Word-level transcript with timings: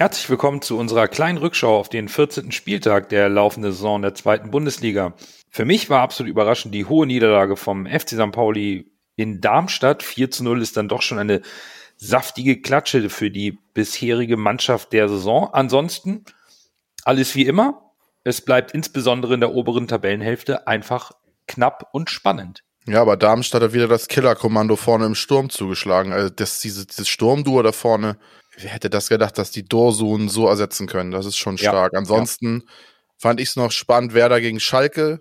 Herzlich 0.00 0.30
willkommen 0.30 0.62
zu 0.62 0.78
unserer 0.78 1.08
kleinen 1.08 1.36
Rückschau 1.36 1.78
auf 1.78 1.90
den 1.90 2.08
14. 2.08 2.52
Spieltag 2.52 3.10
der 3.10 3.28
laufenden 3.28 3.70
Saison 3.70 4.00
der 4.00 4.14
zweiten 4.14 4.50
Bundesliga. 4.50 5.12
Für 5.50 5.66
mich 5.66 5.90
war 5.90 6.00
absolut 6.00 6.30
überraschend 6.30 6.74
die 6.74 6.86
hohe 6.86 7.06
Niederlage 7.06 7.54
vom 7.54 7.84
FC 7.84 8.12
St. 8.12 8.32
Pauli 8.32 8.90
in 9.16 9.42
Darmstadt. 9.42 10.02
4 10.02 10.30
zu 10.30 10.42
0 10.42 10.62
ist 10.62 10.78
dann 10.78 10.88
doch 10.88 11.02
schon 11.02 11.18
eine 11.18 11.42
saftige 11.98 12.62
Klatsche 12.62 13.10
für 13.10 13.30
die 13.30 13.58
bisherige 13.74 14.38
Mannschaft 14.38 14.94
der 14.94 15.06
Saison. 15.10 15.50
Ansonsten 15.52 16.24
alles 17.04 17.34
wie 17.34 17.44
immer. 17.44 17.92
Es 18.24 18.40
bleibt 18.40 18.72
insbesondere 18.72 19.34
in 19.34 19.40
der 19.40 19.52
oberen 19.52 19.86
Tabellenhälfte 19.86 20.66
einfach 20.66 21.12
knapp 21.46 21.90
und 21.92 22.08
spannend. 22.08 22.62
Ja, 22.86 23.02
aber 23.02 23.18
Darmstadt 23.18 23.62
hat 23.62 23.74
wieder 23.74 23.86
das 23.86 24.08
Killerkommando 24.08 24.76
vorne 24.76 25.04
im 25.04 25.14
Sturm 25.14 25.50
zugeschlagen. 25.50 26.14
Also 26.14 26.30
das, 26.30 26.60
diese, 26.60 26.86
dieses 26.86 27.06
Sturmduo 27.06 27.62
da 27.62 27.72
vorne, 27.72 28.16
wer 28.62 28.70
hätte 28.70 28.90
das 28.90 29.08
gedacht, 29.08 29.38
dass 29.38 29.50
die 29.50 29.64
Dorsun 29.64 30.28
so 30.28 30.46
ersetzen 30.48 30.86
können? 30.86 31.10
Das 31.10 31.26
ist 31.26 31.36
schon 31.36 31.58
stark. 31.58 31.92
Ja, 31.92 31.98
Ansonsten 31.98 32.64
ja. 32.66 32.72
fand 33.16 33.40
ich 33.40 33.50
es 33.50 33.56
noch 33.56 33.72
spannend, 33.72 34.14
Werder 34.14 34.40
gegen 34.40 34.60
Schalke 34.60 35.20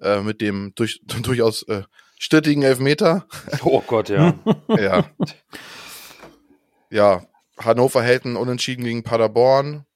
äh, 0.00 0.20
mit 0.20 0.40
dem 0.40 0.72
durch, 0.74 1.00
durchaus 1.22 1.62
äh, 1.64 1.82
strittigen 2.18 2.62
Elfmeter. 2.62 3.26
Oh 3.64 3.82
Gott, 3.86 4.08
ja. 4.08 4.34
ja. 4.68 5.04
Ja, 6.90 7.22
Hannover 7.58 8.02
hält 8.02 8.24
einen 8.24 8.36
Unentschieden 8.36 8.84
gegen 8.84 9.02
Paderborn. 9.02 9.86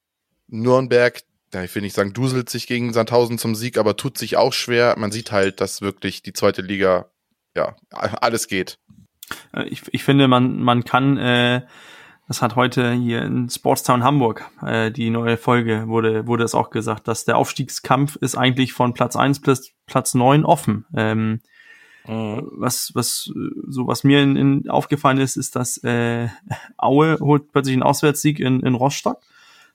Nürnberg, 0.47 1.21
ja, 1.53 1.63
ich 1.63 1.75
will 1.75 1.81
nicht 1.81 1.95
sagen, 1.95 2.13
duselt 2.13 2.49
sich 2.49 2.67
gegen 2.67 2.93
Sandhausen 2.93 3.37
zum 3.37 3.53
Sieg, 3.53 3.77
aber 3.77 3.97
tut 3.97 4.17
sich 4.17 4.37
auch 4.37 4.53
schwer. 4.53 4.95
Man 4.97 5.11
sieht 5.11 5.31
halt, 5.31 5.61
dass 5.61 5.81
wirklich 5.81 6.21
die 6.21 6.33
zweite 6.33 6.61
Liga, 6.61 7.11
ja, 7.55 7.75
alles 7.91 8.47
geht. 8.47 8.79
Äh, 9.53 9.67
ich, 9.67 9.81
ich 9.91 10.03
finde, 10.03 10.27
man, 10.27 10.59
man 10.59 10.83
kann 10.85 11.17
äh, 11.17 11.61
das 12.27 12.41
hat 12.41 12.55
heute 12.57 12.91
hier 12.91 13.21
in 13.21 13.49
Sportstown 13.49 14.03
Hamburg, 14.03 14.49
äh, 14.61 14.91
die 14.91 15.09
neue 15.09 15.37
Folge, 15.37 15.87
wurde, 15.87 16.27
wurde 16.27 16.43
es 16.43 16.55
auch 16.55 16.69
gesagt, 16.69 17.07
dass 17.07 17.23
der 17.23 17.37
Aufstiegskampf 17.37 18.17
ist 18.17 18.35
eigentlich 18.35 18.73
von 18.73 18.93
Platz 18.93 19.15
eins 19.15 19.39
bis 19.39 19.73
Platz 19.85 20.13
neun 20.13 20.43
offen. 20.43 20.85
Ähm, 20.93 21.39
mhm. 22.05 22.49
Was, 22.51 22.91
was, 22.93 23.31
so 23.67 23.87
was 23.87 24.03
mir 24.03 24.21
in, 24.21 24.35
in 24.35 24.69
aufgefallen 24.69 25.19
ist, 25.19 25.37
ist, 25.37 25.55
dass 25.55 25.77
äh, 25.83 26.27
Aue 26.77 27.17
holt 27.21 27.53
plötzlich 27.53 27.73
einen 27.73 27.83
Auswärtssieg 27.83 28.39
in, 28.41 28.59
in 28.59 28.75
Rostock. 28.75 29.21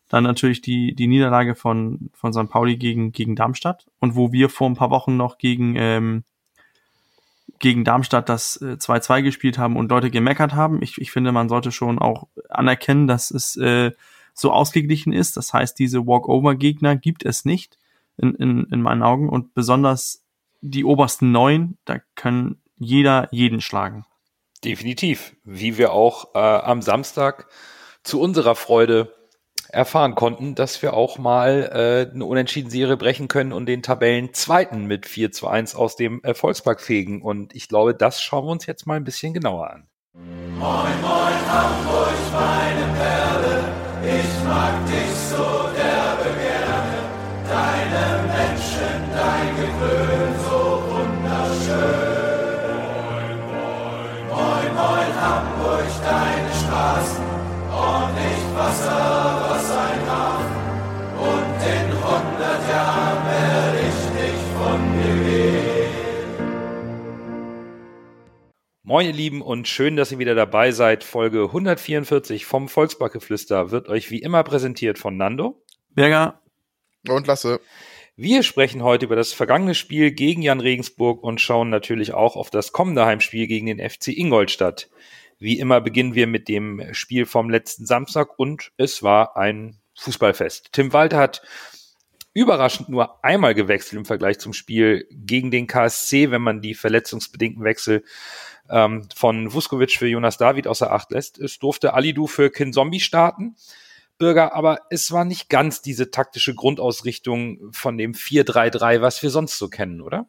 Dann 0.09 0.25
natürlich 0.25 0.61
die, 0.61 0.95
die 0.95 1.07
Niederlage 1.07 1.55
von, 1.55 2.11
von 2.13 2.35
St. 2.35 2.51
Pauli 2.51 2.77
gegen, 2.77 3.13
gegen 3.13 3.35
Darmstadt. 3.35 3.87
Und 3.99 4.15
wo 4.15 4.31
wir 4.31 4.51
vor 4.51 4.69
ein 4.69 4.77
paar 4.77 4.91
Wochen 4.91 5.17
noch 5.17 5.39
gegen 5.39 5.75
ähm, 5.77 6.25
gegen 7.63 7.85
Darmstadt 7.85 8.29
das 8.29 8.61
2-2 8.61 9.19
äh, 9.19 9.23
gespielt 9.23 9.57
haben 9.57 9.77
und 9.77 9.89
Leute 9.89 10.11
gemeckert 10.11 10.53
haben. 10.53 10.83
Ich, 10.83 11.01
ich 11.01 11.13
finde, 11.13 11.31
man 11.31 11.49
sollte 11.49 11.71
schon 11.71 11.99
auch 12.01 12.27
anerkennen, 12.51 13.07
dass 13.07 13.31
es 13.31 13.57
äh, 13.57 13.93
so 14.35 14.51
ausgeglichen 14.51 15.13
ist. 15.13 15.37
Das 15.37 15.53
heißt, 15.53 15.79
diese 15.79 16.07
Walkover-Gegner 16.07 16.97
gibt 16.97 17.25
es 17.25 17.45
nicht 17.45 17.79
in, 18.19 18.35
in, 18.35 18.65
in 18.65 18.83
meinen 18.83 19.03
Augen 19.03 19.29
und 19.29 19.55
besonders 19.55 20.25
die 20.61 20.85
obersten 20.85 21.31
neun, 21.31 21.79
da 21.85 22.01
können 22.17 22.61
jeder 22.79 23.29
jeden 23.31 23.61
schlagen. 23.61 24.05
Definitiv, 24.65 25.37
wie 25.45 25.79
wir 25.79 25.93
auch 25.93 26.35
äh, 26.35 26.39
am 26.39 26.83
Samstag 26.83 27.47
zu 28.03 28.21
unserer 28.21 28.57
Freude 28.57 29.15
erfahren 29.73 30.15
konnten, 30.15 30.55
dass 30.55 30.83
wir 30.83 30.95
auch 30.95 31.19
mal 31.19 31.71
äh, 31.73 32.15
eine 32.15 32.25
Unentschieden-Serie 32.25 32.97
brechen 32.97 33.29
können 33.29 33.53
und 33.53 33.67
den 33.67 33.83
Tabellenzweiten 33.83 34.87
mit 34.87 35.07
4 35.07 35.33
zu 35.33 35.49
1 35.49 35.75
aus 35.75 35.97
dem 35.97 36.21
Erfolgspark 36.23 36.81
fegen. 36.81 37.23
Und 37.23 37.55
ich 37.55 37.69
glaube, 37.69 37.95
das 37.95 38.23
schauen 38.23 38.47
wir 38.47 38.53
uns 38.53 38.67
jetzt 38.67 38.87
mal 38.87 38.95
ein 38.95 39.05
bisschen 39.05 39.35
genauer 39.35 39.71
an. 39.71 39.87
Moin, 40.15 41.01
moin, 41.01 41.39
Hamburg, 41.51 42.13
meine 42.33 42.87
Perle, 42.99 43.65
ich 44.05 44.45
mag 44.45 44.87
dich 44.87 45.13
so 45.31 45.69
derbe 45.75 46.31
gerne. 46.39 46.99
Deine 47.49 48.23
Menschen, 48.29 49.11
dein 49.13 49.57
Gewöhn, 49.57 50.35
so 50.45 50.83
wunderschön. 50.93 52.23
Moin, 53.49 54.29
moin, 54.29 54.75
moin, 54.75 55.13
Hamburg, 55.21 55.89
deine 56.05 56.53
Straßen 56.67 57.33
nicht 58.15 58.57
Wasser. 58.57 59.32
Moin 68.85 69.07
ihr 69.07 69.13
Lieben 69.13 69.43
und 69.43 69.69
schön, 69.69 69.95
dass 69.95 70.11
ihr 70.11 70.19
wieder 70.19 70.35
dabei 70.35 70.73
seid. 70.73 71.05
Folge 71.05 71.45
144 71.45 72.45
vom 72.45 72.69
Volksbackeflüster 72.69 73.71
wird 73.71 73.89
euch 73.89 74.11
wie 74.11 74.19
immer 74.19 74.43
präsentiert 74.43 74.99
von 74.99 75.17
Nando. 75.17 75.63
Berger. 75.91 76.43
Und 77.07 77.29
Lasse. 77.29 77.61
Wir 78.17 78.43
sprechen 78.43 78.83
heute 78.83 79.05
über 79.05 79.15
das 79.15 79.33
vergangene 79.33 79.77
Spiel 79.77 80.11
gegen 80.11 80.43
Jan 80.43 80.59
Regensburg 80.59 81.23
und 81.23 81.41
schauen 81.41 81.71
natürlich 81.71 82.13
auch 82.13 82.35
auf 82.35 82.51
das 82.51 82.73
kommende 82.73 83.07
Heimspiel 83.07 83.47
gegen 83.47 83.67
den 83.67 83.79
FC 83.79 84.09
Ingolstadt. 84.09 84.91
Wie 85.39 85.61
immer 85.61 85.81
beginnen 85.81 86.17
wir 86.17 86.27
mit 86.27 86.49
dem 86.49 86.93
Spiel 86.93 87.25
vom 87.25 87.51
letzten 87.51 87.87
Samstag 87.87 88.37
und 88.37 88.73
es 88.79 89.05
war 89.05 89.37
ein 89.37 89.79
Fußballfest. 89.95 90.71
Tim 90.73 90.93
Walter 90.93 91.19
hat 91.19 91.43
überraschend 92.35 92.89
nur 92.89 93.25
einmal 93.25 93.55
gewechselt 93.55 93.99
im 93.99 94.05
Vergleich 94.05 94.39
zum 94.39 94.53
Spiel 94.53 95.07
gegen 95.11 95.51
den 95.51 95.67
KSC, 95.67 96.31
wenn 96.31 96.43
man 96.43 96.61
die 96.61 96.75
verletzungsbedingten 96.75 97.65
Wechsel 97.65 98.05
ähm, 98.71 99.07
von 99.15 99.53
Vuskovic 99.53 99.93
für 99.93 100.09
Jonas 100.09 100.39
David 100.39 100.67
außer 100.67 100.93
Acht 100.93 101.11
lässt. 101.11 101.39
Es 101.39 101.59
durfte 101.59 101.95
Alidu 101.95 102.27
für 102.27 102.51
Kin 102.51 102.73
Zombie 102.73 103.01
starten. 103.01 103.57
Bürger, 104.19 104.55
aber 104.55 104.79
es 104.91 105.11
war 105.11 105.25
nicht 105.25 105.49
ganz 105.49 105.83
diese 105.83 106.11
taktische 106.11 106.55
Grundausrichtung 106.55 107.59
von 107.73 107.99
dem 107.99 108.13
4-3-3, 108.13 109.01
was 109.01 109.23
wir 109.23 109.31
sonst 109.31 109.59
so 109.59 109.69
kennen, 109.69 110.01
oder? 110.01 110.29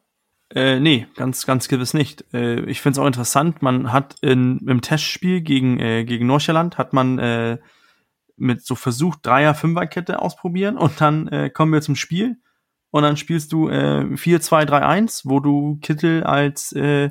Äh, 0.50 0.80
nee, 0.80 1.06
ganz, 1.14 1.46
ganz 1.46 1.68
gewiss 1.68 1.94
nicht. 1.94 2.24
Äh, 2.32 2.60
ich 2.62 2.80
finde 2.80 2.98
es 2.98 3.02
auch 3.02 3.06
interessant, 3.06 3.62
man 3.62 3.92
hat 3.92 4.16
in, 4.20 4.58
im 4.66 4.80
Testspiel 4.80 5.42
gegen, 5.42 5.78
äh, 5.78 6.04
gegen 6.04 6.26
Nordsjælland 6.26 6.76
hat 6.76 6.92
man 6.92 7.18
äh, 7.18 7.58
mit 8.36 8.64
so 8.64 8.74
versucht, 8.74 9.20
Dreier-Fünfer-Kette 9.22 10.20
ausprobieren 10.20 10.76
und 10.76 11.00
dann 11.00 11.28
äh, 11.28 11.50
kommen 11.50 11.72
wir 11.72 11.80
zum 11.80 11.96
Spiel 11.96 12.36
und 12.90 13.02
dann 13.02 13.16
spielst 13.16 13.52
du 13.52 13.68
äh, 13.68 14.04
4-2-3-1, 14.04 15.22
wo 15.24 15.40
du 15.40 15.78
Kittel 15.82 16.22
als 16.22 16.72
äh, 16.72 17.10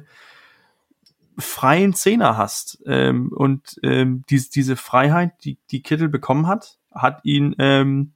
freien 1.37 1.93
Zehner 1.93 2.37
hast. 2.37 2.81
Ähm, 2.85 3.31
und 3.33 3.79
ähm, 3.83 4.23
die, 4.29 4.41
diese 4.49 4.75
Freiheit, 4.75 5.33
die, 5.43 5.57
die 5.71 5.81
Kittel 5.81 6.09
bekommen 6.09 6.47
hat, 6.47 6.79
hat 6.93 7.19
ihn 7.23 7.55
ähm, 7.59 8.13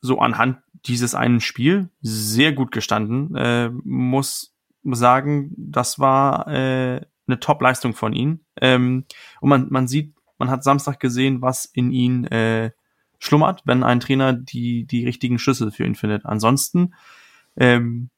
so 0.00 0.20
anhand 0.20 0.58
dieses 0.86 1.14
einen 1.14 1.40
Spiel 1.40 1.88
sehr 2.02 2.52
gut 2.52 2.70
gestanden. 2.70 3.34
Äh, 3.34 3.70
muss 3.82 4.54
sagen, 4.84 5.54
das 5.56 5.98
war 5.98 6.46
äh, 6.46 7.00
eine 7.26 7.40
Top-Leistung 7.40 7.94
von 7.94 8.12
ihm. 8.12 8.40
Ähm, 8.60 9.06
und 9.40 9.48
man, 9.48 9.66
man 9.70 9.88
sieht, 9.88 10.14
man 10.44 10.50
hat 10.50 10.62
Samstag 10.62 11.00
gesehen, 11.00 11.40
was 11.40 11.64
in 11.64 11.90
ihn 11.90 12.24
äh, 12.26 12.70
schlummert, 13.18 13.62
wenn 13.64 13.82
ein 13.82 14.00
Trainer 14.00 14.34
die, 14.34 14.84
die 14.84 15.06
richtigen 15.06 15.38
Schlüssel 15.38 15.70
für 15.70 15.86
ihn 15.86 15.94
findet. 15.94 16.26
Ansonsten 16.26 16.94
ähm, 17.56 18.10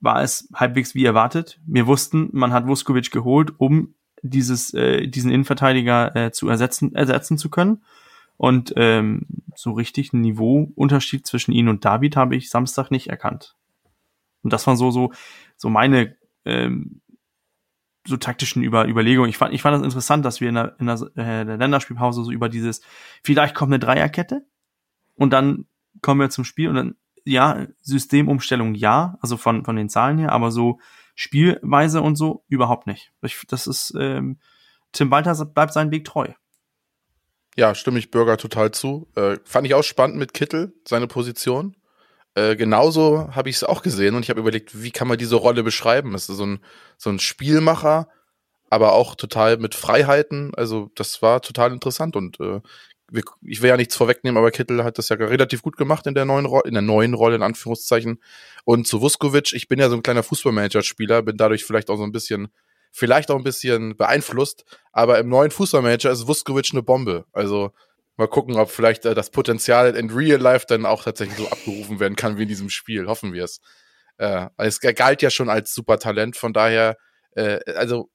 war 0.00 0.20
es 0.22 0.48
halbwegs 0.52 0.96
wie 0.96 1.04
erwartet. 1.04 1.60
Wir 1.64 1.86
wussten, 1.86 2.28
man 2.32 2.52
hat 2.52 2.66
Vuskovic 2.66 3.12
geholt, 3.12 3.52
um 3.58 3.94
dieses, 4.22 4.74
äh, 4.74 5.06
diesen 5.06 5.30
Innenverteidiger 5.30 6.16
äh, 6.16 6.32
zu 6.32 6.48
ersetzen, 6.48 6.92
ersetzen 6.94 7.38
zu 7.38 7.50
können. 7.50 7.84
Und 8.36 8.72
ähm, 8.76 9.26
so 9.54 9.70
richtig 9.70 10.12
ein 10.12 10.22
Niveauunterschied 10.22 11.24
zwischen 11.24 11.52
ihn 11.52 11.68
und 11.68 11.84
David 11.84 12.16
habe 12.16 12.34
ich 12.34 12.50
Samstag 12.50 12.90
nicht 12.90 13.08
erkannt. 13.08 13.54
Und 14.42 14.52
das 14.52 14.66
waren 14.66 14.76
so, 14.76 14.90
so, 14.90 15.12
so 15.56 15.68
meine 15.70 16.16
ähm, 16.44 17.00
so 18.06 18.16
taktischen 18.16 18.62
Über 18.62 18.86
Überlegungen. 18.86 19.30
Ich 19.30 19.38
fand, 19.38 19.54
ich 19.54 19.62
fand 19.62 19.76
das 19.76 19.82
interessant, 19.82 20.24
dass 20.24 20.40
wir 20.40 20.48
in 20.48 20.54
der, 20.56 20.76
in 20.78 20.86
der, 20.86 21.00
äh, 21.16 21.44
der 21.44 21.56
Länderspielpause 21.56 22.24
so 22.24 22.30
über 22.30 22.48
dieses, 22.48 22.82
vielleicht 23.22 23.54
kommt 23.54 23.72
eine 23.72 23.78
Dreierkette 23.78 24.46
und 25.14 25.32
dann 25.32 25.66
kommen 26.02 26.20
wir 26.20 26.30
zum 26.30 26.44
Spiel 26.44 26.68
und 26.68 26.74
dann 26.74 26.96
ja, 27.24 27.66
Systemumstellung 27.80 28.74
ja, 28.74 29.16
also 29.20 29.36
von, 29.36 29.64
von 29.64 29.76
den 29.76 29.88
Zahlen 29.88 30.18
her, 30.18 30.32
aber 30.32 30.50
so 30.50 30.78
Spielweise 31.14 32.02
und 32.02 32.16
so 32.16 32.44
überhaupt 32.48 32.86
nicht. 32.86 33.12
Ich, 33.22 33.42
das 33.48 33.66
ist, 33.66 33.94
ähm, 33.98 34.38
Tim 34.92 35.10
Walter 35.10 35.34
bleibt 35.46 35.72
seinen 35.72 35.90
Weg 35.90 36.04
treu. 36.04 36.28
Ja, 37.56 37.74
stimme 37.74 37.98
ich 37.98 38.10
Bürger 38.10 38.36
total 38.36 38.72
zu. 38.72 39.08
Äh, 39.14 39.38
fand 39.44 39.66
ich 39.66 39.74
auch 39.74 39.84
spannend 39.84 40.16
mit 40.16 40.34
Kittel, 40.34 40.74
seine 40.86 41.06
Position. 41.06 41.76
Äh, 42.34 42.56
genauso 42.56 43.28
habe 43.34 43.48
ich 43.48 43.56
es 43.56 43.64
auch 43.64 43.82
gesehen 43.82 44.14
und 44.14 44.22
ich 44.22 44.30
habe 44.30 44.40
überlegt, 44.40 44.82
wie 44.82 44.90
kann 44.90 45.08
man 45.08 45.18
diese 45.18 45.36
Rolle 45.36 45.62
beschreiben? 45.62 46.14
Es 46.14 46.28
ist 46.28 46.36
so 46.36 46.46
ein, 46.46 46.60
so 46.98 47.10
ein 47.10 47.20
Spielmacher, 47.20 48.08
aber 48.70 48.92
auch 48.92 49.14
total 49.14 49.58
mit 49.58 49.74
Freiheiten. 49.74 50.52
Also 50.56 50.90
das 50.96 51.22
war 51.22 51.42
total 51.42 51.72
interessant 51.72 52.16
und 52.16 52.40
äh, 52.40 52.60
ich 53.42 53.62
will 53.62 53.68
ja 53.68 53.76
nichts 53.76 53.96
vorwegnehmen, 53.96 54.38
aber 54.38 54.50
Kittel 54.50 54.82
hat 54.82 54.98
das 54.98 55.08
ja 55.08 55.16
relativ 55.16 55.62
gut 55.62 55.76
gemacht 55.76 56.06
in 56.06 56.14
der 56.14 56.24
neuen 56.24 56.46
Rolle, 56.46 56.64
in 56.66 56.74
der 56.74 56.82
neuen 56.82 57.14
Rolle, 57.14 57.36
in 57.36 57.42
Anführungszeichen. 57.42 58.20
Und 58.64 58.88
zu 58.88 59.00
Vuskovic, 59.00 59.52
ich 59.52 59.68
bin 59.68 59.78
ja 59.78 59.88
so 59.88 59.94
ein 59.94 60.02
kleiner 60.02 60.22
Fußballmanager-Spieler, 60.22 61.22
bin 61.22 61.36
dadurch 61.36 61.64
vielleicht 61.64 61.90
auch 61.90 61.96
so 61.96 62.02
ein 62.02 62.12
bisschen, 62.12 62.48
vielleicht 62.90 63.30
auch 63.30 63.36
ein 63.36 63.44
bisschen 63.44 63.96
beeinflusst, 63.96 64.64
aber 64.92 65.18
im 65.18 65.28
neuen 65.28 65.50
Fußballmanager 65.50 66.10
ist 66.10 66.26
Vuskovic 66.26 66.70
eine 66.72 66.82
Bombe. 66.82 67.26
Also, 67.32 67.72
Mal 68.16 68.28
gucken, 68.28 68.56
ob 68.56 68.70
vielleicht 68.70 69.04
äh, 69.06 69.14
das 69.14 69.30
Potenzial 69.30 69.96
in 69.96 70.10
Real 70.10 70.40
Life 70.40 70.66
dann 70.68 70.86
auch 70.86 71.02
tatsächlich 71.02 71.36
so 71.36 71.48
abgerufen 71.48 72.00
werden 72.00 72.16
kann 72.16 72.38
wie 72.38 72.42
in 72.42 72.48
diesem 72.48 72.70
Spiel. 72.70 73.06
Hoffen 73.06 73.32
wir 73.32 73.44
es. 73.44 73.60
Äh, 74.18 74.48
es 74.56 74.80
galt 74.80 75.22
ja 75.22 75.30
schon 75.30 75.48
als 75.48 75.74
super 75.74 75.98
Talent, 75.98 76.36
von 76.36 76.52
daher, 76.52 76.96
äh, 77.32 77.58
also 77.74 78.10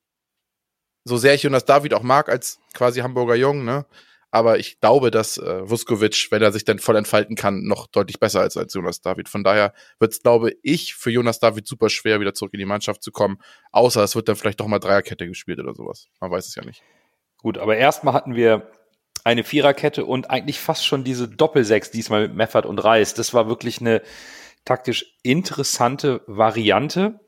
so 1.04 1.18
sehr 1.18 1.34
ich 1.34 1.44
Jonas 1.44 1.66
David 1.66 1.94
auch 1.94 2.04
mag 2.04 2.30
als 2.30 2.60
quasi 2.74 3.02
Hamburger 3.02 3.36
Jung, 3.36 3.66
ne? 3.66 3.86
Aber 4.32 4.60
ich 4.60 4.80
glaube, 4.80 5.10
dass 5.10 5.40
äh, 5.40 5.68
Vuskovic, 5.68 6.28
wenn 6.30 6.44
er 6.44 6.52
sich 6.52 6.64
dann 6.64 6.78
voll 6.78 6.96
entfalten 6.96 7.36
kann, 7.36 7.64
noch 7.64 7.88
deutlich 7.88 8.20
besser 8.20 8.46
ist 8.46 8.58
als 8.58 8.74
Jonas 8.76 9.02
David. 9.02 9.28
Von 9.28 9.44
daher 9.44 9.74
wird 9.98 10.14
es, 10.14 10.22
glaube 10.22 10.54
ich, 10.62 10.94
für 10.94 11.10
Jonas 11.10 11.40
David 11.40 11.68
super 11.68 11.90
schwer, 11.90 12.20
wieder 12.20 12.36
zurück 12.36 12.54
in 12.54 12.60
die 12.60 12.66
Mannschaft 12.66 13.02
zu 13.02 13.12
kommen. 13.12 13.40
Außer 13.72 14.04
es 14.04 14.16
wird 14.16 14.30
dann 14.30 14.36
vielleicht 14.36 14.60
doch 14.60 14.68
mal 14.68 14.78
Dreierkette 14.78 15.28
gespielt 15.28 15.60
oder 15.60 15.74
sowas. 15.74 16.10
Man 16.20 16.30
weiß 16.30 16.48
es 16.48 16.54
ja 16.54 16.64
nicht. 16.64 16.84
Gut, 17.38 17.58
aber 17.58 17.78
erstmal 17.78 18.14
hatten 18.14 18.36
wir 18.36 18.70
eine 19.24 19.44
Viererkette 19.44 20.06
und 20.06 20.30
eigentlich 20.30 20.60
fast 20.60 20.86
schon 20.86 21.04
diese 21.04 21.28
Doppelsechs, 21.28 21.92
diesmal 21.92 22.22
mit 22.22 22.36
Meffert 22.36 22.66
und 22.66 22.80
Reis. 22.80 23.14
Das 23.14 23.34
war 23.34 23.48
wirklich 23.48 23.82
eine 23.82 24.02
taktisch 24.66 25.18
interessante 25.24 26.22
Variante. 26.28 27.20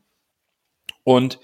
Und 1.04 1.40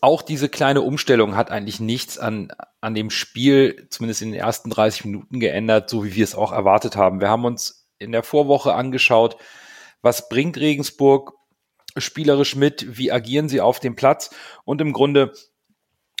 auch 0.00 0.22
diese 0.22 0.48
kleine 0.48 0.80
Umstellung 0.80 1.36
hat 1.36 1.50
eigentlich 1.50 1.80
nichts 1.80 2.18
an, 2.18 2.52
an 2.80 2.94
dem 2.94 3.10
Spiel, 3.10 3.86
zumindest 3.90 4.22
in 4.22 4.32
den 4.32 4.40
ersten 4.40 4.70
30 4.70 5.04
Minuten 5.04 5.40
geändert, 5.40 5.90
so 5.90 6.04
wie 6.04 6.14
wir 6.14 6.24
es 6.24 6.34
auch 6.34 6.52
erwartet 6.52 6.96
haben. 6.96 7.20
Wir 7.20 7.28
haben 7.28 7.44
uns 7.44 7.88
in 7.98 8.12
der 8.12 8.22
Vorwoche 8.22 8.74
angeschaut, 8.74 9.36
was 10.00 10.28
bringt 10.28 10.56
Regensburg 10.56 11.34
spielerisch 11.96 12.56
mit, 12.56 12.96
wie 12.98 13.12
agieren 13.12 13.48
sie 13.48 13.60
auf 13.60 13.80
dem 13.80 13.96
Platz 13.96 14.30
und 14.64 14.80
im 14.80 14.92
Grunde 14.92 15.32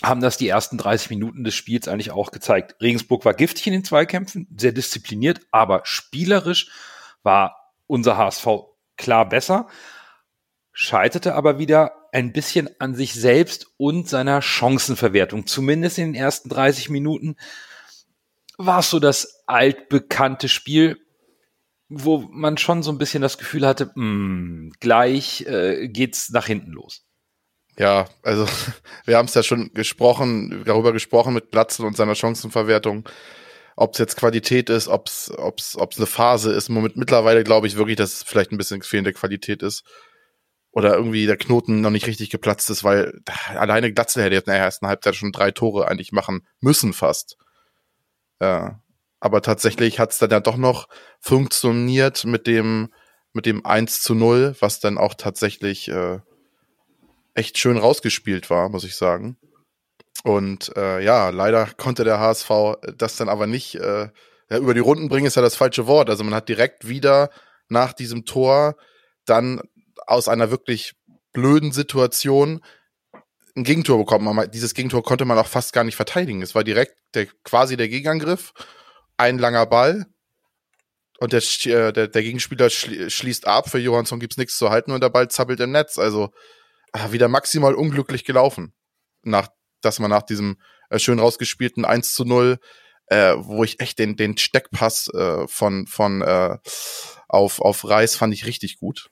haben 0.02 0.20
das 0.20 0.36
die 0.36 0.48
ersten 0.48 0.78
30 0.78 1.10
Minuten 1.10 1.44
des 1.44 1.54
Spiels 1.54 1.88
eigentlich 1.88 2.10
auch 2.10 2.30
gezeigt. 2.30 2.76
Regensburg 2.80 3.24
war 3.24 3.34
giftig 3.34 3.66
in 3.66 3.72
den 3.72 3.84
Zweikämpfen, 3.84 4.46
sehr 4.56 4.72
diszipliniert, 4.72 5.40
aber 5.50 5.82
spielerisch 5.84 6.70
war 7.22 7.74
unser 7.86 8.16
HSV 8.16 8.46
klar 8.96 9.28
besser, 9.28 9.66
scheiterte 10.72 11.34
aber 11.34 11.58
wieder 11.58 11.92
ein 12.12 12.32
bisschen 12.32 12.68
an 12.78 12.94
sich 12.94 13.14
selbst 13.14 13.66
und 13.76 14.08
seiner 14.08 14.42
Chancenverwertung. 14.42 15.46
Zumindest 15.46 15.98
in 15.98 16.12
den 16.12 16.14
ersten 16.14 16.48
30 16.48 16.90
Minuten 16.90 17.36
war 18.58 18.80
es 18.80 18.90
so 18.90 18.98
das 18.98 19.42
altbekannte 19.46 20.48
Spiel, 20.48 20.98
wo 21.88 22.18
man 22.18 22.56
schon 22.56 22.82
so 22.82 22.92
ein 22.92 22.98
bisschen 22.98 23.22
das 23.22 23.38
Gefühl 23.38 23.66
hatte, 23.66 23.86
mh, 23.86 23.94
hm, 23.94 24.72
gleich 24.80 25.46
äh, 25.46 25.88
geht's 25.88 26.30
nach 26.30 26.46
hinten 26.46 26.72
los. 26.72 27.06
Ja, 27.80 28.10
also 28.22 28.46
wir 29.06 29.16
haben 29.16 29.24
es 29.24 29.32
ja 29.32 29.42
schon 29.42 29.72
gesprochen, 29.72 30.64
darüber 30.66 30.92
gesprochen 30.92 31.32
mit 31.32 31.50
Glatzel 31.50 31.86
und 31.86 31.96
seiner 31.96 32.14
Chancenverwertung. 32.14 33.08
Ob 33.74 33.94
es 33.94 33.98
jetzt 33.98 34.16
Qualität 34.16 34.68
ist, 34.68 34.86
ob 34.88 35.08
es 35.08 35.32
ob's, 35.34 35.76
ob's 35.76 35.96
eine 35.96 36.06
Phase 36.06 36.52
ist. 36.52 36.68
Moment, 36.68 36.98
mittlerweile 36.98 37.42
glaube 37.42 37.66
ich 37.66 37.76
wirklich, 37.76 37.96
dass 37.96 38.12
es 38.12 38.22
vielleicht 38.22 38.52
ein 38.52 38.58
bisschen 38.58 38.82
fehlende 38.82 39.14
Qualität 39.14 39.62
ist 39.62 39.84
oder 40.72 40.94
irgendwie 40.94 41.24
der 41.24 41.38
Knoten 41.38 41.80
noch 41.80 41.88
nicht 41.88 42.06
richtig 42.06 42.28
geplatzt 42.28 42.68
ist, 42.68 42.84
weil 42.84 43.18
alleine 43.48 43.92
Glatzel 43.94 44.24
hätte 44.24 44.34
jetzt 44.34 44.46
in 44.46 44.52
der 44.52 44.60
ersten 44.60 44.86
Halbzeit 44.86 45.16
schon 45.16 45.32
drei 45.32 45.50
Tore 45.50 45.88
eigentlich 45.88 46.12
machen 46.12 46.46
müssen 46.60 46.92
fast. 46.92 47.38
Ja. 48.42 48.82
Aber 49.20 49.40
tatsächlich 49.40 49.98
hat 49.98 50.12
es 50.12 50.18
dann 50.18 50.30
ja 50.30 50.40
doch 50.40 50.58
noch 50.58 50.86
funktioniert 51.18 52.26
mit 52.26 52.46
dem, 52.46 52.92
mit 53.32 53.46
dem 53.46 53.64
1 53.64 54.02
zu 54.02 54.14
0, 54.14 54.54
was 54.60 54.80
dann 54.80 54.98
auch 54.98 55.14
tatsächlich 55.14 55.88
äh, 55.88 56.18
echt 57.34 57.58
schön 57.58 57.78
rausgespielt 57.78 58.50
war, 58.50 58.68
muss 58.68 58.84
ich 58.84 58.96
sagen. 58.96 59.36
Und 60.24 60.76
äh, 60.76 61.02
ja, 61.02 61.30
leider 61.30 61.66
konnte 61.76 62.04
der 62.04 62.20
HSV 62.20 62.50
das 62.96 63.16
dann 63.16 63.28
aber 63.28 63.46
nicht 63.46 63.76
äh, 63.76 64.08
ja, 64.50 64.58
über 64.58 64.74
die 64.74 64.80
Runden 64.80 65.08
bringen, 65.08 65.26
ist 65.26 65.36
ja 65.36 65.42
das 65.42 65.56
falsche 65.56 65.86
Wort. 65.86 66.10
Also 66.10 66.24
man 66.24 66.34
hat 66.34 66.48
direkt 66.48 66.88
wieder 66.88 67.30
nach 67.68 67.92
diesem 67.92 68.24
Tor 68.24 68.76
dann 69.24 69.62
aus 70.06 70.28
einer 70.28 70.50
wirklich 70.50 70.94
blöden 71.32 71.72
Situation 71.72 72.60
ein 73.56 73.64
Gegentor 73.64 73.98
bekommen. 73.98 74.28
Aber 74.28 74.46
dieses 74.46 74.74
Gegentor 74.74 75.02
konnte 75.02 75.24
man 75.24 75.38
auch 75.38 75.46
fast 75.46 75.72
gar 75.72 75.84
nicht 75.84 75.96
verteidigen. 75.96 76.42
Es 76.42 76.54
war 76.54 76.64
direkt 76.64 76.96
der, 77.14 77.26
quasi 77.44 77.76
der 77.76 77.88
Gegenangriff, 77.88 78.52
ein 79.16 79.38
langer 79.38 79.66
Ball 79.66 80.06
und 81.18 81.32
der, 81.32 81.42
äh, 81.66 81.92
der, 81.92 82.08
der 82.08 82.22
Gegenspieler 82.22 82.70
schließt 82.70 83.46
ab. 83.46 83.70
Für 83.70 83.78
Johansson 83.78 84.20
gibt's 84.20 84.36
nichts 84.36 84.56
zu 84.56 84.70
halten 84.70 84.92
und 84.92 85.02
der 85.02 85.10
Ball 85.10 85.28
zappelt 85.28 85.60
im 85.60 85.70
Netz. 85.70 85.98
Also 85.98 86.30
wieder 87.10 87.28
maximal 87.28 87.74
unglücklich 87.74 88.24
gelaufen. 88.24 88.74
Nach, 89.22 89.48
dass 89.80 89.98
man 89.98 90.10
nach 90.10 90.22
diesem 90.22 90.60
äh, 90.88 90.98
schön 90.98 91.18
rausgespielten 91.18 91.84
1 91.84 92.14
zu 92.14 92.24
0, 92.24 92.58
äh, 93.06 93.34
wo 93.38 93.64
ich 93.64 93.80
echt 93.80 93.98
den, 93.98 94.16
den 94.16 94.36
Steckpass 94.36 95.08
äh, 95.14 95.46
von, 95.48 95.86
von 95.86 96.22
äh, 96.22 96.58
auf, 97.28 97.60
auf 97.60 97.88
Reis 97.88 98.16
fand 98.16 98.34
ich 98.34 98.46
richtig 98.46 98.78
gut. 98.78 99.10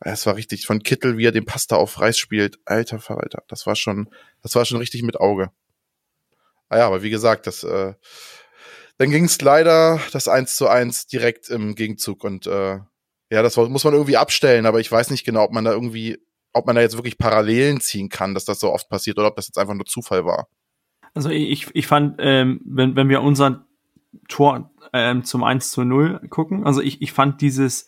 Es 0.00 0.26
war 0.26 0.36
richtig 0.36 0.66
von 0.66 0.82
Kittel, 0.82 1.16
wie 1.16 1.26
er 1.26 1.32
den 1.32 1.46
Pasta 1.46 1.76
auf 1.76 2.00
Reis 2.00 2.18
spielt. 2.18 2.58
Alter 2.66 2.98
Verwalter, 2.98 3.42
das 3.48 3.66
war 3.66 3.76
schon, 3.76 4.10
das 4.42 4.54
war 4.54 4.64
schon 4.64 4.78
richtig 4.78 5.02
mit 5.02 5.18
Auge. 5.18 5.50
Ah 6.68 6.78
ja, 6.78 6.86
aber 6.86 7.02
wie 7.02 7.10
gesagt, 7.10 7.46
das, 7.46 7.62
äh, 7.64 7.94
dann 8.98 9.10
ging 9.10 9.24
es 9.24 9.40
leider 9.40 10.00
das 10.12 10.28
1 10.28 10.56
zu 10.56 10.68
1 10.68 11.06
direkt 11.06 11.48
im 11.48 11.74
Gegenzug 11.74 12.24
und 12.24 12.46
äh, 12.46 12.80
ja, 13.30 13.42
das 13.42 13.56
muss 13.56 13.84
man 13.84 13.94
irgendwie 13.94 14.16
abstellen, 14.16 14.66
aber 14.66 14.80
ich 14.80 14.90
weiß 14.92 15.10
nicht 15.10 15.24
genau, 15.24 15.44
ob 15.44 15.52
man 15.52 15.64
da 15.64 15.72
irgendwie, 15.72 16.18
ob 16.54 16.66
man 16.66 16.76
da 16.76 16.82
jetzt 16.82 16.96
wirklich 16.96 17.18
Parallelen 17.18 17.80
ziehen 17.80 18.08
kann, 18.08 18.34
dass 18.34 18.44
das 18.44 18.60
so 18.60 18.72
oft 18.72 18.88
passiert 18.88 19.18
oder 19.18 19.28
ob 19.28 19.36
das 19.36 19.48
jetzt 19.48 19.58
einfach 19.58 19.74
nur 19.74 19.86
Zufall 19.86 20.24
war. 20.24 20.48
Also 21.12 21.30
ich, 21.30 21.68
ich 21.74 21.86
fand, 21.86 22.16
ähm, 22.18 22.60
wenn, 22.64 22.96
wenn 22.96 23.08
wir 23.08 23.22
unser 23.22 23.66
Tor 24.28 24.70
ähm, 24.92 25.24
zum 25.24 25.44
1 25.44 25.70
zu 25.70 25.84
0 25.84 26.28
gucken, 26.30 26.64
also 26.64 26.80
ich, 26.80 27.02
ich 27.02 27.12
fand 27.12 27.40
dieses 27.40 27.86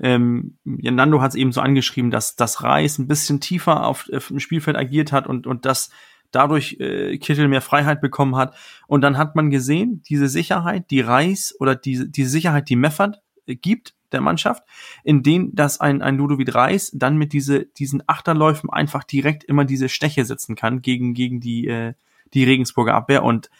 ähm, 0.00 0.58
ja, 0.64 0.90
Nando 0.90 1.20
hat 1.20 1.30
es 1.30 1.34
eben 1.34 1.52
so 1.52 1.60
angeschrieben, 1.60 2.10
dass 2.10 2.36
das 2.36 2.62
Reis 2.62 2.98
ein 2.98 3.08
bisschen 3.08 3.40
tiefer 3.40 3.84
auf, 3.84 4.08
auf 4.12 4.28
dem 4.28 4.38
Spielfeld 4.38 4.76
agiert 4.76 5.12
hat 5.12 5.26
und, 5.26 5.46
und 5.46 5.64
dass 5.64 5.90
dadurch 6.30 6.76
äh, 6.78 7.18
Kittel 7.18 7.48
mehr 7.48 7.62
Freiheit 7.62 8.00
bekommen 8.00 8.36
hat. 8.36 8.54
Und 8.86 9.00
dann 9.00 9.18
hat 9.18 9.34
man 9.34 9.50
gesehen, 9.50 10.02
diese 10.08 10.28
Sicherheit, 10.28 10.90
die 10.90 11.00
Reis 11.00 11.54
oder 11.58 11.74
diese, 11.74 12.08
diese 12.08 12.30
Sicherheit, 12.30 12.68
die 12.68 12.76
Meffert 12.76 13.16
äh, 13.16 13.20
gibt 13.56 13.94
der 14.12 14.20
Mannschaft, 14.20 14.64
in 15.04 15.22
denen 15.22 15.54
dass 15.54 15.80
ein, 15.80 16.00
ein 16.00 16.16
Ludovic 16.16 16.54
Reis 16.54 16.90
dann 16.94 17.18
mit 17.18 17.32
diese, 17.32 17.66
diesen 17.66 18.02
Achterläufen 18.06 18.70
einfach 18.70 19.04
direkt 19.04 19.44
immer 19.44 19.64
diese 19.64 19.88
Steche 19.88 20.24
setzen 20.24 20.56
kann 20.56 20.80
gegen, 20.80 21.12
gegen 21.14 21.40
die, 21.40 21.66
äh, 21.66 21.94
die 22.32 22.44
Regensburger 22.44 22.94
Abwehr 22.94 23.22
und 23.22 23.50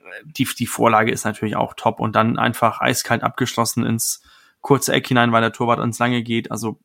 äh, 0.00 0.04
die, 0.24 0.48
die 0.58 0.66
Vorlage 0.66 1.10
ist 1.10 1.24
natürlich 1.24 1.56
auch 1.56 1.74
top 1.74 1.98
und 1.98 2.14
dann 2.14 2.38
einfach 2.38 2.80
eiskalt 2.80 3.22
abgeschlossen 3.22 3.84
ins, 3.84 4.22
kurze 4.62 4.92
Eck 4.94 5.08
hinein, 5.08 5.32
weil 5.32 5.42
der 5.42 5.52
Torwart 5.52 5.80
ans 5.80 5.98
Lange 5.98 6.22
geht. 6.22 6.50
Also 6.50 6.78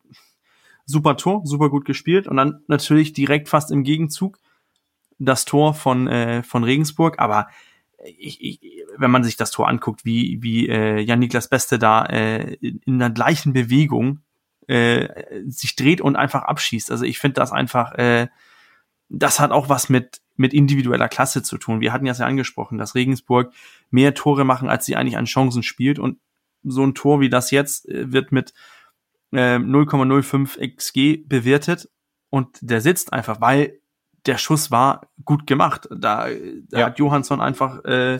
super 0.85 1.15
Tor, 1.15 1.43
super 1.45 1.69
gut 1.69 1.85
gespielt. 1.85 2.27
Und 2.27 2.35
dann 2.35 2.63
natürlich 2.67 3.13
direkt 3.13 3.47
fast 3.47 3.71
im 3.71 3.83
Gegenzug 3.83 4.39
das 5.19 5.45
Tor 5.45 5.73
von, 5.73 6.07
äh, 6.07 6.43
von 6.43 6.63
Regensburg. 6.63 7.19
Aber 7.19 7.47
ich, 8.03 8.41
ich, 8.43 8.61
wenn 8.99 9.11
man 9.11 9.23
sich 9.23 9.37
das 9.37 9.51
Tor 9.51 9.67
anguckt, 9.67 10.05
wie, 10.05 10.41
wie 10.41 10.67
äh, 10.67 10.99
Jan-Niklas 10.99 11.49
Beste 11.49 11.79
da 11.79 12.05
äh, 12.05 12.53
in 12.53 12.99
der 12.99 13.09
gleichen 13.09 13.53
Bewegung 13.53 14.19
äh, 14.67 15.07
sich 15.47 15.75
dreht 15.75 16.01
und 16.01 16.15
einfach 16.15 16.43
abschießt. 16.43 16.91
Also 16.91 17.05
ich 17.05 17.19
finde 17.19 17.35
das 17.35 17.51
einfach, 17.51 17.93
äh, 17.93 18.27
das 19.09 19.39
hat 19.39 19.51
auch 19.51 19.69
was 19.69 19.89
mit, 19.89 20.21
mit 20.35 20.53
individueller 20.53 21.07
Klasse 21.07 21.43
zu 21.43 21.57
tun. 21.57 21.81
Wir 21.81 21.93
hatten 21.93 22.05
ja 22.05 22.13
sehr 22.13 22.27
angesprochen, 22.27 22.77
dass 22.77 22.95
Regensburg 22.95 23.53
mehr 23.89 24.13
Tore 24.13 24.43
machen, 24.43 24.69
als 24.69 24.85
sie 24.85 24.95
eigentlich 24.95 25.17
an 25.17 25.25
Chancen 25.25 25.63
spielt. 25.63 25.99
Und 25.99 26.19
so 26.63 26.83
ein 26.85 26.95
Tor 26.95 27.19
wie 27.19 27.29
das 27.29 27.51
jetzt 27.51 27.87
äh, 27.87 28.11
wird 28.11 28.31
mit 28.31 28.53
äh, 29.31 29.57
0,05 29.57 30.75
XG 30.75 31.23
bewertet 31.27 31.89
und 32.29 32.57
der 32.61 32.81
sitzt 32.81 33.13
einfach, 33.13 33.41
weil 33.41 33.79
der 34.25 34.37
Schuss 34.37 34.71
war 34.71 35.09
gut 35.23 35.47
gemacht. 35.47 35.87
Da, 35.89 36.27
da 36.69 36.79
ja. 36.79 36.85
hat 36.87 36.99
Johansson 36.99 37.41
einfach, 37.41 37.83
äh, 37.85 38.19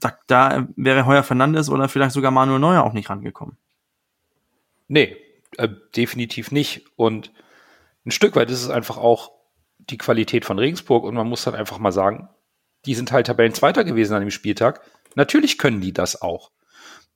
da, 0.00 0.18
da 0.26 0.68
wäre 0.76 1.06
Heuer 1.06 1.22
Fernandes 1.22 1.68
oder 1.68 1.88
vielleicht 1.88 2.12
sogar 2.12 2.30
Manuel 2.30 2.60
Neuer 2.60 2.84
auch 2.84 2.92
nicht 2.92 3.10
rangekommen. 3.10 3.56
Nee, 4.88 5.16
äh, 5.56 5.68
definitiv 5.96 6.52
nicht. 6.52 6.84
Und 6.96 7.32
ein 8.04 8.10
Stück 8.10 8.36
weit 8.36 8.50
ist 8.50 8.62
es 8.62 8.70
einfach 8.70 8.96
auch 8.96 9.32
die 9.78 9.98
Qualität 9.98 10.44
von 10.44 10.58
Regensburg 10.58 11.04
und 11.04 11.14
man 11.14 11.28
muss 11.28 11.44
dann 11.44 11.54
einfach 11.54 11.78
mal 11.78 11.92
sagen, 11.92 12.28
die 12.84 12.94
sind 12.94 13.12
halt 13.12 13.26
Tabellenzweiter 13.26 13.84
gewesen 13.84 14.14
an 14.14 14.20
dem 14.20 14.30
Spieltag. 14.30 14.80
Natürlich 15.14 15.58
können 15.58 15.80
die 15.80 15.92
das 15.92 16.20
auch. 16.22 16.50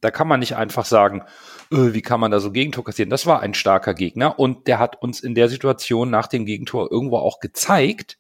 Da 0.01 0.11
kann 0.11 0.29
man 0.29 0.41
nicht 0.41 0.57
einfach 0.57 0.87
sagen, 0.87 1.23
äh, 1.71 1.93
wie 1.93 2.03
kann 2.03 2.21
man 2.21 2.31
da 2.31 2.41
so 2.41 2.51
Gegentor 2.51 2.85
kassieren? 2.85 3.11
Das 3.11 3.27
war 3.27 3.41
ein 3.41 3.55
starker 3.55 3.95
Gegner 3.95 4.39
und 4.39 4.67
der 4.67 4.79
hat 4.79 5.01
uns 5.03 5.21
in 5.21 5.35
der 5.35 5.49
Situation 5.49 6.11
nach 6.11 6.27
dem 6.27 6.47
Gegentor 6.47 6.91
irgendwo 6.91 7.19
auch 7.19 7.41
gezeigt, 7.41 8.19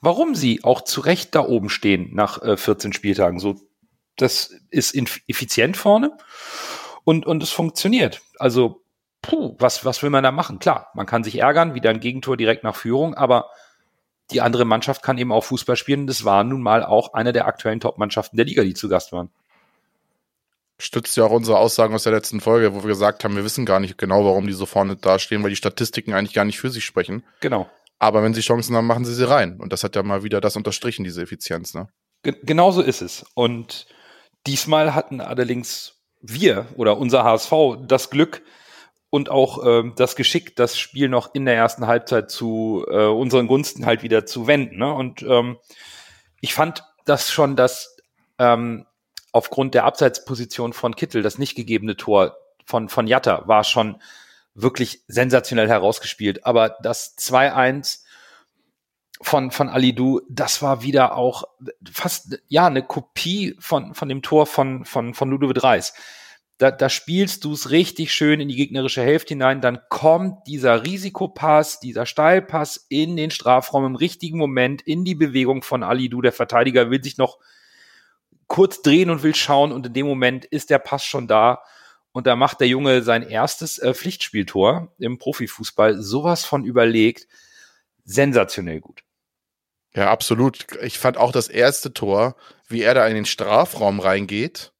warum 0.00 0.34
sie 0.34 0.64
auch 0.64 0.82
zu 0.82 1.00
Recht 1.00 1.34
da 1.34 1.44
oben 1.44 1.68
stehen 1.68 2.10
nach 2.14 2.42
äh, 2.42 2.56
14 2.56 2.92
Spieltagen. 2.92 3.38
So, 3.38 3.56
das 4.16 4.54
ist 4.70 4.94
effizient 5.26 5.76
vorne 5.76 6.16
und, 7.04 7.26
und 7.26 7.42
es 7.42 7.50
funktioniert. 7.50 8.20
Also, 8.38 8.82
puh, 9.22 9.56
was, 9.58 9.84
was 9.84 10.02
will 10.02 10.10
man 10.10 10.24
da 10.24 10.32
machen? 10.32 10.58
Klar, 10.58 10.90
man 10.94 11.06
kann 11.06 11.24
sich 11.24 11.38
ärgern, 11.38 11.74
wieder 11.74 11.90
ein 11.90 12.00
Gegentor 12.00 12.36
direkt 12.36 12.64
nach 12.64 12.76
Führung, 12.76 13.14
aber 13.14 13.50
die 14.30 14.40
andere 14.40 14.64
Mannschaft 14.64 15.02
kann 15.02 15.18
eben 15.18 15.32
auch 15.32 15.44
Fußball 15.44 15.76
spielen. 15.76 16.06
Das 16.06 16.24
war 16.24 16.44
nun 16.44 16.62
mal 16.62 16.84
auch 16.84 17.14
eine 17.14 17.32
der 17.32 17.46
aktuellen 17.46 17.80
Top-Mannschaften 17.80 18.36
der 18.36 18.46
Liga, 18.46 18.62
die 18.62 18.74
zu 18.74 18.88
Gast 18.88 19.12
waren. 19.12 19.30
Stützt 20.78 21.16
ja 21.16 21.24
auch 21.24 21.30
unsere 21.30 21.58
Aussagen 21.58 21.94
aus 21.94 22.04
der 22.04 22.12
letzten 22.12 22.40
Folge, 22.40 22.74
wo 22.74 22.82
wir 22.82 22.88
gesagt 22.88 23.22
haben, 23.24 23.36
wir 23.36 23.44
wissen 23.44 23.66
gar 23.66 23.80
nicht 23.80 23.98
genau, 23.98 24.24
warum 24.24 24.46
die 24.46 24.54
so 24.54 24.64
vorne 24.64 24.96
dastehen, 24.96 25.42
weil 25.42 25.50
die 25.50 25.56
Statistiken 25.56 26.14
eigentlich 26.14 26.32
gar 26.32 26.46
nicht 26.46 26.58
für 26.58 26.70
sich 26.70 26.84
sprechen. 26.84 27.22
Genau. 27.40 27.68
Aber 28.00 28.22
wenn 28.22 28.34
sie 28.34 28.40
Chancen 28.40 28.74
haben, 28.74 28.86
machen 28.86 29.04
sie 29.04 29.14
sie 29.14 29.28
rein. 29.28 29.60
Und 29.60 29.72
das 29.72 29.84
hat 29.84 29.94
ja 29.94 30.02
mal 30.02 30.24
wieder 30.24 30.40
das 30.40 30.56
unterstrichen, 30.56 31.04
diese 31.04 31.22
Effizienz. 31.22 31.74
Ne? 31.74 31.88
Ge 32.22 32.34
genau 32.42 32.72
so 32.72 32.80
ist 32.80 33.02
es. 33.02 33.24
Und 33.34 33.86
diesmal 34.46 34.94
hatten 34.94 35.20
allerdings 35.20 36.00
wir 36.20 36.66
oder 36.76 36.96
unser 36.96 37.24
HSV 37.24 37.52
das 37.86 38.10
Glück 38.10 38.42
und 39.10 39.30
auch 39.30 39.64
äh, 39.64 39.92
das 39.96 40.16
Geschick, 40.16 40.56
das 40.56 40.78
Spiel 40.78 41.08
noch 41.08 41.34
in 41.34 41.44
der 41.44 41.56
ersten 41.56 41.86
Halbzeit 41.86 42.30
zu 42.30 42.86
äh, 42.88 43.04
unseren 43.04 43.46
Gunsten 43.46 43.84
halt 43.84 44.02
wieder 44.02 44.24
zu 44.24 44.46
wenden. 44.46 44.78
Ne? 44.78 44.92
Und 44.92 45.22
ähm, 45.22 45.58
ich 46.40 46.54
fand 46.54 46.84
das 47.04 47.30
schon, 47.30 47.54
dass 47.54 47.96
ähm, 48.38 48.86
aufgrund 49.32 49.74
der 49.74 49.84
Abseitsposition 49.84 50.72
von 50.72 50.96
Kittel 50.96 51.22
das 51.22 51.38
nicht 51.38 51.54
gegebene 51.54 51.96
Tor 51.96 52.36
von, 52.64 52.88
von 52.88 53.06
Jatta 53.06 53.46
war 53.46 53.64
schon 53.64 54.00
wirklich 54.62 55.04
sensationell 55.08 55.68
herausgespielt. 55.68 56.46
Aber 56.46 56.76
das 56.82 57.16
2-1 57.18 58.00
von, 59.22 59.50
von 59.50 59.68
Alidu, 59.68 60.20
das 60.28 60.62
war 60.62 60.82
wieder 60.82 61.16
auch 61.16 61.44
fast, 61.90 62.38
ja, 62.48 62.66
eine 62.66 62.82
Kopie 62.82 63.54
von, 63.58 63.94
von 63.94 64.08
dem 64.08 64.22
Tor 64.22 64.46
von, 64.46 64.84
von, 64.84 65.14
von 65.14 65.30
Ludovic 65.30 65.62
Reis. 65.62 65.94
Da, 66.56 66.70
da 66.70 66.90
spielst 66.90 67.44
du 67.44 67.52
es 67.52 67.70
richtig 67.70 68.12
schön 68.12 68.40
in 68.40 68.48
die 68.48 68.56
gegnerische 68.56 69.02
Hälfte 69.02 69.30
hinein, 69.30 69.62
dann 69.62 69.80
kommt 69.88 70.46
dieser 70.46 70.84
Risikopass, 70.84 71.80
dieser 71.80 72.04
Steilpass 72.04 72.86
in 72.88 73.16
den 73.16 73.30
Strafraum 73.30 73.86
im 73.86 73.96
richtigen 73.96 74.38
Moment, 74.38 74.82
in 74.82 75.04
die 75.04 75.14
Bewegung 75.14 75.62
von 75.62 75.82
Alidu. 75.82 76.20
Der 76.20 76.32
Verteidiger 76.32 76.90
will 76.90 77.02
sich 77.02 77.16
noch 77.16 77.38
kurz 78.46 78.82
drehen 78.82 79.10
und 79.10 79.22
will 79.22 79.34
schauen 79.34 79.72
und 79.72 79.86
in 79.86 79.94
dem 79.94 80.06
Moment 80.06 80.44
ist 80.44 80.70
der 80.70 80.78
Pass 80.78 81.04
schon 81.04 81.28
da 81.28 81.62
und 82.12 82.26
da 82.26 82.36
macht 82.36 82.60
der 82.60 82.68
Junge 82.68 83.02
sein 83.02 83.22
erstes 83.22 83.78
äh, 83.78 83.94
Pflichtspieltor 83.94 84.92
im 84.98 85.18
Profifußball 85.18 86.00
sowas 86.02 86.44
von 86.44 86.64
überlegt. 86.64 87.28
Sensationell 88.04 88.80
gut. 88.80 89.02
Ja, 89.94 90.10
absolut. 90.10 90.66
Ich 90.82 90.98
fand 90.98 91.16
auch 91.16 91.32
das 91.32 91.48
erste 91.48 91.92
Tor, 91.92 92.36
wie 92.68 92.82
er 92.82 92.94
da 92.94 93.06
in 93.06 93.14
den 93.14 93.26
Strafraum 93.26 94.00
reingeht 94.00 94.72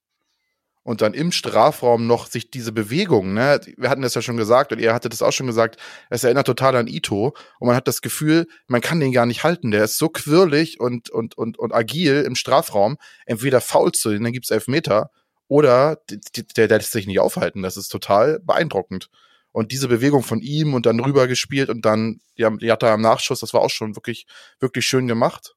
und 0.83 1.03
dann 1.03 1.15
im 1.15 1.31
Strafraum 1.31 2.07
noch 2.07 2.27
sich 2.27 2.51
diese 2.51 2.73
Bewegung, 2.73 3.35
ne, 3.35 3.61
wir 3.77 3.91
hatten 3.91 4.03
das 4.03 4.15
ja 4.15 4.23
schon 4.23 4.37
gesagt 4.37 4.73
und 4.73 4.79
ihr 4.79 4.95
hattet 4.95 5.13
das 5.13 5.23
auch 5.23 5.33
schon 5.33 5.47
gesagt, 5.47 5.77
es 6.09 6.25
erinnert 6.25 6.47
total 6.47 6.75
an 6.77 6.87
Ito 6.87 7.35
und 7.59 7.67
man 7.67 7.77
hat 7.77 7.87
das 7.87 8.03
Gefühl, 8.03 8.47
man 8.67 8.81
kann 8.81 9.01
den 9.01 9.13
gar 9.13 9.27
nicht 9.27 9.45
halten, 9.45 9.71
der 9.71 9.85
ist 9.85 9.99
so 9.99 10.09
quirlig 10.09 10.81
und, 10.81 11.11
und, 11.11 11.37
und, 11.37 11.59
und 11.59 11.75
agil 11.75 12.23
im 12.27 12.35
Strafraum, 12.35 12.97
entweder 13.27 13.61
faulst 13.61 14.05
du 14.05 14.11
den, 14.11 14.25
dann 14.25 14.33
gibt's 14.33 14.51
Elfmeter 14.51 15.11
oder 15.51 16.01
der, 16.07 16.69
der 16.69 16.79
lässt 16.79 16.93
sich 16.93 17.09
nicht 17.09 17.19
aufhalten, 17.19 17.63
das 17.63 17.77
ist 17.77 17.89
total 17.89 18.39
beeindruckend. 18.39 19.11
Und 19.51 19.73
diese 19.73 19.89
Bewegung 19.89 20.23
von 20.23 20.41
ihm 20.41 20.75
und 20.75 20.87
dann 20.87 21.01
rüber 21.01 21.27
gespielt 21.27 21.71
und 21.71 21.85
dann, 21.85 22.21
ja, 22.37 22.53
er 22.61 22.83
am 22.85 23.01
Nachschuss, 23.01 23.41
das 23.41 23.53
war 23.53 23.61
auch 23.61 23.71
schon 23.71 23.97
wirklich, 23.97 24.27
wirklich 24.61 24.87
schön 24.87 25.09
gemacht. 25.09 25.57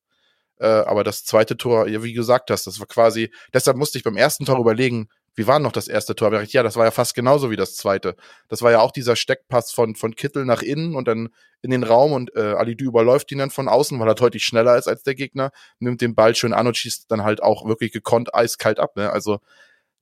Äh, 0.57 0.65
aber 0.65 1.03
das 1.03 1.25
zweite 1.25 1.57
Tor, 1.57 1.88
ja, 1.88 2.01
wie 2.01 2.13
gesagt 2.13 2.50
hast, 2.50 2.65
das 2.65 2.79
war 2.79 2.88
quasi, 2.88 3.31
deshalb 3.53 3.77
musste 3.77 4.00
ich 4.00 4.03
beim 4.03 4.17
ersten 4.17 4.45
Tor 4.45 4.59
überlegen, 4.59 5.09
wie 5.35 5.45
war 5.45 5.59
noch 5.59 5.71
das 5.71 5.88
erste 5.88 6.15
Tor? 6.15 6.41
Ja, 6.41 6.63
das 6.63 6.75
war 6.75 6.85
ja 6.85 6.91
fast 6.91 7.13
genauso 7.13 7.51
wie 7.51 7.55
das 7.55 7.75
zweite. 7.75 8.15
Das 8.50 8.63
war 8.63 8.71
ja 8.71 8.79
auch 8.79 8.91
dieser 8.91 9.15
Steckpass 9.15 9.71
von, 9.71 9.95
von 9.95 10.15
Kittel 10.15 10.43
nach 10.43 10.63
innen 10.63 10.95
und 10.95 11.07
dann 11.07 11.29
in 11.62 11.69
den 11.69 11.83
Raum 11.83 12.13
und 12.13 12.35
äh, 12.35 12.53
Alidu 12.53 12.85
überläuft 12.85 13.31
ihn 13.31 13.38
dann 13.38 13.51
von 13.51 13.67
außen, 13.67 14.00
weil 14.00 14.07
er 14.07 14.15
deutlich 14.15 14.43
schneller 14.43 14.75
ist 14.75 14.88
als 14.88 15.03
der 15.03 15.13
Gegner, 15.13 15.51
nimmt 15.77 16.01
den 16.01 16.15
Ball 16.15 16.33
schön 16.33 16.53
an 16.53 16.65
und 16.65 16.77
schießt 16.77 17.12
dann 17.12 17.23
halt 17.23 17.43
auch 17.43 17.67
wirklich 17.67 17.91
gekonnt 17.91 18.33
eiskalt 18.33 18.79
ab. 18.79 18.95
Ne? 18.95 19.12
Also 19.12 19.39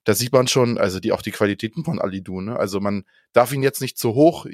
da 0.03 0.13
sieht 0.13 0.33
man 0.33 0.47
schon, 0.47 0.77
also 0.77 0.99
die 0.99 1.11
auch 1.11 1.21
die 1.21 1.31
Qualitäten 1.31 1.83
von 1.83 1.99
Alidu. 1.99 2.41
Ne? 2.41 2.57
Also 2.57 2.79
man 2.79 3.03
darf 3.33 3.51
ihn 3.53 3.63
jetzt 3.63 3.81
nicht 3.81 3.97
zu 3.97 4.13
hoch 4.13 4.45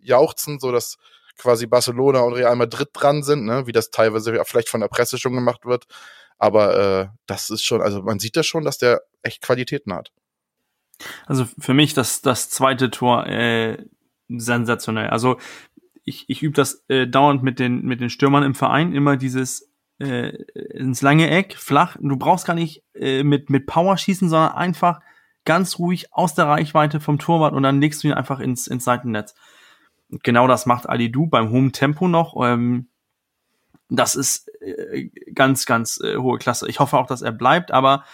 jauchzen, 0.00 0.58
so 0.58 0.72
dass 0.72 0.96
quasi 1.36 1.66
Barcelona 1.66 2.20
und 2.20 2.34
Real 2.34 2.56
Madrid 2.56 2.88
dran 2.92 3.22
sind, 3.22 3.44
ne? 3.44 3.66
wie 3.66 3.72
das 3.72 3.90
teilweise 3.90 4.40
vielleicht 4.44 4.68
von 4.68 4.80
der 4.80 4.88
Presse 4.88 5.18
schon 5.18 5.34
gemacht 5.34 5.66
wird. 5.66 5.84
Aber 6.38 6.76
äh, 6.76 7.08
das 7.26 7.50
ist 7.50 7.64
schon, 7.64 7.82
also 7.82 8.02
man 8.02 8.18
sieht 8.18 8.36
das 8.36 8.46
schon, 8.46 8.64
dass 8.64 8.78
der 8.78 9.02
echt 9.22 9.42
Qualitäten 9.42 9.92
hat. 9.92 10.10
Also 11.26 11.46
für 11.58 11.74
mich 11.74 11.94
das, 11.94 12.22
das 12.22 12.50
zweite 12.50 12.90
Tor 12.90 13.26
äh, 13.26 13.84
sensationell. 14.28 15.08
Also 15.08 15.38
ich, 16.04 16.24
ich 16.28 16.42
übe 16.42 16.54
das 16.54 16.84
äh, 16.88 17.06
dauernd 17.06 17.42
mit 17.42 17.58
den, 17.58 17.82
mit 17.82 18.00
den 18.00 18.10
Stürmern 18.10 18.42
im 18.42 18.54
Verein, 18.54 18.94
immer 18.94 19.16
dieses 19.16 19.73
äh, 19.98 20.30
ins 20.74 21.02
lange 21.02 21.30
Eck, 21.30 21.56
flach. 21.56 21.96
Du 22.00 22.16
brauchst 22.16 22.46
gar 22.46 22.54
nicht 22.54 22.82
äh, 22.94 23.22
mit, 23.22 23.50
mit 23.50 23.66
Power 23.66 23.96
schießen, 23.96 24.28
sondern 24.28 24.52
einfach 24.52 25.00
ganz 25.44 25.78
ruhig 25.78 26.12
aus 26.12 26.34
der 26.34 26.46
Reichweite 26.46 27.00
vom 27.00 27.18
Torwart 27.18 27.52
und 27.54 27.62
dann 27.62 27.80
legst 27.80 28.02
du 28.02 28.08
ihn 28.08 28.14
einfach 28.14 28.40
ins, 28.40 28.66
ins 28.66 28.84
Seitennetz. 28.84 29.34
Genau 30.22 30.46
das 30.46 30.66
macht 30.66 30.88
Ali 30.88 31.10
Du 31.10 31.26
beim 31.26 31.50
hohen 31.50 31.72
Tempo 31.72 32.08
noch. 32.08 32.34
Ähm, 32.42 32.88
das 33.88 34.14
ist 34.14 34.48
äh, 34.60 35.10
ganz, 35.34 35.66
ganz 35.66 36.00
äh, 36.00 36.16
hohe 36.16 36.38
Klasse. 36.38 36.68
Ich 36.68 36.80
hoffe 36.80 36.96
auch, 36.96 37.06
dass 37.06 37.22
er 37.22 37.32
bleibt, 37.32 37.70
aber 37.70 38.04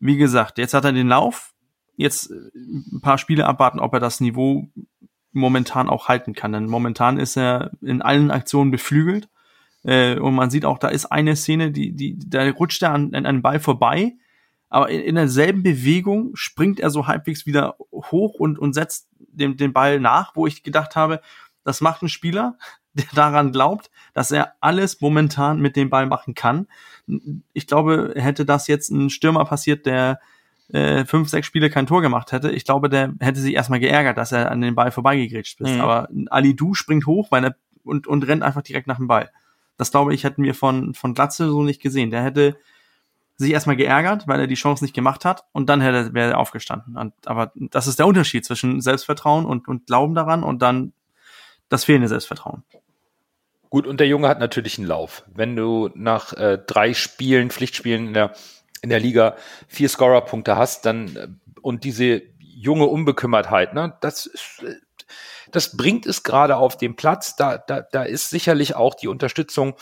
wie 0.00 0.16
gesagt, 0.16 0.58
jetzt 0.58 0.74
hat 0.74 0.84
er 0.84 0.92
den 0.92 1.08
Lauf. 1.08 1.52
Jetzt 1.96 2.30
äh, 2.30 2.34
ein 2.34 3.00
paar 3.02 3.18
Spiele 3.18 3.46
abwarten, 3.46 3.78
ob 3.78 3.94
er 3.94 4.00
das 4.00 4.20
Niveau 4.20 4.68
momentan 5.32 5.88
auch 5.88 6.08
halten 6.08 6.34
kann. 6.34 6.52
Denn 6.52 6.66
momentan 6.66 7.18
ist 7.18 7.36
er 7.36 7.70
in 7.80 8.02
allen 8.02 8.30
Aktionen 8.30 8.70
beflügelt. 8.70 9.28
Äh, 9.84 10.18
und 10.18 10.34
man 10.34 10.50
sieht 10.50 10.64
auch, 10.64 10.78
da 10.78 10.88
ist 10.88 11.06
eine 11.06 11.36
Szene, 11.36 11.70
die, 11.70 11.92
die, 11.92 12.18
da 12.18 12.48
rutscht 12.50 12.82
er 12.82 12.92
an, 12.92 13.14
an 13.14 13.26
einem 13.26 13.42
Ball 13.42 13.60
vorbei, 13.60 14.14
aber 14.68 14.88
in, 14.88 15.00
in 15.00 15.14
derselben 15.16 15.62
Bewegung 15.62 16.30
springt 16.34 16.80
er 16.80 16.90
so 16.90 17.06
halbwegs 17.06 17.46
wieder 17.46 17.76
hoch 17.92 18.34
und, 18.34 18.58
und 18.58 18.72
setzt 18.72 19.08
den, 19.18 19.56
den 19.56 19.72
Ball 19.72 20.00
nach, 20.00 20.34
wo 20.36 20.46
ich 20.46 20.62
gedacht 20.62 20.96
habe, 20.96 21.20
das 21.64 21.80
macht 21.80 22.02
ein 22.02 22.08
Spieler, 22.08 22.56
der 22.94 23.06
daran 23.14 23.52
glaubt, 23.52 23.90
dass 24.12 24.30
er 24.30 24.54
alles 24.60 25.00
momentan 25.00 25.60
mit 25.60 25.76
dem 25.76 25.90
Ball 25.90 26.06
machen 26.06 26.34
kann. 26.34 26.66
Ich 27.52 27.66
glaube, 27.66 28.12
hätte 28.16 28.44
das 28.44 28.66
jetzt 28.66 28.90
ein 28.90 29.10
Stürmer 29.10 29.44
passiert, 29.46 29.86
der 29.86 30.20
äh, 30.72 31.04
fünf, 31.04 31.28
sechs 31.28 31.46
Spiele 31.46 31.70
kein 31.70 31.86
Tor 31.86 32.00
gemacht 32.02 32.32
hätte, 32.32 32.50
ich 32.50 32.64
glaube, 32.64 32.88
der 32.88 33.14
hätte 33.20 33.40
sich 33.40 33.54
erstmal 33.54 33.80
geärgert, 33.80 34.16
dass 34.16 34.32
er 34.32 34.50
an 34.50 34.60
den 34.60 34.74
Ball 34.74 34.90
vorbeigegrätscht 34.90 35.60
ist. 35.60 35.74
Mhm. 35.74 35.80
Aber 35.80 36.08
Ali 36.30 36.54
Du 36.54 36.74
springt 36.74 37.06
hoch 37.06 37.30
weil 37.30 37.44
er, 37.44 37.56
und, 37.84 38.06
und 38.06 38.26
rennt 38.26 38.42
einfach 38.42 38.62
direkt 38.62 38.86
nach 38.86 38.96
dem 38.96 39.08
Ball. 39.08 39.30
Das 39.82 39.90
glaube 39.90 40.14
ich, 40.14 40.22
hätten 40.22 40.44
wir 40.44 40.54
von, 40.54 40.94
von 40.94 41.12
Glatze 41.12 41.48
so 41.48 41.64
nicht 41.64 41.82
gesehen. 41.82 42.12
Der 42.12 42.22
hätte 42.22 42.56
sich 43.34 43.50
erstmal 43.50 43.74
geärgert, 43.74 44.28
weil 44.28 44.38
er 44.38 44.46
die 44.46 44.54
Chance 44.54 44.84
nicht 44.84 44.94
gemacht 44.94 45.24
hat 45.24 45.44
und 45.50 45.68
dann 45.68 45.80
hätte, 45.80 46.14
wäre 46.14 46.30
er 46.30 46.38
aufgestanden. 46.38 46.96
Und, 46.96 47.14
aber 47.26 47.50
das 47.56 47.88
ist 47.88 47.98
der 47.98 48.06
Unterschied 48.06 48.44
zwischen 48.44 48.80
Selbstvertrauen 48.80 49.44
und, 49.44 49.66
und 49.66 49.88
Glauben 49.88 50.14
daran 50.14 50.44
und 50.44 50.62
dann 50.62 50.92
das 51.68 51.82
fehlende 51.82 52.06
Selbstvertrauen. 52.06 52.62
Gut, 53.70 53.88
und 53.88 53.98
der 53.98 54.06
Junge 54.06 54.28
hat 54.28 54.38
natürlich 54.38 54.78
einen 54.78 54.86
Lauf. 54.86 55.24
Wenn 55.34 55.56
du 55.56 55.90
nach 55.96 56.32
äh, 56.34 56.60
drei 56.64 56.94
Spielen, 56.94 57.50
Pflichtspielen 57.50 58.06
in 58.06 58.14
der, 58.14 58.34
in 58.82 58.88
der 58.88 59.00
Liga 59.00 59.34
vier 59.66 59.88
Scorerpunkte 59.88 60.56
hast, 60.56 60.86
dann 60.86 61.16
äh, 61.16 61.26
und 61.60 61.82
diese 61.82 62.22
junge 62.38 62.86
Unbekümmertheit, 62.86 63.74
ne, 63.74 63.96
das 64.00 64.26
ist, 64.26 64.62
äh, 64.62 64.76
das 65.52 65.76
bringt 65.76 66.06
es 66.06 66.22
gerade 66.22 66.56
auf 66.56 66.76
den 66.76 66.96
Platz. 66.96 67.36
Da, 67.36 67.58
da, 67.58 67.82
da 67.82 68.02
ist 68.02 68.30
sicherlich 68.30 68.74
auch 68.74 68.94
die 68.94 69.08
Unterstützung 69.08 69.74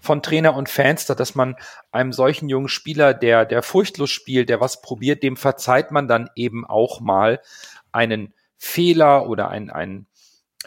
von 0.00 0.22
Trainer 0.22 0.54
und 0.54 0.68
Fans, 0.68 1.06
dass 1.06 1.34
man 1.34 1.56
einem 1.92 2.12
solchen 2.12 2.48
jungen 2.48 2.68
Spieler, 2.68 3.12
der, 3.12 3.44
der 3.44 3.62
furchtlos 3.62 4.10
spielt, 4.10 4.48
der 4.48 4.60
was 4.60 4.80
probiert, 4.80 5.22
dem 5.22 5.36
verzeiht 5.36 5.90
man 5.90 6.08
dann 6.08 6.30
eben 6.36 6.64
auch 6.64 7.00
mal 7.00 7.40
einen 7.92 8.32
Fehler 8.56 9.28
oder 9.28 9.48
ein, 9.48 9.70
ein 9.70 10.06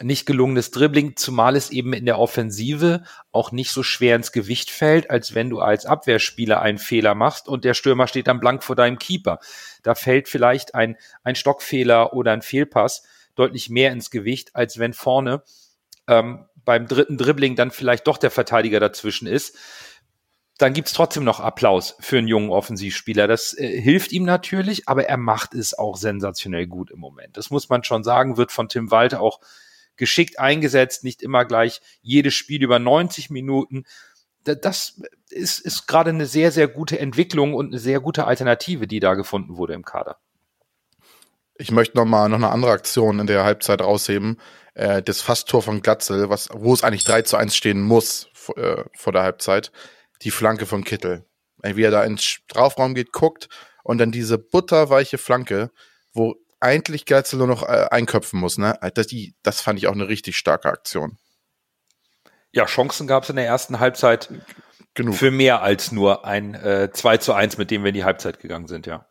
nicht 0.00 0.26
gelungenes 0.26 0.72
Dribbling, 0.72 1.14
zumal 1.16 1.54
es 1.54 1.70
eben 1.70 1.92
in 1.92 2.04
der 2.04 2.18
Offensive 2.18 3.04
auch 3.30 3.52
nicht 3.52 3.70
so 3.70 3.84
schwer 3.84 4.16
ins 4.16 4.32
Gewicht 4.32 4.70
fällt, 4.70 5.08
als 5.08 5.36
wenn 5.36 5.50
du 5.50 5.60
als 5.60 5.86
Abwehrspieler 5.86 6.60
einen 6.60 6.78
Fehler 6.78 7.14
machst 7.14 7.48
und 7.48 7.64
der 7.64 7.74
Stürmer 7.74 8.08
steht 8.08 8.26
dann 8.26 8.40
blank 8.40 8.64
vor 8.64 8.74
deinem 8.74 8.98
Keeper. 8.98 9.38
Da 9.84 9.94
fällt 9.94 10.28
vielleicht 10.28 10.74
ein, 10.74 10.96
ein 11.22 11.36
Stockfehler 11.36 12.12
oder 12.12 12.32
ein 12.32 12.42
Fehlpass 12.42 13.04
deutlich 13.34 13.70
mehr 13.70 13.92
ins 13.92 14.10
Gewicht, 14.10 14.54
als 14.54 14.78
wenn 14.78 14.92
vorne 14.92 15.42
ähm, 16.08 16.46
beim 16.64 16.86
dritten 16.86 17.18
Dribbling 17.18 17.56
dann 17.56 17.70
vielleicht 17.70 18.06
doch 18.06 18.18
der 18.18 18.30
Verteidiger 18.30 18.80
dazwischen 18.80 19.26
ist. 19.26 19.56
Dann 20.56 20.72
gibt's 20.72 20.92
trotzdem 20.92 21.24
noch 21.24 21.40
Applaus 21.40 21.96
für 21.98 22.18
einen 22.18 22.28
jungen 22.28 22.50
Offensivspieler. 22.50 23.26
Das 23.26 23.58
äh, 23.58 23.80
hilft 23.80 24.12
ihm 24.12 24.24
natürlich, 24.24 24.88
aber 24.88 25.06
er 25.06 25.16
macht 25.16 25.54
es 25.54 25.76
auch 25.76 25.96
sensationell 25.96 26.66
gut 26.66 26.90
im 26.90 27.00
Moment. 27.00 27.36
Das 27.36 27.50
muss 27.50 27.68
man 27.68 27.82
schon 27.82 28.04
sagen, 28.04 28.36
wird 28.36 28.52
von 28.52 28.68
Tim 28.68 28.90
Walter 28.90 29.20
auch 29.20 29.40
geschickt 29.96 30.38
eingesetzt, 30.38 31.04
nicht 31.04 31.22
immer 31.22 31.44
gleich 31.44 31.80
jedes 32.02 32.34
Spiel 32.34 32.62
über 32.62 32.78
90 32.78 33.30
Minuten. 33.30 33.84
Das 34.44 35.00
ist, 35.30 35.60
ist 35.60 35.86
gerade 35.86 36.10
eine 36.10 36.26
sehr, 36.26 36.52
sehr 36.52 36.68
gute 36.68 36.98
Entwicklung 36.98 37.54
und 37.54 37.68
eine 37.68 37.78
sehr 37.78 38.00
gute 38.00 38.26
Alternative, 38.26 38.86
die 38.86 39.00
da 39.00 39.14
gefunden 39.14 39.56
wurde 39.56 39.74
im 39.74 39.84
Kader. 39.84 40.18
Ich 41.56 41.70
möchte 41.70 41.96
noch 41.96 42.04
mal 42.04 42.28
noch 42.28 42.36
eine 42.36 42.50
andere 42.50 42.72
Aktion 42.72 43.20
in 43.20 43.26
der 43.26 43.44
Halbzeit 43.44 43.80
rausheben. 43.80 44.40
Äh, 44.74 45.02
das 45.02 45.20
Fasttor 45.22 45.62
von 45.62 45.82
Glatzel, 45.82 46.28
was, 46.28 46.48
wo 46.52 46.74
es 46.74 46.82
eigentlich 46.82 47.04
3 47.04 47.22
zu 47.22 47.36
1 47.36 47.54
stehen 47.54 47.80
muss, 47.80 48.28
äh, 48.56 48.84
vor 48.96 49.12
der 49.12 49.22
Halbzeit, 49.22 49.70
die 50.22 50.30
Flanke 50.30 50.66
von 50.66 50.84
Kittel. 50.84 51.24
Wie 51.62 51.82
er 51.82 51.90
da 51.90 52.04
ins 52.04 52.24
Strafraum 52.24 52.94
geht, 52.94 53.12
guckt 53.12 53.48
und 53.84 53.96
dann 53.98 54.12
diese 54.12 54.36
butterweiche 54.36 55.16
Flanke, 55.16 55.70
wo 56.12 56.34
eigentlich 56.60 57.06
Geitzel 57.06 57.38
nur 57.38 57.46
noch 57.46 57.62
äh, 57.62 57.86
einköpfen 57.90 58.40
muss. 58.40 58.58
Ne? 58.58 58.78
Das, 58.94 59.06
die, 59.06 59.34
das 59.42 59.60
fand 59.60 59.78
ich 59.78 59.86
auch 59.86 59.92
eine 59.92 60.08
richtig 60.08 60.36
starke 60.36 60.68
Aktion. 60.68 61.18
Ja, 62.52 62.66
Chancen 62.66 63.06
gab 63.06 63.24
es 63.24 63.30
in 63.30 63.36
der 63.36 63.46
ersten 63.46 63.80
Halbzeit 63.80 64.30
Genug. 64.94 65.16
für 65.16 65.30
mehr 65.30 65.62
als 65.62 65.92
nur 65.92 66.24
ein 66.24 66.54
äh, 66.54 66.90
2 66.92 67.18
zu 67.18 67.32
1, 67.32 67.58
mit 67.58 67.70
dem 67.70 67.82
wir 67.82 67.88
in 67.88 67.94
die 67.94 68.04
Halbzeit 68.04 68.40
gegangen 68.40 68.68
sind, 68.68 68.86
ja. 68.86 69.06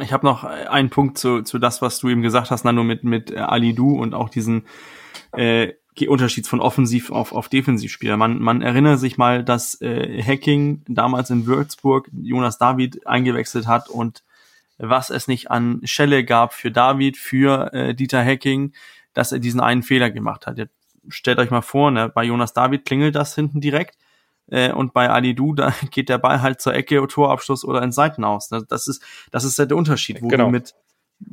Ich 0.00 0.12
habe 0.12 0.26
noch 0.26 0.44
einen 0.44 0.90
Punkt 0.90 1.16
zu, 1.16 1.42
zu 1.42 1.58
das, 1.58 1.80
was 1.80 1.98
du 1.98 2.08
eben 2.10 2.20
gesagt 2.22 2.50
hast, 2.50 2.64
Nano, 2.64 2.84
mit, 2.84 3.04
mit 3.04 3.30
äh, 3.30 3.38
Ali 3.38 3.74
Du 3.74 3.98
und 3.98 4.14
auch 4.14 4.28
diesen 4.28 4.66
äh, 5.32 5.72
Unterschied 6.06 6.46
von 6.46 6.60
Offensiv 6.60 7.10
auf, 7.10 7.32
auf 7.32 7.48
Defensivspieler. 7.48 8.16
Man, 8.16 8.38
man 8.38 8.62
erinnere 8.62 8.98
sich 8.98 9.18
mal, 9.18 9.42
dass 9.42 9.80
äh, 9.80 10.22
Hacking 10.22 10.82
damals 10.86 11.30
in 11.30 11.46
Würzburg 11.46 12.08
Jonas 12.12 12.58
David 12.58 13.06
eingewechselt 13.06 13.66
hat 13.66 13.88
und 13.88 14.22
was 14.76 15.10
es 15.10 15.26
nicht 15.26 15.50
an 15.50 15.80
Schelle 15.84 16.24
gab 16.24 16.54
für 16.54 16.70
David, 16.70 17.16
für 17.16 17.72
äh, 17.72 17.94
Dieter 17.94 18.24
Hacking, 18.24 18.72
dass 19.12 19.32
er 19.32 19.40
diesen 19.40 19.58
einen 19.58 19.82
Fehler 19.82 20.10
gemacht 20.10 20.46
hat. 20.46 20.58
Jetzt 20.58 20.74
stellt 21.08 21.38
euch 21.38 21.50
mal 21.50 21.62
vor, 21.62 21.90
ne, 21.90 22.08
bei 22.08 22.22
Jonas 22.24 22.52
David 22.52 22.84
klingelt 22.84 23.16
das 23.16 23.34
hinten 23.34 23.60
direkt 23.60 23.96
äh, 24.50 24.72
und 24.72 24.92
bei 24.92 25.08
Ali 25.08 25.34
Du, 25.34 25.54
da 25.54 25.72
geht 25.90 26.08
der 26.08 26.18
Ball 26.18 26.42
halt 26.42 26.60
zur 26.60 26.74
Ecke, 26.74 27.06
Torabschluss 27.06 27.64
oder 27.64 27.82
ins 27.82 27.94
Seiten 27.94 28.24
aus. 28.24 28.50
Ne? 28.50 28.64
Das 28.68 28.88
ist, 28.88 29.02
das 29.30 29.44
ist 29.44 29.58
ja 29.58 29.66
der 29.66 29.76
Unterschied, 29.76 30.22
wo 30.22 30.28
genau. 30.28 30.46
du 30.46 30.50
mit 30.50 30.74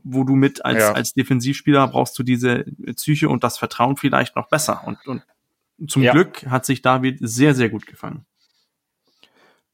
wo 0.04 0.24
du 0.24 0.34
mit 0.34 0.66
als, 0.66 0.80
ja. 0.80 0.94
als 0.94 1.14
Defensivspieler 1.14 1.88
brauchst 1.88 2.18
du 2.18 2.24
diese 2.24 2.66
Psyche 2.96 3.30
und 3.30 3.44
das 3.44 3.60
Vertrauen 3.60 3.98
vielleicht 3.98 4.36
noch 4.36 4.50
besser. 4.50 4.82
Und, 4.86 4.98
und 5.06 5.22
zum 5.88 6.02
ja. 6.02 6.12
Glück 6.12 6.46
hat 6.48 6.66
sich 6.66 6.82
David 6.82 7.20
sehr, 7.22 7.54
sehr 7.54 7.70
gut 7.70 7.86
gefangen. 7.86 8.26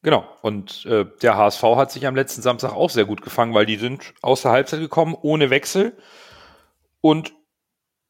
Genau. 0.03 0.27
Und 0.41 0.85
äh, 0.85 1.05
der 1.21 1.37
HSV 1.37 1.63
hat 1.63 1.91
sich 1.91 2.07
am 2.07 2.15
letzten 2.15 2.41
Samstag 2.41 2.73
auch 2.73 2.89
sehr 2.89 3.05
gut 3.05 3.21
gefangen, 3.21 3.53
weil 3.53 3.65
die 3.65 3.77
sind 3.77 4.13
aus 4.21 4.41
der 4.41 4.51
Halbzeit 4.51 4.79
gekommen, 4.79 5.15
ohne 5.21 5.49
Wechsel 5.49 5.95
und 7.01 7.33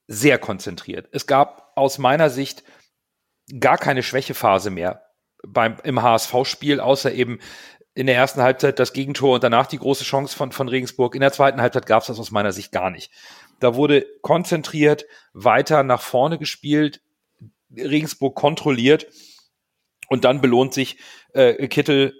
sehr 0.07 0.39
konzentriert. 0.39 1.09
Es 1.11 1.27
gab 1.27 1.71
aus 1.75 1.97
meiner 1.97 2.29
Sicht 2.29 2.63
gar 3.59 3.77
keine 3.77 4.03
Schwächephase 4.03 4.69
mehr 4.69 5.03
beim, 5.47 5.77
im 5.83 6.01
HSV-Spiel, 6.01 6.79
außer 6.79 7.11
eben 7.13 7.39
in 7.93 8.07
der 8.07 8.15
ersten 8.15 8.41
Halbzeit 8.41 8.79
das 8.79 8.93
Gegentor 8.93 9.35
und 9.35 9.43
danach 9.43 9.67
die 9.67 9.77
große 9.77 10.03
Chance 10.03 10.35
von, 10.35 10.51
von 10.51 10.69
Regensburg. 10.69 11.13
In 11.15 11.21
der 11.21 11.33
zweiten 11.33 11.61
Halbzeit 11.61 11.85
gab 11.85 12.01
es 12.01 12.07
das 12.07 12.19
aus 12.19 12.31
meiner 12.31 12.53
Sicht 12.53 12.71
gar 12.71 12.89
nicht. 12.89 13.11
Da 13.59 13.75
wurde 13.75 14.05
konzentriert 14.21 15.05
weiter 15.33 15.83
nach 15.83 16.01
vorne 16.01 16.37
gespielt, 16.37 17.01
Regensburg 17.75 18.35
kontrolliert 18.35 19.07
und 20.09 20.23
dann 20.23 20.41
belohnt 20.41 20.73
sich 20.73 20.97
äh, 21.33 21.67
Kittel 21.67 22.13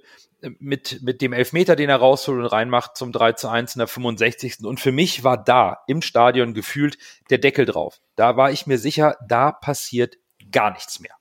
mit, 0.59 1.01
mit 1.01 1.21
dem 1.21 1.33
Elfmeter, 1.33 1.75
den 1.75 1.89
er 1.89 1.97
rausholt 1.97 2.39
und 2.39 2.45
reinmacht 2.45 2.97
zum 2.97 3.11
3 3.11 3.33
zu 3.33 3.47
1 3.47 3.75
in 3.75 3.79
der 3.79 3.87
65. 3.87 4.63
Und 4.63 4.79
für 4.79 4.91
mich 4.91 5.23
war 5.23 5.41
da 5.41 5.83
im 5.87 6.01
Stadion 6.01 6.53
gefühlt 6.53 6.97
der 7.29 7.37
Deckel 7.37 7.65
drauf. 7.65 7.99
Da 8.15 8.37
war 8.37 8.51
ich 8.51 8.67
mir 8.67 8.77
sicher, 8.77 9.17
da 9.27 9.51
passiert 9.51 10.17
gar 10.51 10.71
nichts 10.71 10.99
mehr. 10.99 11.15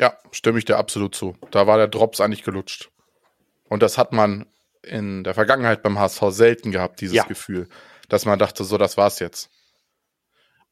Ja, 0.00 0.16
stimme 0.32 0.58
ich 0.58 0.64
dir 0.64 0.78
absolut 0.78 1.14
zu. 1.14 1.36
Da 1.50 1.66
war 1.66 1.76
der 1.76 1.86
Drops 1.86 2.22
eigentlich 2.22 2.42
gelutscht. 2.42 2.90
Und 3.68 3.82
das 3.82 3.98
hat 3.98 4.14
man 4.14 4.46
in 4.82 5.24
der 5.24 5.34
Vergangenheit 5.34 5.82
beim 5.82 5.98
HSV 5.98 6.22
selten 6.30 6.70
gehabt, 6.72 7.02
dieses 7.02 7.16
ja. 7.16 7.24
Gefühl, 7.24 7.68
dass 8.08 8.24
man 8.24 8.38
dachte, 8.38 8.64
so, 8.64 8.78
das 8.78 8.96
war's 8.96 9.18
jetzt. 9.18 9.50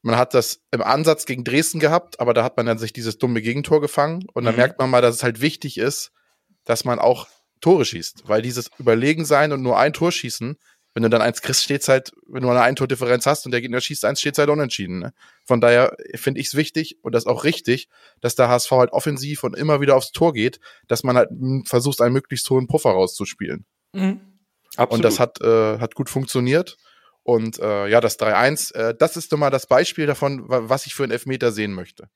Man 0.01 0.17
hat 0.17 0.33
das 0.33 0.61
im 0.71 0.81
Ansatz 0.81 1.27
gegen 1.27 1.43
Dresden 1.43 1.79
gehabt, 1.79 2.19
aber 2.19 2.33
da 2.33 2.43
hat 2.43 2.57
man 2.57 2.65
dann 2.65 2.79
sich 2.79 2.91
dieses 2.91 3.19
dumme 3.19 3.43
Gegentor 3.43 3.81
gefangen 3.81 4.25
und 4.33 4.45
dann 4.45 4.55
mhm. 4.55 4.61
merkt 4.61 4.79
man 4.79 4.89
mal, 4.89 5.03
dass 5.03 5.15
es 5.15 5.23
halt 5.23 5.41
wichtig 5.41 5.77
ist, 5.77 6.11
dass 6.63 6.83
man 6.83 6.97
auch 6.97 7.27
Tore 7.61 7.85
schießt, 7.85 8.23
weil 8.27 8.41
dieses 8.41 8.71
Überlegen 8.79 9.25
sein 9.25 9.51
und 9.51 9.61
nur 9.61 9.77
ein 9.77 9.93
Tor 9.93 10.11
schießen, 10.11 10.57
wenn 10.93 11.03
du 11.03 11.09
dann 11.09 11.21
eins 11.21 11.41
kriegst, 11.41 11.63
steht's 11.63 11.87
halt, 11.87 12.11
wenn 12.27 12.43
du 12.43 12.49
eine 12.49 12.61
Eintordifferenz 12.61 13.25
hast 13.25 13.45
und 13.45 13.51
der 13.51 13.61
Gegner 13.61 13.79
schießt 13.79 14.05
eins, 14.05 14.19
steht's 14.19 14.39
halt 14.39 14.49
unentschieden. 14.49 14.99
Ne? 14.99 15.13
Von 15.45 15.61
daher 15.61 15.95
finde 16.15 16.41
ich 16.41 16.47
es 16.47 16.55
wichtig 16.55 16.97
und 17.03 17.13
das 17.13 17.25
auch 17.25 17.43
richtig, 17.43 17.89
dass 18.21 18.35
der 18.35 18.49
HSV 18.49 18.71
halt 18.71 18.91
offensiv 18.91 19.43
und 19.43 19.55
immer 19.55 19.81
wieder 19.81 19.95
aufs 19.95 20.11
Tor 20.11 20.33
geht, 20.33 20.59
dass 20.87 21.03
man 21.03 21.17
halt 21.17 21.29
versucht, 21.65 22.01
einen 22.01 22.13
möglichst 22.13 22.49
hohen 22.49 22.67
Puffer 22.67 22.91
rauszuspielen. 22.91 23.65
Mhm. 23.93 24.21
Absolut. 24.75 24.93
Und 24.93 25.01
das 25.03 25.19
hat, 25.19 25.41
äh, 25.41 25.79
hat 25.79 25.95
gut 25.95 26.09
funktioniert. 26.09 26.77
Und 27.23 27.59
äh, 27.59 27.87
ja, 27.87 28.01
das 28.01 28.19
3-1, 28.19 28.73
äh, 28.73 28.95
das 28.97 29.17
ist 29.17 29.31
nun 29.31 29.41
mal 29.41 29.49
das 29.49 29.67
Beispiel 29.67 30.07
davon, 30.07 30.43
was 30.47 30.85
ich 30.85 30.95
für 30.95 31.03
einen 31.03 31.11
Elfmeter 31.11 31.51
sehen 31.51 31.73
möchte 31.73 32.09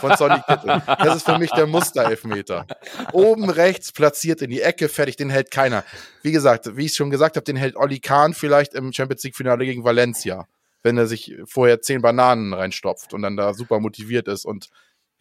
von 0.00 0.16
Sonny 0.16 0.40
Kittel. 0.46 0.82
Das 0.86 1.16
ist 1.16 1.24
für 1.24 1.38
mich 1.38 1.50
der 1.50 1.66
Musterelfmeter. 1.66 2.66
Oben 3.12 3.50
rechts 3.50 3.92
platziert 3.92 4.42
in 4.42 4.50
die 4.50 4.62
Ecke, 4.62 4.88
fertig, 4.88 5.16
den 5.16 5.30
hält 5.30 5.50
keiner. 5.50 5.84
Wie 6.22 6.32
gesagt, 6.32 6.76
wie 6.76 6.86
ich 6.86 6.94
schon 6.94 7.10
gesagt 7.10 7.36
habe, 7.36 7.44
den 7.44 7.56
hält 7.56 7.76
Olli 7.76 8.00
Kahn 8.00 8.34
vielleicht 8.34 8.74
im 8.74 8.92
Champions 8.92 9.22
League 9.24 9.36
Finale 9.36 9.64
gegen 9.64 9.84
Valencia, 9.84 10.46
wenn 10.82 10.96
er 10.96 11.06
sich 11.06 11.36
vorher 11.46 11.80
zehn 11.80 12.02
Bananen 12.02 12.54
reinstopft 12.54 13.14
und 13.14 13.22
dann 13.22 13.36
da 13.36 13.54
super 13.54 13.80
motiviert 13.80 14.28
ist 14.28 14.44
und 14.44 14.68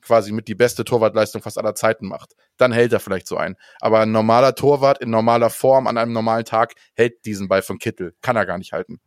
quasi 0.02 0.32
mit 0.32 0.48
die 0.48 0.56
beste 0.56 0.84
Torwartleistung 0.84 1.42
fast 1.42 1.58
aller 1.58 1.76
Zeiten 1.76 2.08
macht. 2.08 2.34
Dann 2.58 2.72
hält 2.72 2.94
er 2.94 3.00
vielleicht 3.00 3.28
so 3.28 3.38
ein. 3.38 3.56
Aber 3.80 4.00
ein 4.00 4.12
normaler 4.12 4.56
Torwart 4.56 5.00
in 5.00 5.12
normaler 5.12 5.50
Form 5.50 5.88
an 5.88 5.98
einem 5.98 6.14
normalen 6.14 6.46
Tag 6.46 6.74
hält 6.96 7.26
diesen 7.26 7.48
Ball 7.48 7.62
von 7.62 7.78
Kittel. 7.78 8.16
Kann 8.22 8.36
er 8.36 8.46
gar 8.46 8.58
nicht 8.58 8.74
halten. 8.74 9.00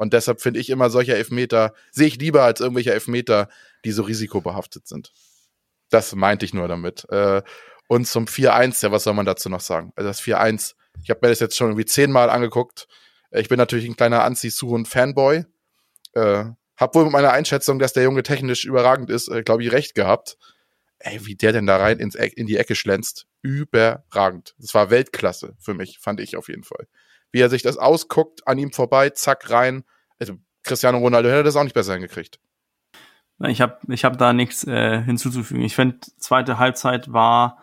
Und 0.00 0.14
deshalb 0.14 0.40
finde 0.40 0.60
ich 0.60 0.70
immer 0.70 0.88
solche 0.88 1.14
Elfmeter, 1.14 1.74
sehe 1.92 2.06
ich 2.06 2.16
lieber 2.16 2.42
als 2.42 2.60
irgendwelche 2.60 2.90
Elfmeter, 2.90 3.50
die 3.84 3.92
so 3.92 4.02
risikobehaftet 4.02 4.88
sind. 4.88 5.12
Das 5.90 6.14
meinte 6.14 6.46
ich 6.46 6.54
nur 6.54 6.68
damit. 6.68 7.06
Äh, 7.10 7.42
und 7.86 8.06
zum 8.06 8.24
4-1, 8.24 8.82
ja, 8.82 8.92
was 8.92 9.04
soll 9.04 9.12
man 9.12 9.26
dazu 9.26 9.50
noch 9.50 9.60
sagen? 9.60 9.92
Also 9.96 10.08
das 10.08 10.22
4-1, 10.22 10.74
ich 11.02 11.10
habe 11.10 11.20
mir 11.20 11.28
das 11.28 11.40
jetzt 11.40 11.54
schon 11.54 11.66
irgendwie 11.66 11.84
zehnmal 11.84 12.30
angeguckt. 12.30 12.88
Ich 13.30 13.50
bin 13.50 13.58
natürlich 13.58 13.84
ein 13.86 13.94
kleiner 13.94 14.24
Anzi-Suhun-Fanboy. 14.24 15.44
Äh, 16.14 16.44
hab 16.78 16.94
wohl 16.94 17.04
mit 17.04 17.12
meiner 17.12 17.32
Einschätzung, 17.32 17.78
dass 17.78 17.92
der 17.92 18.04
Junge 18.04 18.22
technisch 18.22 18.64
überragend 18.64 19.10
ist, 19.10 19.28
äh, 19.28 19.42
glaube 19.42 19.64
ich, 19.64 19.70
recht 19.70 19.94
gehabt. 19.94 20.38
Ey, 20.98 21.26
wie 21.26 21.34
der 21.34 21.52
denn 21.52 21.66
da 21.66 21.76
rein 21.76 21.98
ins 21.98 22.14
Eck, 22.14 22.38
in 22.38 22.46
die 22.46 22.56
Ecke 22.56 22.74
schlänzt. 22.74 23.26
Überragend. 23.42 24.54
Das 24.56 24.72
war 24.72 24.88
Weltklasse 24.88 25.56
für 25.58 25.74
mich, 25.74 25.98
fand 25.98 26.20
ich 26.20 26.38
auf 26.38 26.48
jeden 26.48 26.64
Fall 26.64 26.88
wie 27.32 27.40
er 27.40 27.50
sich 27.50 27.62
das 27.62 27.76
ausguckt, 27.76 28.46
an 28.46 28.58
ihm 28.58 28.72
vorbei, 28.72 29.10
zack, 29.10 29.50
rein. 29.50 29.84
Also 30.18 30.38
Cristiano 30.62 30.98
Ronaldo 30.98 31.28
hätte 31.28 31.44
das 31.44 31.56
auch 31.56 31.64
nicht 31.64 31.74
besser 31.74 31.94
hingekriegt. 31.94 32.40
Ich 33.48 33.60
habe 33.60 33.78
ich 33.88 34.04
hab 34.04 34.18
da 34.18 34.32
nichts 34.32 34.66
äh, 34.66 35.02
hinzuzufügen. 35.02 35.62
Ich 35.62 35.74
finde, 35.74 35.98
zweite 36.18 36.58
Halbzeit 36.58 37.12
war 37.12 37.62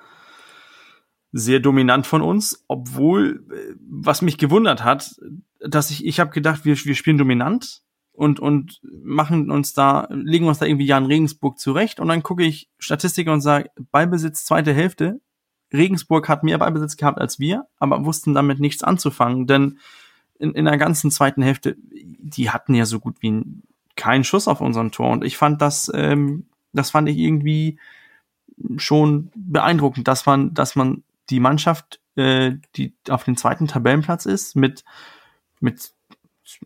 sehr 1.32 1.60
dominant 1.60 2.08
von 2.08 2.22
uns, 2.22 2.64
obwohl, 2.68 3.46
äh, 3.52 3.76
was 3.80 4.24
mich 4.24 4.38
gewundert 4.38 4.84
hat, 4.84 5.16
dass 5.60 5.92
ich, 5.92 6.06
ich 6.06 6.20
habe 6.20 6.32
gedacht, 6.32 6.66
wir, 6.66 6.76
wir 6.76 6.96
spielen 6.96 7.20
dominant 7.20 7.84
und, 8.12 8.40
und 8.40 8.80
machen 9.04 9.52
uns 9.52 9.74
da, 9.74 10.08
legen 10.10 10.48
uns 10.48 10.58
da 10.58 10.66
irgendwie 10.66 10.88
Jan 10.88 11.06
Regensburg 11.06 11.60
zurecht 11.60 12.00
und 12.00 12.08
dann 12.08 12.24
gucke 12.24 12.44
ich 12.44 12.70
Statistiker 12.80 13.32
und 13.32 13.42
sage, 13.42 13.70
Ballbesitz 13.92 14.46
zweite 14.46 14.74
Hälfte, 14.74 15.22
Regensburg 15.74 16.30
hat 16.30 16.44
mehr 16.44 16.58
Ballbesitz 16.58 16.98
gehabt 16.98 17.20
als 17.20 17.40
wir, 17.40 17.66
aber 17.80 18.06
wussten 18.06 18.34
damit 18.34 18.60
nichts 18.60 18.84
anzufangen, 18.84 19.48
denn 19.48 19.80
in, 20.40 20.54
in 20.54 20.66
der 20.66 20.78
ganzen 20.78 21.12
zweiten 21.12 21.42
Hälfte, 21.42 21.76
die 21.90 22.50
hatten 22.50 22.74
ja 22.74 22.86
so 22.86 23.00
gut 23.00 23.18
wie 23.22 23.44
keinen 23.96 24.24
Schuss 24.24 24.48
auf 24.48 24.62
unseren 24.62 24.92
Tor. 24.92 25.10
Und 25.10 25.24
ich 25.24 25.38
fand 25.38 25.62
das, 25.62 25.92
ähm, 25.94 26.46
das 26.74 26.92
fand 26.92 27.10
ich 27.10 27.18
irgendwie 27.18 27.80
schon 28.78 29.32
beeindruckend, 29.36 30.08
dass 30.08 30.26
man, 30.26 30.54
dass 30.54 30.76
man 30.76 31.04
die 31.30 31.40
Mannschaft, 31.40 32.00
äh, 32.16 32.54
die 32.76 32.94
auf 33.10 33.24
dem 33.24 33.38
zweiten 33.38 33.68
Tabellenplatz 33.68 34.26
ist, 34.26 34.56
mit, 34.56 34.84
mit, 35.60 35.92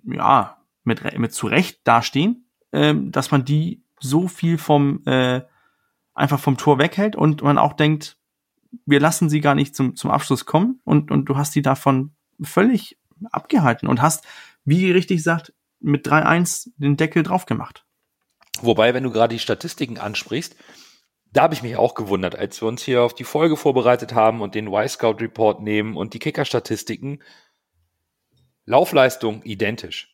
ja, 0.04 0.58
mit, 0.84 1.18
mit 1.18 1.34
zurecht 1.34 1.80
dastehen, 1.84 2.46
äh, 2.72 2.94
dass 2.96 3.32
man 3.32 3.46
die 3.46 3.82
so 4.00 4.28
viel 4.28 4.58
vom, 4.58 5.02
äh, 5.06 5.42
einfach 6.14 6.40
vom 6.40 6.58
Tor 6.58 6.80
weghält 6.80 7.16
und 7.16 7.42
man 7.42 7.58
auch 7.58 7.74
denkt, 7.74 8.18
wir 8.86 9.00
lassen 9.00 9.30
sie 9.30 9.42
gar 9.42 9.56
nicht 9.56 9.76
zum, 9.76 9.96
zum 9.96 10.12
Abschluss 10.12 10.46
kommen 10.46 10.80
und, 10.84 11.12
und 11.12 11.26
du 11.26 11.36
hast 11.38 11.56
die 11.56 11.62
davon 11.62 12.12
völlig 12.42 12.98
abgehalten 13.32 13.88
und 13.88 14.02
hast, 14.02 14.26
wie 14.66 14.92
richtig 14.92 15.24
sagt, 15.24 15.54
mit 15.80 16.08
3-1 16.08 16.72
den 16.78 16.98
Deckel 16.98 17.24
drauf 17.24 17.46
gemacht. 17.46 17.86
Wobei, 18.62 18.94
wenn 18.94 19.04
du 19.04 19.12
gerade 19.12 19.36
die 19.36 19.40
Statistiken 19.40 19.98
ansprichst, 19.98 20.56
da 21.34 21.44
habe 21.44 21.54
ich 21.54 21.64
mich 21.64 21.78
auch 21.78 21.96
gewundert, 21.96 22.36
als 22.36 22.62
wir 22.62 22.68
uns 22.68 22.84
hier 22.84 23.02
auf 23.04 23.16
die 23.16 23.24
Folge 23.24 23.56
vorbereitet 23.56 24.14
haben 24.14 24.42
und 24.42 24.54
den 24.54 24.68
Y-Scout-Report 24.68 25.62
nehmen 25.62 25.96
und 25.96 26.14
die 26.14 26.20
Kicker-Statistiken. 26.20 27.24
Laufleistung 28.66 29.42
identisch. 29.44 30.14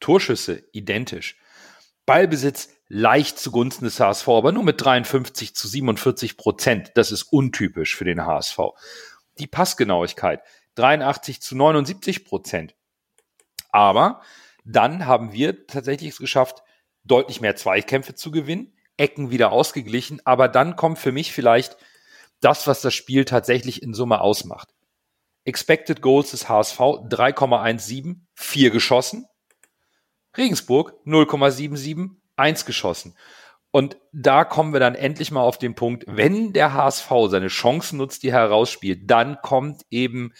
Torschüsse 0.00 0.64
identisch. 0.72 1.36
Ballbesitz 2.06 2.73
leicht 2.88 3.38
zugunsten 3.38 3.84
des 3.84 3.98
HSV, 3.98 4.28
aber 4.28 4.52
nur 4.52 4.64
mit 4.64 4.80
53 4.80 5.54
zu 5.54 5.68
47 5.68 6.36
Prozent. 6.36 6.92
Das 6.94 7.12
ist 7.12 7.24
untypisch 7.24 7.96
für 7.96 8.04
den 8.04 8.24
HSV. 8.24 8.58
Die 9.38 9.46
Passgenauigkeit 9.46 10.42
83 10.76 11.40
zu 11.40 11.56
79 11.56 12.24
Prozent. 12.24 12.74
Aber 13.70 14.20
dann 14.64 15.06
haben 15.06 15.32
wir 15.32 15.66
tatsächlich 15.66 16.10
es 16.10 16.18
geschafft, 16.18 16.62
deutlich 17.04 17.40
mehr 17.40 17.56
Zweikämpfe 17.56 18.14
zu 18.14 18.30
gewinnen, 18.30 18.72
Ecken 18.96 19.30
wieder 19.30 19.52
ausgeglichen. 19.52 20.20
Aber 20.24 20.48
dann 20.48 20.76
kommt 20.76 20.98
für 20.98 21.12
mich 21.12 21.32
vielleicht 21.32 21.76
das, 22.40 22.66
was 22.66 22.80
das 22.80 22.94
Spiel 22.94 23.24
tatsächlich 23.24 23.82
in 23.82 23.94
Summe 23.94 24.20
ausmacht. 24.20 24.68
Expected 25.44 26.00
Goals 26.00 26.30
des 26.30 26.48
HSV 26.48 26.78
3,17, 26.78 28.20
4 28.34 28.70
geschossen. 28.70 29.26
Regensburg 30.36 30.94
0,77, 31.04 32.10
1 32.36 32.64
geschossen. 32.66 33.16
Und 33.70 33.96
da 34.12 34.44
kommen 34.44 34.72
wir 34.72 34.80
dann 34.80 34.94
endlich 34.94 35.30
mal 35.30 35.42
auf 35.42 35.58
den 35.58 35.74
Punkt, 35.74 36.04
wenn 36.06 36.52
der 36.52 36.74
HSV 36.74 37.10
seine 37.28 37.48
Chancen 37.48 37.98
nutzt, 37.98 38.22
die 38.22 38.28
er 38.28 38.38
herausspielt, 38.38 39.10
dann 39.10 39.38
kommt 39.42 39.82
eben 39.90 40.32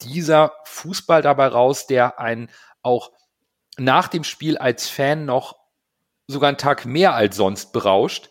dieser 0.00 0.52
Fußball 0.64 1.20
dabei 1.20 1.48
raus, 1.48 1.86
der 1.86 2.18
einen 2.18 2.50
auch 2.82 3.12
nach 3.76 4.08
dem 4.08 4.24
Spiel 4.24 4.56
als 4.56 4.88
Fan 4.88 5.24
noch 5.24 5.58
sogar 6.26 6.48
einen 6.48 6.58
Tag 6.58 6.86
mehr 6.86 7.14
als 7.14 7.36
sonst 7.36 7.72
berauscht. 7.72 8.30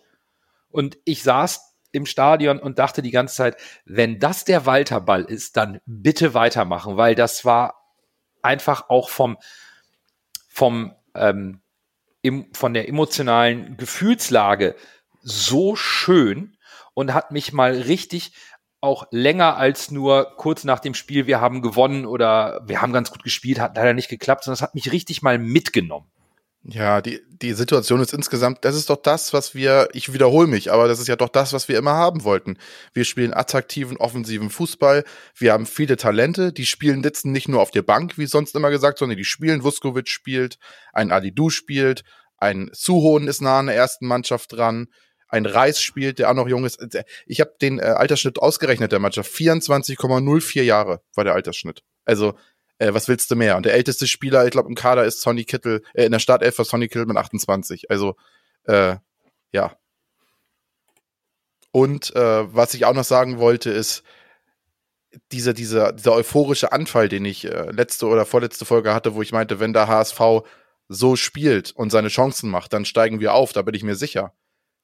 Und 0.69 0.97
ich 1.05 1.23
saß 1.23 1.75
im 1.91 2.05
Stadion 2.05 2.59
und 2.59 2.79
dachte 2.79 3.01
die 3.01 3.11
ganze 3.11 3.35
Zeit, 3.35 3.57
wenn 3.85 4.19
das 4.19 4.45
der 4.45 4.65
Walterball 4.65 5.23
ist, 5.23 5.57
dann 5.57 5.79
bitte 5.85 6.33
weitermachen, 6.33 6.97
weil 6.97 7.15
das 7.15 7.45
war 7.45 7.83
einfach 8.41 8.89
auch 8.89 9.09
vom, 9.09 9.37
vom, 10.49 10.95
ähm, 11.15 11.61
im, 12.27 12.53
von 12.53 12.73
der 12.73 12.87
emotionalen 12.87 13.77
Gefühlslage 13.77 14.75
so 15.21 15.75
schön 15.75 16.57
und 16.93 17.13
hat 17.13 17.31
mich 17.31 17.53
mal 17.53 17.71
richtig 17.73 18.33
auch 18.79 19.07
länger 19.11 19.57
als 19.57 19.89
nur 19.91 20.35
kurz 20.37 20.63
nach 20.63 20.79
dem 20.79 20.93
Spiel, 20.93 21.25
wir 21.25 21.41
haben 21.41 21.61
gewonnen 21.61 22.05
oder 22.05 22.61
wir 22.65 22.81
haben 22.81 22.93
ganz 22.93 23.11
gut 23.11 23.23
gespielt, 23.23 23.59
hat 23.59 23.75
leider 23.75 23.93
nicht 23.93 24.09
geklappt, 24.09 24.43
sondern 24.43 24.55
es 24.55 24.61
hat 24.61 24.75
mich 24.75 24.91
richtig 24.91 25.21
mal 25.23 25.39
mitgenommen. 25.39 26.07
Ja, 26.63 27.01
die, 27.01 27.21
die 27.29 27.53
Situation 27.53 28.01
ist 28.01 28.13
insgesamt, 28.13 28.65
das 28.65 28.75
ist 28.75 28.89
doch 28.89 29.01
das, 29.01 29.31
was 29.31 29.55
wir, 29.55 29.87
ich 29.93 30.11
wiederhole 30.11 30.47
mich, 30.47 30.71
aber 30.71 30.87
das 30.87 30.99
ist 30.99 31.07
ja 31.07 31.15
doch 31.15 31.29
das, 31.29 31.53
was 31.53 31.69
wir 31.69 31.77
immer 31.77 31.93
haben 31.93 32.23
wollten. 32.23 32.57
Wir 32.93 33.05
spielen 33.05 33.33
attraktiven, 33.33 33.95
offensiven 33.97 34.49
Fußball. 34.49 35.05
Wir 35.35 35.53
haben 35.53 35.65
viele 35.65 35.95
Talente, 35.95 36.51
die 36.51 36.65
spielen 36.65 37.03
sitzen 37.03 37.31
nicht 37.31 37.47
nur 37.47 37.61
auf 37.61 37.71
der 37.71 37.83
Bank, 37.83 38.17
wie 38.17 38.25
sonst 38.25 38.55
immer 38.55 38.69
gesagt, 38.69 38.97
sondern 38.97 39.17
die 39.17 39.23
spielen. 39.23 39.63
Vuskovic 39.63 40.09
spielt, 40.09 40.57
ein 40.91 41.11
Alidu 41.11 41.49
spielt, 41.49 42.03
ein 42.37 42.69
Suhonen 42.73 43.27
ist 43.27 43.41
nah 43.41 43.59
an 43.59 43.67
der 43.67 43.75
ersten 43.75 44.05
Mannschaft 44.05 44.51
dran, 44.51 44.87
ein 45.29 45.45
Reis 45.45 45.81
spielt, 45.81 46.19
der 46.19 46.29
auch 46.29 46.35
noch 46.35 46.47
jung 46.47 46.65
ist. 46.65 46.85
Ich 47.25 47.39
habe 47.39 47.53
den 47.61 47.79
äh, 47.79 47.83
Altersschnitt 47.83 48.39
ausgerechnet 48.39 48.91
der 48.91 48.99
Mannschaft. 48.99 49.31
24,04 49.31 50.61
Jahre 50.63 51.01
war 51.15 51.23
der 51.23 51.33
Altersschnitt. 51.33 51.83
Also 52.05 52.37
äh, 52.79 52.93
was 52.93 53.07
willst 53.07 53.29
du 53.31 53.35
mehr? 53.35 53.57
Und 53.57 53.65
der 53.65 53.73
älteste 53.73 54.07
Spieler, 54.07 54.45
ich 54.45 54.51
glaube, 54.51 54.69
im 54.69 54.75
Kader 54.75 55.05
ist 55.05 55.21
Sonny 55.21 55.43
Kittel, 55.43 55.83
äh, 55.93 56.05
in 56.05 56.11
der 56.11 56.19
Startelf 56.19 56.57
war 56.57 56.65
Sonny 56.65 56.87
Kittel 56.87 57.05
mit 57.05 57.17
28. 57.17 57.89
Also, 57.89 58.15
äh, 58.63 58.95
ja. 59.51 59.77
Und 61.71 62.15
äh, 62.15 62.55
was 62.55 62.73
ich 62.73 62.85
auch 62.85 62.93
noch 62.93 63.03
sagen 63.03 63.39
wollte, 63.39 63.69
ist, 63.69 64.03
dieser, 65.31 65.53
dieser, 65.53 65.93
dieser 65.93 66.13
euphorische 66.13 66.71
Anfall, 66.71 67.09
den 67.09 67.25
ich 67.25 67.45
äh, 67.45 67.71
letzte 67.71 68.07
oder 68.07 68.25
vorletzte 68.25 68.65
Folge 68.65 68.93
hatte, 68.93 69.15
wo 69.15 69.21
ich 69.21 69.31
meinte, 69.31 69.59
wenn 69.59 69.73
der 69.73 69.87
HSV 69.87 70.19
so 70.89 71.15
spielt 71.15 71.71
und 71.71 71.91
seine 71.91 72.07
Chancen 72.09 72.49
macht, 72.49 72.73
dann 72.73 72.85
steigen 72.85 73.19
wir 73.19 73.33
auf, 73.33 73.53
da 73.53 73.61
bin 73.61 73.75
ich 73.75 73.83
mir 73.83 73.95
sicher. 73.95 74.33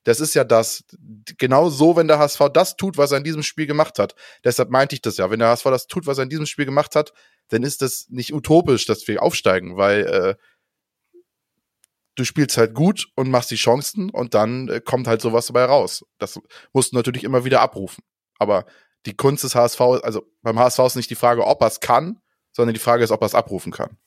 Das 0.03 0.19
ist 0.19 0.34
ja 0.34 0.43
das, 0.43 0.84
genau 1.38 1.69
so, 1.69 1.95
wenn 1.95 2.10
der 2.10 2.19
HSV 2.19 2.49
das 2.53 2.75
tut, 2.75 2.97
was 2.97 3.12
er 3.12 3.19
in 3.19 3.23
diesem 3.23 3.43
Spiel 3.43 3.67
gemacht 3.67 3.99
hat. 3.99 4.15
Deshalb 4.43 4.69
meinte 4.69 4.95
ich 4.95 5.01
das 5.01 5.15
ja. 5.15 5.29
Wenn 5.29 5.39
der 5.39 5.47
HSV 5.49 5.63
das 5.65 5.88
tut, 5.88 6.08
was 6.08 6.17
er 6.17 6.23
in 6.23 6.29
diesem 6.29 6.45
Spiel 6.45 6.65
gemacht 6.65 6.95
hat, 6.95 7.13
dann 7.53 7.63
ist 7.63 7.81
das 7.81 8.07
nicht 8.09 8.33
utopisch, 8.33 8.85
dass 8.85 9.07
wir 9.07 9.21
aufsteigen, 9.21 9.77
weil 9.77 10.05
äh, 10.05 10.35
du 12.15 12.23
spielst 12.23 12.57
halt 12.57 12.73
gut 12.73 13.07
und 13.15 13.29
machst 13.29 13.51
die 13.51 13.55
Chancen 13.55 14.09
und 14.09 14.33
dann 14.33 14.69
äh, 14.69 14.81
kommt 14.81 15.07
halt 15.07 15.21
sowas 15.21 15.47
dabei 15.47 15.65
raus. 15.65 16.05
Das 16.17 16.39
musst 16.73 16.91
du 16.91 16.95
natürlich 16.95 17.23
immer 17.23 17.45
wieder 17.45 17.61
abrufen. 17.61 18.03
Aber 18.39 18.65
die 19.05 19.15
Kunst 19.15 19.43
des 19.43 19.55
HSV, 19.55 19.81
also 19.81 20.23
beim 20.41 20.57
HSV 20.59 20.79
ist 20.79 20.95
nicht 20.95 21.09
die 21.09 21.15
Frage, 21.15 21.45
ob 21.45 21.61
er 21.61 21.67
es 21.67 21.79
kann, 21.79 22.19
sondern 22.51 22.73
die 22.73 22.79
Frage 22.79 23.03
ist, 23.03 23.11
ob 23.11 23.21
er 23.21 23.27
es 23.27 23.35
abrufen 23.35 23.71
kann. 23.71 23.97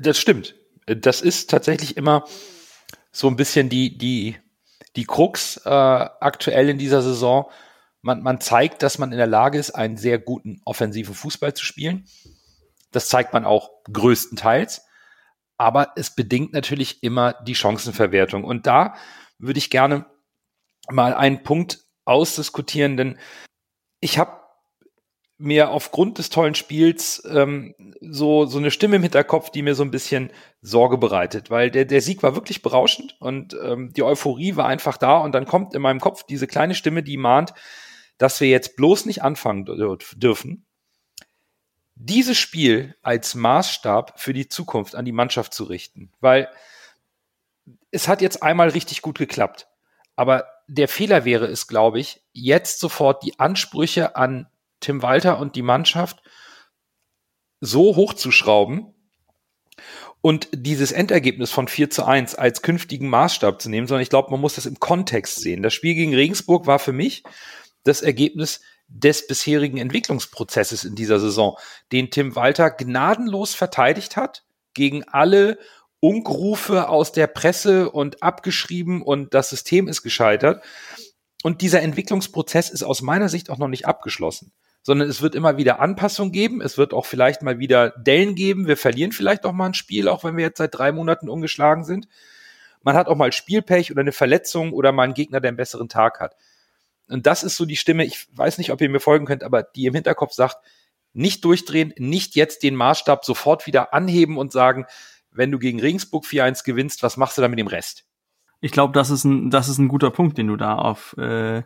Das 0.00 0.18
stimmt. 0.18 0.56
Das 0.86 1.20
ist 1.20 1.50
tatsächlich 1.50 1.96
immer 1.96 2.24
so 3.10 3.28
ein 3.28 3.36
bisschen 3.36 3.68
die, 3.68 3.96
die, 3.96 4.36
die 4.96 5.04
Krux 5.04 5.58
äh, 5.64 5.68
aktuell 5.68 6.68
in 6.68 6.78
dieser 6.78 7.02
Saison. 7.02 7.50
Man, 8.00 8.22
man 8.22 8.40
zeigt, 8.40 8.82
dass 8.82 8.98
man 8.98 9.12
in 9.12 9.18
der 9.18 9.26
Lage 9.26 9.58
ist, 9.58 9.70
einen 9.70 9.96
sehr 9.96 10.18
guten 10.18 10.60
offensiven 10.64 11.14
Fußball 11.14 11.54
zu 11.54 11.64
spielen. 11.64 12.06
Das 12.92 13.08
zeigt 13.08 13.32
man 13.32 13.44
auch 13.44 13.70
größtenteils. 13.92 14.86
Aber 15.58 15.92
es 15.96 16.14
bedingt 16.14 16.52
natürlich 16.52 17.02
immer 17.02 17.34
die 17.34 17.54
Chancenverwertung. 17.54 18.44
Und 18.44 18.66
da 18.66 18.94
würde 19.38 19.58
ich 19.58 19.70
gerne 19.70 20.06
mal 20.88 21.14
einen 21.14 21.42
Punkt 21.42 21.80
ausdiskutieren, 22.04 22.96
denn 22.96 23.18
ich 24.00 24.18
habe 24.18 24.42
mir 25.38 25.70
aufgrund 25.70 26.18
des 26.18 26.30
tollen 26.30 26.54
Spiels 26.54 27.22
ähm, 27.28 27.74
so, 28.00 28.46
so 28.46 28.58
eine 28.58 28.70
Stimme 28.70 28.96
im 28.96 29.02
Hinterkopf, 29.02 29.50
die 29.50 29.62
mir 29.62 29.74
so 29.74 29.82
ein 29.82 29.90
bisschen 29.90 30.30
Sorge 30.60 30.98
bereitet, 30.98 31.50
weil 31.50 31.70
der, 31.70 31.84
der 31.84 32.00
Sieg 32.00 32.22
war 32.22 32.36
wirklich 32.36 32.62
berauschend 32.62 33.16
und 33.20 33.56
ähm, 33.62 33.92
die 33.92 34.04
Euphorie 34.04 34.54
war 34.54 34.66
einfach 34.66 34.96
da 34.96 35.18
und 35.18 35.32
dann 35.32 35.46
kommt 35.46 35.74
in 35.74 35.82
meinem 35.82 36.00
Kopf 36.00 36.24
diese 36.24 36.46
kleine 36.46 36.76
Stimme, 36.76 37.02
die 37.02 37.16
mahnt, 37.16 37.54
dass 38.18 38.40
wir 38.40 38.48
jetzt 38.48 38.76
bloß 38.76 39.06
nicht 39.06 39.22
anfangen 39.22 39.64
dürfen, 39.64 40.66
dieses 41.94 42.38
Spiel 42.38 42.96
als 43.02 43.34
Maßstab 43.34 44.18
für 44.20 44.32
die 44.32 44.48
Zukunft 44.48 44.94
an 44.94 45.04
die 45.04 45.12
Mannschaft 45.12 45.54
zu 45.54 45.64
richten, 45.64 46.10
weil 46.20 46.48
es 47.90 48.08
hat 48.08 48.22
jetzt 48.22 48.42
einmal 48.42 48.70
richtig 48.70 49.02
gut 49.02 49.18
geklappt, 49.18 49.68
aber 50.16 50.46
der 50.68 50.88
Fehler 50.88 51.24
wäre 51.24 51.46
es, 51.46 51.66
glaube 51.66 52.00
ich, 52.00 52.22
jetzt 52.32 52.80
sofort 52.80 53.22
die 53.22 53.38
Ansprüche 53.38 54.16
an 54.16 54.48
Tim 54.80 55.02
Walter 55.02 55.38
und 55.38 55.54
die 55.54 55.62
Mannschaft 55.62 56.22
so 57.60 57.94
hochzuschrauben 57.94 58.94
und 60.20 60.48
dieses 60.52 60.92
Endergebnis 60.92 61.50
von 61.50 61.68
4 61.68 61.90
zu 61.90 62.04
1 62.04 62.34
als 62.36 62.62
künftigen 62.62 63.08
Maßstab 63.08 63.60
zu 63.60 63.68
nehmen, 63.68 63.86
sondern 63.86 64.02
ich 64.02 64.10
glaube, 64.10 64.30
man 64.30 64.40
muss 64.40 64.54
das 64.54 64.66
im 64.66 64.80
Kontext 64.80 65.40
sehen. 65.40 65.62
Das 65.62 65.74
Spiel 65.74 65.94
gegen 65.94 66.14
Regensburg 66.14 66.66
war 66.66 66.78
für 66.78 66.92
mich 66.92 67.24
das 67.84 68.02
Ergebnis 68.02 68.60
des 68.94 69.26
bisherigen 69.26 69.78
Entwicklungsprozesses 69.78 70.84
in 70.84 70.94
dieser 70.94 71.18
Saison, 71.18 71.56
den 71.92 72.10
Tim 72.10 72.36
Walter 72.36 72.70
gnadenlos 72.70 73.54
verteidigt 73.54 74.16
hat 74.16 74.44
gegen 74.74 75.04
alle 75.04 75.58
Unkrufe 76.00 76.88
aus 76.88 77.12
der 77.12 77.26
Presse 77.26 77.90
und 77.90 78.22
abgeschrieben 78.22 79.02
und 79.02 79.34
das 79.34 79.50
System 79.50 79.88
ist 79.88 80.02
gescheitert. 80.02 80.62
Und 81.42 81.60
dieser 81.60 81.82
Entwicklungsprozess 81.82 82.70
ist 82.70 82.82
aus 82.82 83.02
meiner 83.02 83.28
Sicht 83.28 83.50
auch 83.50 83.58
noch 83.58 83.68
nicht 83.68 83.86
abgeschlossen, 83.86 84.52
sondern 84.82 85.08
es 85.08 85.22
wird 85.22 85.34
immer 85.34 85.56
wieder 85.56 85.80
Anpassungen 85.80 86.32
geben. 86.32 86.60
Es 86.60 86.76
wird 86.76 86.92
auch 86.92 87.06
vielleicht 87.06 87.42
mal 87.42 87.58
wieder 87.58 87.90
Dellen 87.90 88.34
geben. 88.34 88.66
Wir 88.66 88.76
verlieren 88.76 89.12
vielleicht 89.12 89.44
auch 89.44 89.52
mal 89.52 89.66
ein 89.66 89.74
Spiel, 89.74 90.08
auch 90.08 90.24
wenn 90.24 90.36
wir 90.36 90.44
jetzt 90.44 90.58
seit 90.58 90.74
drei 90.74 90.92
Monaten 90.92 91.28
ungeschlagen 91.28 91.84
sind. 91.84 92.08
Man 92.82 92.96
hat 92.96 93.06
auch 93.06 93.16
mal 93.16 93.32
Spielpech 93.32 93.90
oder 93.90 94.00
eine 94.00 94.12
Verletzung 94.12 94.72
oder 94.72 94.92
mal 94.92 95.04
einen 95.04 95.14
Gegner, 95.14 95.40
der 95.40 95.48
einen 95.48 95.56
besseren 95.56 95.88
Tag 95.88 96.20
hat. 96.20 96.36
Und 97.12 97.26
das 97.26 97.42
ist 97.42 97.56
so 97.56 97.64
die 97.64 97.76
Stimme, 97.76 98.04
ich 98.04 98.26
weiß 98.36 98.58
nicht, 98.58 98.72
ob 98.72 98.80
ihr 98.80 98.88
mir 98.88 99.00
folgen 99.00 99.26
könnt, 99.26 99.44
aber 99.44 99.62
die 99.62 99.86
im 99.86 99.94
Hinterkopf 99.94 100.32
sagt, 100.32 100.56
nicht 101.12 101.44
durchdrehen, 101.44 101.92
nicht 101.98 102.34
jetzt 102.36 102.62
den 102.62 102.74
Maßstab 102.74 103.24
sofort 103.24 103.66
wieder 103.66 103.92
anheben 103.92 104.38
und 104.38 104.52
sagen, 104.52 104.86
wenn 105.30 105.50
du 105.50 105.58
gegen 105.58 105.80
Regensburg 105.80 106.24
4-1 106.24 106.64
gewinnst, 106.64 107.02
was 107.02 107.16
machst 107.16 107.36
du 107.36 107.42
dann 107.42 107.50
mit 107.50 107.58
dem 107.58 107.66
Rest? 107.66 108.06
Ich 108.60 108.72
glaube, 108.72 108.92
das 108.92 109.10
ist 109.10 109.24
ein, 109.24 109.50
das 109.50 109.68
ist 109.68 109.78
ein 109.78 109.88
guter 109.88 110.10
Punkt, 110.10 110.38
den 110.38 110.46
du 110.46 110.56
da 110.56 110.76
auf, 110.76 111.16
äh, 111.18 111.62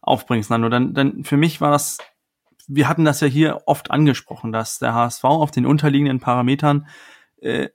aufbringst, 0.00 0.50
Nando. 0.50 0.68
Denn, 0.68 0.94
denn 0.94 1.24
für 1.24 1.36
mich 1.36 1.60
war 1.60 1.72
das, 1.72 1.98
wir 2.68 2.88
hatten 2.88 3.04
das 3.04 3.20
ja 3.20 3.26
hier 3.26 3.62
oft 3.66 3.90
angesprochen, 3.90 4.52
dass 4.52 4.78
der 4.78 4.94
HSV 4.94 5.24
auf 5.24 5.50
den 5.50 5.66
unterliegenden 5.66 6.20
Parametern 6.20 6.86
äh, 7.40 7.68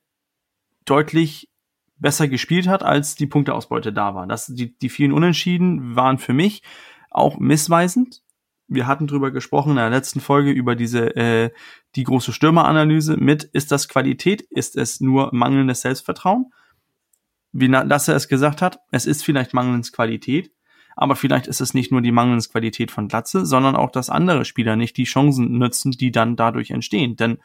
deutlich 0.85 1.49
besser 1.97 2.27
gespielt 2.27 2.67
hat, 2.67 2.81
als 2.81 3.15
die 3.15 3.27
Punkteausbeute 3.27 3.93
da 3.93 4.15
war. 4.15 4.25
Das, 4.25 4.47
die, 4.47 4.77
die 4.77 4.89
vielen 4.89 5.11
Unentschieden 5.11 5.95
waren 5.95 6.17
für 6.17 6.33
mich 6.33 6.63
auch 7.11 7.37
missweisend. 7.37 8.23
Wir 8.67 8.87
hatten 8.87 9.05
drüber 9.05 9.31
gesprochen 9.31 9.71
in 9.71 9.75
der 9.75 9.89
letzten 9.89 10.21
Folge 10.21 10.51
über 10.51 10.75
diese 10.75 11.15
äh, 11.15 11.51
die 11.95 12.05
große 12.05 12.31
Stürmeranalyse 12.31 13.17
mit 13.17 13.43
ist 13.43 13.71
das 13.71 13.89
Qualität, 13.89 14.41
ist 14.41 14.77
es 14.77 15.01
nur 15.01 15.29
mangelndes 15.33 15.81
Selbstvertrauen? 15.81 16.53
Wie 17.51 17.67
Lasse 17.67 18.13
es 18.13 18.29
gesagt 18.29 18.61
hat, 18.61 18.79
es 18.91 19.05
ist 19.05 19.25
vielleicht 19.25 19.53
mangelndes 19.53 19.91
Qualität, 19.91 20.53
aber 20.95 21.17
vielleicht 21.17 21.47
ist 21.47 21.59
es 21.59 21.73
nicht 21.73 21.91
nur 21.91 22.01
die 22.01 22.13
mangelnde 22.13 22.47
Qualität 22.47 22.91
von 22.91 23.09
Glatze, 23.09 23.45
sondern 23.45 23.75
auch, 23.75 23.91
dass 23.91 24.09
andere 24.09 24.45
Spieler 24.45 24.77
nicht 24.77 24.95
die 24.95 25.03
Chancen 25.03 25.57
nutzen, 25.57 25.91
die 25.91 26.11
dann 26.11 26.37
dadurch 26.37 26.71
entstehen. 26.71 27.17
Denn 27.17 27.39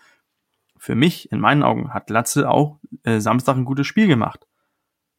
für 0.78 0.94
mich, 0.94 1.32
in 1.32 1.40
meinen 1.40 1.64
Augen, 1.64 1.92
hat 1.92 2.06
Glatze 2.06 2.48
auch 2.48 2.78
äh, 3.02 3.18
Samstag 3.18 3.56
ein 3.56 3.64
gutes 3.64 3.86
Spiel 3.86 4.06
gemacht. 4.06 4.46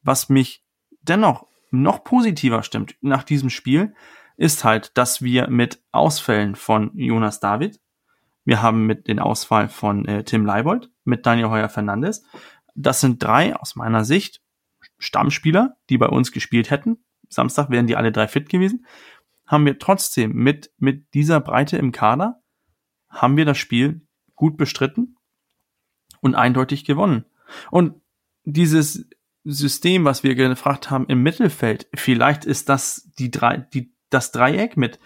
Was 0.04 0.30
mich 0.30 0.64
dennoch 1.02 1.48
noch 1.72 2.04
positiver 2.04 2.64
stimmt 2.64 2.96
nach 3.02 3.24
diesem 3.24 3.50
Spiel, 3.50 3.94
ist 4.38 4.64
halt, 4.64 4.98
dass 4.98 5.22
wir 5.22 5.50
mit 5.50 5.84
Ausfällen 5.92 6.56
von 6.56 6.92
Jonas 6.96 7.40
David, 7.40 7.82
wir 8.46 8.62
haben 8.62 8.86
mit 8.86 9.08
den 9.08 9.20
Ausfall 9.20 9.68
von 9.68 10.06
äh, 10.06 10.24
Tim 10.24 10.46
Leibold, 10.46 10.90
mit 11.04 11.26
Daniel 11.26 11.50
Heuer 11.50 11.70
Fernandes, 11.70 12.24
das 12.76 13.02
sind 13.02 13.22
drei 13.22 13.56
aus 13.56 13.76
meiner 13.76 14.06
Sicht 14.06 14.42
Stammspieler, 15.00 15.78
die 15.90 15.98
bei 15.98 16.08
uns 16.08 16.32
gespielt 16.32 16.70
hätten. 16.70 17.04
Samstag 17.30 17.70
wären 17.70 17.88
die 17.88 17.96
alle 17.96 18.12
drei 18.12 18.28
fit 18.28 18.50
gewesen. 18.50 18.86
Haben 19.46 19.66
wir 19.66 19.80
trotzdem 19.80 20.34
mit, 20.34 20.72
mit 20.78 21.14
dieser 21.14 21.40
Breite 21.40 21.78
im 21.78 21.92
Kader, 21.92 22.42
haben 23.10 23.38
wir 23.38 23.46
das 23.46 23.58
Spiel 23.58 24.08
gut 24.36 24.58
bestritten 24.58 25.18
und 26.22 26.36
eindeutig 26.36 26.86
gewonnen. 26.86 27.26
Und 27.72 28.02
dieses 28.44 29.10
System, 29.44 30.06
was 30.06 30.24
wir 30.24 30.36
gefragt 30.36 30.90
haben 30.90 31.06
im 31.08 31.24
Mittelfeld, 31.24 31.88
vielleicht 31.96 32.46
ist 32.46 32.70
das 32.70 33.10
die 33.18 33.32
drei, 33.32 33.58
die, 33.58 33.94
das 34.10 34.32
Dreieck 34.32 34.78
mit 34.78 35.00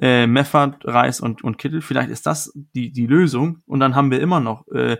äh, 0.00 0.26
Meffert, 0.26 0.84
Reis 0.84 1.20
und, 1.20 1.44
und 1.44 1.58
Kittel, 1.58 1.80
vielleicht 1.80 2.10
ist 2.10 2.26
das 2.26 2.52
die, 2.74 2.92
die 2.92 3.06
Lösung. 3.06 3.62
Und 3.66 3.80
dann 3.80 3.94
haben 3.94 4.10
wir 4.10 4.20
immer 4.20 4.40
noch 4.40 4.66
äh, 4.68 4.98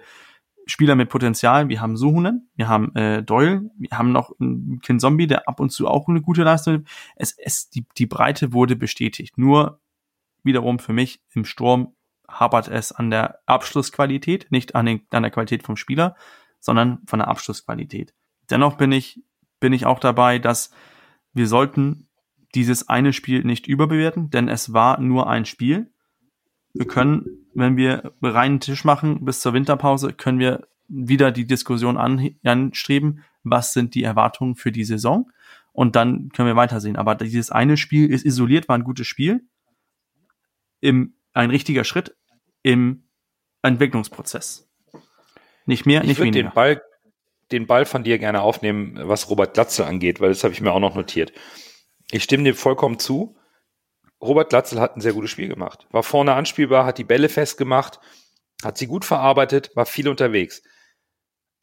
Spieler 0.66 0.94
mit 0.94 1.08
Potenzial. 1.08 1.68
Wir 1.68 1.80
haben 1.80 1.96
Suhunen, 1.96 2.48
wir 2.54 2.68
haben 2.68 2.94
äh, 2.94 3.22
Doyle, 3.22 3.70
wir 3.76 3.90
haben 3.98 4.12
noch 4.12 4.32
einen 4.40 4.98
Zombie, 4.98 5.26
der 5.26 5.48
ab 5.48 5.60
und 5.60 5.70
zu 5.70 5.88
auch 5.88 6.08
eine 6.08 6.22
gute 6.22 6.42
Leistung. 6.42 6.84
Es, 7.16 7.36
es, 7.38 7.68
die, 7.70 7.86
die 7.98 8.06
Breite 8.06 8.52
wurde 8.52 8.76
bestätigt. 8.76 9.36
Nur 9.36 9.80
wiederum 10.42 10.78
für 10.78 10.92
mich 10.92 11.22
im 11.34 11.44
Sturm 11.44 11.94
hapert 12.28 12.68
es 12.68 12.92
an 12.92 13.10
der 13.10 13.40
Abschlussqualität, 13.46 14.46
nicht 14.50 14.74
an, 14.74 14.86
den, 14.86 15.02
an 15.10 15.22
der 15.22 15.30
Qualität 15.30 15.62
vom 15.62 15.76
Spieler, 15.76 16.16
sondern 16.60 17.00
von 17.06 17.18
der 17.18 17.28
Abschlussqualität. 17.28 18.14
Dennoch 18.50 18.76
bin 18.76 18.92
ich, 18.92 19.22
bin 19.60 19.72
ich 19.72 19.86
auch 19.86 20.00
dabei, 20.00 20.38
dass 20.38 20.70
wir 21.32 21.46
sollten 21.46 22.08
dieses 22.54 22.88
eine 22.88 23.12
Spiel 23.12 23.44
nicht 23.44 23.66
überbewerten, 23.66 24.30
denn 24.30 24.48
es 24.48 24.72
war 24.72 25.00
nur 25.00 25.28
ein 25.28 25.44
Spiel. 25.44 25.90
Wir 26.72 26.86
können, 26.86 27.46
wenn 27.54 27.76
wir 27.76 28.12
reinen 28.22 28.60
Tisch 28.60 28.84
machen 28.84 29.24
bis 29.24 29.40
zur 29.40 29.52
Winterpause, 29.52 30.12
können 30.12 30.38
wir 30.38 30.66
wieder 30.88 31.32
die 31.32 31.46
Diskussion 31.46 31.96
an, 31.96 32.36
anstreben, 32.44 33.22
was 33.42 33.72
sind 33.72 33.94
die 33.94 34.02
Erwartungen 34.02 34.56
für 34.56 34.72
die 34.72 34.84
Saison 34.84 35.30
und 35.72 35.96
dann 35.96 36.30
können 36.30 36.48
wir 36.48 36.56
weitersehen. 36.56 36.96
Aber 36.96 37.14
dieses 37.14 37.50
eine 37.50 37.76
Spiel 37.76 38.10
ist 38.10 38.24
isoliert, 38.24 38.68
war 38.68 38.78
ein 38.78 38.84
gutes 38.84 39.06
Spiel, 39.06 39.44
im, 40.80 41.14
ein 41.32 41.50
richtiger 41.50 41.84
Schritt 41.84 42.16
im 42.62 43.04
Entwicklungsprozess. 43.62 44.68
Nicht 45.66 45.86
mehr, 45.86 46.02
ich 46.02 46.08
nicht 46.08 46.20
weniger. 46.20 46.48
Den 46.48 46.54
Ball, 46.54 46.82
den 47.50 47.66
Ball 47.66 47.86
von 47.86 48.04
dir 48.04 48.18
gerne 48.18 48.42
aufnehmen, 48.42 48.98
was 49.02 49.30
Robert 49.30 49.54
Glatzel 49.54 49.84
angeht, 49.84 50.20
weil 50.20 50.28
das 50.28 50.44
habe 50.44 50.54
ich 50.54 50.60
mir 50.60 50.72
auch 50.72 50.80
noch 50.80 50.94
notiert. 50.94 51.32
Ich 52.10 52.24
stimme 52.24 52.44
dem 52.44 52.54
vollkommen 52.54 52.98
zu. 52.98 53.36
Robert 54.20 54.50
Glatzel 54.50 54.80
hat 54.80 54.96
ein 54.96 55.00
sehr 55.00 55.12
gutes 55.12 55.30
Spiel 55.30 55.48
gemacht. 55.48 55.86
War 55.90 56.02
vorne 56.02 56.34
anspielbar, 56.34 56.86
hat 56.86 56.98
die 56.98 57.04
Bälle 57.04 57.28
festgemacht, 57.28 58.00
hat 58.62 58.78
sie 58.78 58.86
gut 58.86 59.04
verarbeitet, 59.04 59.74
war 59.74 59.86
viel 59.86 60.08
unterwegs. 60.08 60.62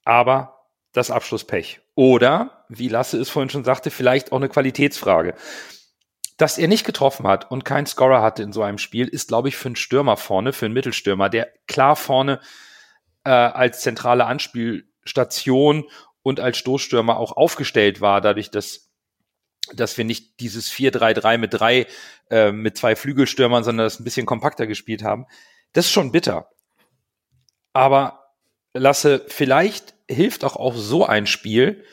Aber 0.03 0.67
das 0.93 1.11
Abschlusspech. 1.11 1.81
Oder, 1.95 2.65
wie 2.69 2.87
Lasse 2.87 3.19
es 3.19 3.29
vorhin 3.29 3.49
schon 3.49 3.63
sagte, 3.63 3.91
vielleicht 3.91 4.31
auch 4.31 4.37
eine 4.37 4.49
Qualitätsfrage. 4.49 5.35
Dass 6.37 6.57
er 6.57 6.67
nicht 6.67 6.85
getroffen 6.85 7.27
hat 7.27 7.49
und 7.51 7.65
keinen 7.65 7.85
Scorer 7.85 8.21
hatte 8.21 8.43
in 8.43 8.53
so 8.53 8.63
einem 8.63 8.77
Spiel, 8.77 9.07
ist, 9.07 9.27
glaube 9.27 9.47
ich, 9.47 9.55
für 9.55 9.69
einen 9.69 9.75
Stürmer 9.75 10.17
vorne, 10.17 10.53
für 10.53 10.65
einen 10.65 10.73
Mittelstürmer, 10.73 11.29
der 11.29 11.51
klar 11.67 11.95
vorne 11.95 12.39
äh, 13.23 13.29
als 13.29 13.81
zentrale 13.81 14.25
Anspielstation 14.25 15.85
und 16.23 16.39
als 16.39 16.57
Stoßstürmer 16.57 17.17
auch 17.17 17.37
aufgestellt 17.37 18.01
war, 18.01 18.21
dadurch, 18.21 18.51
dass 18.51 18.90
dass 19.73 19.97
wir 19.97 20.05
nicht 20.05 20.39
dieses 20.39 20.71
4-3-3 20.71 21.37
mit 21.37 21.53
drei, 21.53 21.87
äh, 22.29 22.51
mit 22.51 22.77
zwei 22.77 22.95
Flügelstürmern, 22.95 23.63
sondern 23.63 23.85
das 23.85 23.99
ein 23.99 24.03
bisschen 24.03 24.25
kompakter 24.25 24.67
gespielt 24.67 25.03
haben. 25.03 25.25
Das 25.73 25.85
ist 25.85 25.91
schon 25.91 26.11
bitter. 26.11 26.49
Aber 27.73 28.33
lasse, 28.73 29.23
vielleicht 29.27 29.93
hilft 30.09 30.43
auch 30.43 30.55
auch 30.55 30.75
so 30.75 31.05
ein 31.05 31.27
Spiel, 31.27 31.85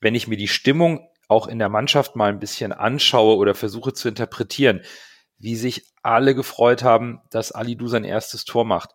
wenn 0.00 0.14
ich 0.14 0.28
mir 0.28 0.36
die 0.36 0.48
Stimmung 0.48 1.08
auch 1.28 1.46
in 1.46 1.58
der 1.58 1.68
Mannschaft 1.68 2.16
mal 2.16 2.28
ein 2.28 2.40
bisschen 2.40 2.72
anschaue 2.72 3.36
oder 3.36 3.54
versuche 3.54 3.92
zu 3.92 4.08
interpretieren, 4.08 4.80
wie 5.38 5.54
sich 5.54 5.86
alle 6.02 6.34
gefreut 6.34 6.82
haben, 6.82 7.20
dass 7.30 7.52
Ali 7.52 7.76
Du 7.76 7.86
sein 7.86 8.04
erstes 8.04 8.44
Tor 8.44 8.64
macht. 8.64 8.90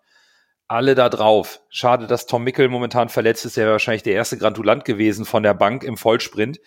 Alle 0.68 0.96
da 0.96 1.10
drauf. 1.10 1.62
Schade, 1.70 2.08
dass 2.08 2.26
Tom 2.26 2.44
Mickel 2.44 2.68
momentan 2.70 3.10
verletzt 3.10 3.46
ist. 3.46 3.58
Er 3.58 3.66
wäre 3.66 3.74
wahrscheinlich 3.74 4.04
der 4.04 4.16
erste 4.16 4.38
Grandulant 4.38 4.84
gewesen 4.84 5.24
von 5.24 5.44
der 5.44 5.54
Bank 5.54 5.84
im 5.84 5.96
Vollsprint 5.96 6.60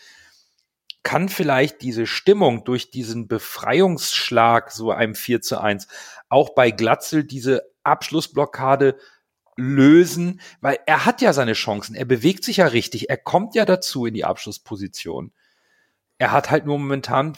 kann 1.02 1.28
vielleicht 1.28 1.82
diese 1.82 2.06
Stimmung 2.06 2.64
durch 2.64 2.90
diesen 2.90 3.28
Befreiungsschlag, 3.28 4.70
so 4.70 4.90
einem 4.90 5.14
4 5.14 5.40
zu 5.40 5.61
1, 5.61 5.88
auch 6.28 6.50
bei 6.54 6.70
Glatzel 6.70 7.24
diese 7.24 7.62
Abschlussblockade 7.82 8.98
lösen, 9.56 10.40
weil 10.61 10.78
er 10.87 11.04
hat 11.04 11.20
ja 11.20 11.32
seine 11.32 11.54
Chancen, 11.54 11.96
er 11.96 12.04
bewegt 12.04 12.44
sich 12.44 12.58
ja 12.58 12.66
richtig, 12.66 13.11
er 13.11 13.16
kommt 13.16 13.54
ja 13.54 13.64
dazu 13.64 14.06
in 14.06 14.14
die 14.14 14.24
Abschlussposition. 14.24 15.32
Er 16.18 16.32
hat 16.32 16.50
halt 16.50 16.64
nur 16.64 16.78
momentan, 16.78 17.37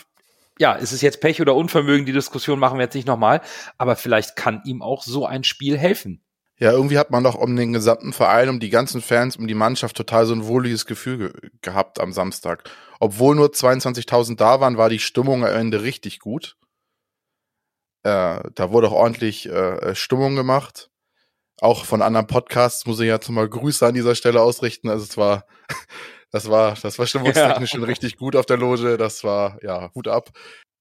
ja, 0.59 0.75
ist 0.75 0.93
es 0.93 1.01
jetzt 1.01 1.21
Pech 1.21 1.41
oder 1.41 1.55
Unvermögen, 1.55 2.05
die 2.05 2.13
Diskussion 2.13 2.59
machen 2.59 2.79
wir 2.79 2.85
jetzt 2.85 2.95
nicht 2.95 3.07
nochmal, 3.07 3.41
aber 3.79 3.97
vielleicht 3.97 4.37
kann 4.37 4.63
ihm 4.65 4.83
auch 4.83 5.03
so 5.03 5.25
ein 5.25 5.45
Spiel 5.45 5.79
helfen. 5.79 6.23
Ja, 6.61 6.73
irgendwie 6.73 6.99
hat 6.99 7.11
man 7.11 7.25
doch 7.25 7.37
um 7.37 7.57
den 7.57 7.73
gesamten 7.73 8.13
Verein, 8.13 8.51
um 8.51 8.61
die 8.61 8.69
ganzen 8.69 9.01
Fans, 9.01 9.37
um 9.37 9.47
die 9.47 9.55
Mannschaft 9.55 9.97
total 9.97 10.27
so 10.27 10.35
ein 10.35 10.47
wohliges 10.47 10.85
Gefühl 10.85 11.33
ge 11.33 11.51
gehabt 11.63 11.99
am 11.99 12.13
Samstag. 12.13 12.69
Obwohl 13.01 13.35
nur 13.35 13.49
22.000 13.49 14.37
da 14.37 14.61
waren, 14.61 14.77
war 14.77 14.91
die 14.91 14.99
Stimmung 14.99 15.43
am 15.45 15.55
Ende 15.55 15.83
richtig 15.83 16.21
gut. 16.21 16.59
Äh, 18.03 18.41
da 18.55 18.71
wurde 18.71 18.89
auch 18.89 18.93
ordentlich 18.93 19.49
äh, 19.49 19.95
Stimmung 19.95 20.37
gemacht. 20.37 20.91
Auch 21.61 21.87
von 21.87 22.03
anderen 22.03 22.27
Podcasts 22.27 22.85
muss 22.85 23.01
ich 23.01 23.07
jetzt 23.07 23.31
mal 23.31 23.49
Grüße 23.49 23.87
an 23.87 23.95
dieser 23.95 24.15
Stelle 24.15 24.43
ausrichten. 24.43 24.91
Also 24.91 25.05
es 25.05 25.17
war, 25.17 25.47
das 26.31 26.51
war, 26.51 26.75
das 26.75 26.99
war 26.99 27.07
stimmungstechnisch 27.07 27.73
ja. 27.73 27.79
schon 27.79 27.85
richtig 27.85 28.19
gut 28.19 28.37
auf 28.37 28.45
der 28.45 28.59
Loge. 28.59 28.99
Das 28.99 29.25
war, 29.25 29.59
ja, 29.63 29.91
Hut 29.95 30.09
ab. 30.09 30.31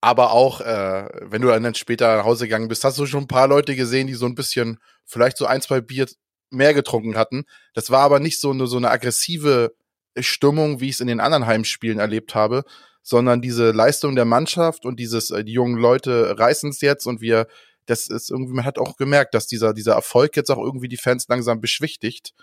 Aber 0.02 0.32
auch, 0.32 0.62
äh, 0.62 1.10
wenn 1.22 1.42
du 1.42 1.50
dann 1.50 1.76
später 1.76 2.18
nach 2.18 2.26
Hause 2.26 2.46
gegangen 2.46 2.70
bist, 2.70 2.84
hast 2.84 2.98
du 2.98 3.06
schon 3.06 3.24
ein 3.24 3.28
paar 3.28 3.48
Leute 3.48 3.76
gesehen, 3.76 4.08
die 4.08 4.14
so 4.14 4.26
ein 4.26 4.36
bisschen, 4.36 4.80
vielleicht 5.06 5.38
so 5.38 5.46
ein, 5.46 5.62
zwei 5.62 5.82
Bier 5.82 6.08
mehr 6.52 6.74
getrunken 6.74 7.18
hatten. 7.18 7.46
Das 7.74 7.92
war 7.92 8.02
aber 8.02 8.20
nicht 8.20 8.40
so 8.40 8.52
eine, 8.52 8.68
so 8.68 8.78
eine 8.78 8.90
aggressive 8.90 9.74
Stimmung, 10.18 10.80
wie 10.80 10.90
ich 10.90 10.96
es 10.96 11.00
in 11.00 11.08
den 11.08 11.20
anderen 11.20 11.46
Heimspielen 11.46 12.00
erlebt 12.00 12.34
habe, 12.34 12.64
sondern 13.02 13.42
diese 13.42 13.72
Leistung 13.72 14.16
der 14.16 14.26
Mannschaft 14.26 14.86
und 14.86 15.00
dieses, 15.00 15.32
äh, 15.32 15.44
die 15.44 15.54
jungen 15.54 15.78
Leute 15.78 16.38
reißen 16.38 16.70
es 16.70 16.82
jetzt 16.82 17.06
und 17.06 17.22
wir, 17.22 17.48
das 17.86 18.08
ist 18.08 18.30
irgendwie, 18.30 18.54
man 18.54 18.66
hat 18.66 18.78
auch 18.78 18.98
gemerkt, 18.98 19.34
dass 19.34 19.48
dieser, 19.48 19.74
dieser 19.74 19.94
Erfolg 19.94 20.36
jetzt 20.36 20.50
auch 20.50 20.64
irgendwie 20.64 20.90
die 20.90 20.98
Fans 20.98 21.28
langsam 21.28 21.62
beschwichtigt 21.62 22.34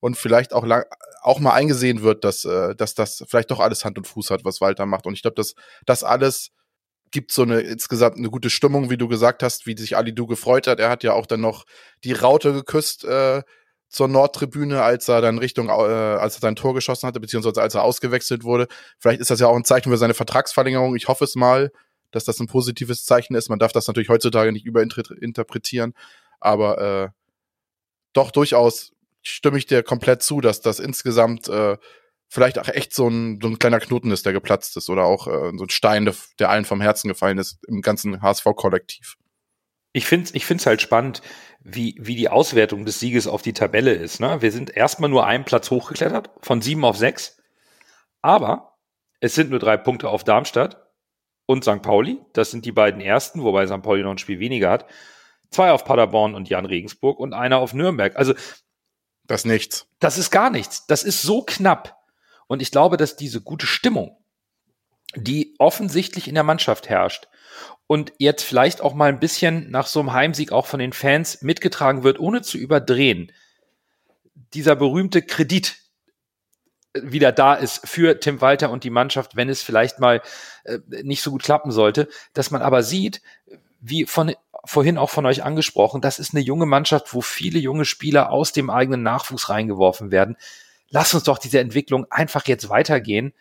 und 0.00 0.16
vielleicht 0.16 0.52
auch 0.52 0.64
lang, 0.64 0.84
auch 1.22 1.40
mal 1.40 1.52
eingesehen 1.52 2.02
wird, 2.02 2.24
dass, 2.24 2.44
äh, 2.44 2.74
dass 2.74 2.94
das 2.94 3.24
vielleicht 3.28 3.50
doch 3.50 3.60
alles 3.60 3.84
Hand 3.84 3.98
und 3.98 4.06
Fuß 4.06 4.30
hat, 4.30 4.44
was 4.44 4.60
Walter 4.60 4.86
macht. 4.86 5.06
Und 5.06 5.14
ich 5.14 5.22
glaube, 5.22 5.34
dass 5.34 5.54
das 5.86 6.04
alles 6.04 6.50
gibt 7.10 7.32
so 7.32 7.42
eine 7.42 7.60
insgesamt 7.60 8.16
eine 8.16 8.30
gute 8.30 8.50
Stimmung, 8.50 8.90
wie 8.90 8.96
du 8.96 9.08
gesagt 9.08 9.42
hast, 9.42 9.66
wie 9.66 9.76
sich 9.76 9.96
Ali 9.96 10.14
Du 10.14 10.26
gefreut 10.26 10.66
hat. 10.66 10.80
Er 10.80 10.90
hat 10.90 11.02
ja 11.02 11.12
auch 11.12 11.26
dann 11.26 11.40
noch 11.40 11.64
die 12.04 12.12
Raute 12.12 12.52
geküsst 12.52 13.04
äh, 13.04 13.42
zur 13.88 14.08
Nordtribüne, 14.08 14.82
als 14.82 15.08
er 15.08 15.20
dann 15.20 15.38
Richtung, 15.38 15.68
äh, 15.68 15.72
als 15.72 16.36
er 16.36 16.40
sein 16.40 16.56
Tor 16.56 16.74
geschossen 16.74 17.06
hatte, 17.06 17.20
beziehungsweise 17.20 17.62
als 17.62 17.74
er 17.74 17.84
ausgewechselt 17.84 18.44
wurde. 18.44 18.68
Vielleicht 18.98 19.20
ist 19.20 19.30
das 19.30 19.40
ja 19.40 19.46
auch 19.46 19.56
ein 19.56 19.64
Zeichen 19.64 19.90
für 19.90 19.96
seine 19.96 20.14
Vertragsverlängerung. 20.14 20.94
Ich 20.96 21.08
hoffe 21.08 21.24
es 21.24 21.34
mal, 21.34 21.70
dass 22.10 22.24
das 22.24 22.40
ein 22.40 22.46
positives 22.46 23.04
Zeichen 23.04 23.34
ist. 23.34 23.48
Man 23.48 23.58
darf 23.58 23.72
das 23.72 23.86
natürlich 23.86 24.08
heutzutage 24.08 24.52
nicht 24.52 24.66
überinterpretieren, 24.66 25.94
aber 26.40 26.78
äh, 26.78 27.08
doch 28.12 28.30
durchaus 28.30 28.92
stimme 29.22 29.58
ich 29.58 29.66
dir 29.66 29.82
komplett 29.82 30.22
zu, 30.22 30.40
dass 30.40 30.60
das 30.60 30.80
insgesamt 30.80 31.48
äh, 31.48 31.76
vielleicht 32.28 32.58
auch 32.58 32.68
echt 32.68 32.94
so 32.94 33.08
ein, 33.08 33.40
so 33.40 33.48
ein 33.48 33.58
kleiner 33.58 33.80
Knoten 33.80 34.10
ist, 34.10 34.26
der 34.26 34.32
geplatzt 34.32 34.76
ist 34.76 34.90
oder 34.90 35.04
auch 35.04 35.26
äh, 35.26 35.56
so 35.56 35.64
ein 35.64 35.70
Stein, 35.70 36.04
der, 36.04 36.14
der 36.38 36.50
allen 36.50 36.64
vom 36.64 36.80
Herzen 36.80 37.08
gefallen 37.08 37.38
ist 37.38 37.58
im 37.66 37.80
ganzen 37.80 38.20
HSV-Kollektiv. 38.22 39.16
Ich 39.92 40.06
finde 40.06 40.26
es 40.26 40.34
ich 40.34 40.44
find's 40.44 40.66
halt 40.66 40.82
spannend, 40.82 41.22
wie, 41.60 41.96
wie 41.98 42.14
die 42.14 42.28
Auswertung 42.28 42.84
des 42.84 43.00
Sieges 43.00 43.26
auf 43.26 43.42
die 43.42 43.54
Tabelle 43.54 43.92
ist. 43.92 44.20
Ne? 44.20 44.40
Wir 44.42 44.52
sind 44.52 44.76
erstmal 44.76 45.10
nur 45.10 45.26
einen 45.26 45.44
Platz 45.44 45.70
hochgeklettert, 45.70 46.30
von 46.42 46.60
sieben 46.60 46.84
auf 46.84 46.96
sechs. 46.96 47.38
Aber 48.20 48.78
es 49.20 49.34
sind 49.34 49.50
nur 49.50 49.58
drei 49.58 49.76
Punkte 49.76 50.08
auf 50.08 50.24
Darmstadt 50.24 50.88
und 51.46 51.64
St. 51.64 51.82
Pauli. 51.82 52.20
Das 52.34 52.50
sind 52.50 52.64
die 52.64 52.72
beiden 52.72 53.00
ersten, 53.00 53.42
wobei 53.42 53.66
St. 53.66 53.82
Pauli 53.82 54.02
noch 54.02 54.10
ein 54.10 54.18
Spiel 54.18 54.38
weniger 54.38 54.70
hat. 54.70 54.86
Zwei 55.50 55.72
auf 55.72 55.84
Paderborn 55.84 56.34
und 56.34 56.48
Jan 56.50 56.66
Regensburg 56.66 57.18
und 57.18 57.32
einer 57.32 57.58
auf 57.58 57.72
Nürnberg. 57.72 58.14
Also 58.16 58.34
das 59.26 59.40
ist 59.42 59.46
nichts. 59.46 59.86
Das 59.98 60.18
ist 60.18 60.30
gar 60.30 60.50
nichts. 60.50 60.86
Das 60.86 61.02
ist 61.02 61.22
so 61.22 61.42
knapp. 61.42 61.97
Und 62.48 62.62
ich 62.62 62.72
glaube, 62.72 62.96
dass 62.96 63.14
diese 63.14 63.40
gute 63.40 63.66
Stimmung, 63.66 64.16
die 65.14 65.54
offensichtlich 65.58 66.26
in 66.26 66.34
der 66.34 66.44
Mannschaft 66.44 66.88
herrscht 66.88 67.28
und 67.86 68.12
jetzt 68.18 68.42
vielleicht 68.42 68.80
auch 68.80 68.94
mal 68.94 69.08
ein 69.08 69.20
bisschen 69.20 69.70
nach 69.70 69.86
so 69.86 70.00
einem 70.00 70.12
Heimsieg 70.12 70.50
auch 70.50 70.66
von 70.66 70.80
den 70.80 70.92
Fans 70.92 71.42
mitgetragen 71.42 72.02
wird, 72.02 72.18
ohne 72.18 72.42
zu 72.42 72.58
überdrehen, 72.58 73.32
dieser 74.54 74.76
berühmte 74.76 75.22
Kredit 75.22 75.76
wieder 76.94 77.32
da 77.32 77.54
ist 77.54 77.86
für 77.86 78.18
Tim 78.18 78.40
Walter 78.40 78.70
und 78.70 78.82
die 78.82 78.90
Mannschaft, 78.90 79.36
wenn 79.36 79.48
es 79.48 79.62
vielleicht 79.62 80.00
mal 80.00 80.22
äh, 80.64 80.78
nicht 81.02 81.22
so 81.22 81.30
gut 81.30 81.42
klappen 81.42 81.70
sollte, 81.70 82.08
dass 82.32 82.50
man 82.50 82.62
aber 82.62 82.82
sieht, 82.82 83.22
wie 83.80 84.06
von 84.06 84.34
vorhin 84.64 84.98
auch 84.98 85.10
von 85.10 85.26
euch 85.26 85.44
angesprochen, 85.44 86.00
das 86.00 86.18
ist 86.18 86.34
eine 86.34 86.42
junge 86.42 86.66
Mannschaft, 86.66 87.14
wo 87.14 87.20
viele 87.20 87.58
junge 87.58 87.84
Spieler 87.84 88.30
aus 88.30 88.52
dem 88.52 88.70
eigenen 88.70 89.02
Nachwuchs 89.02 89.48
reingeworfen 89.48 90.10
werden 90.10 90.36
lass 90.90 91.14
uns 91.14 91.24
doch 91.24 91.38
diese 91.38 91.60
Entwicklung 91.60 92.06
einfach 92.10 92.46
jetzt 92.46 92.68
weitergehen 92.68 93.32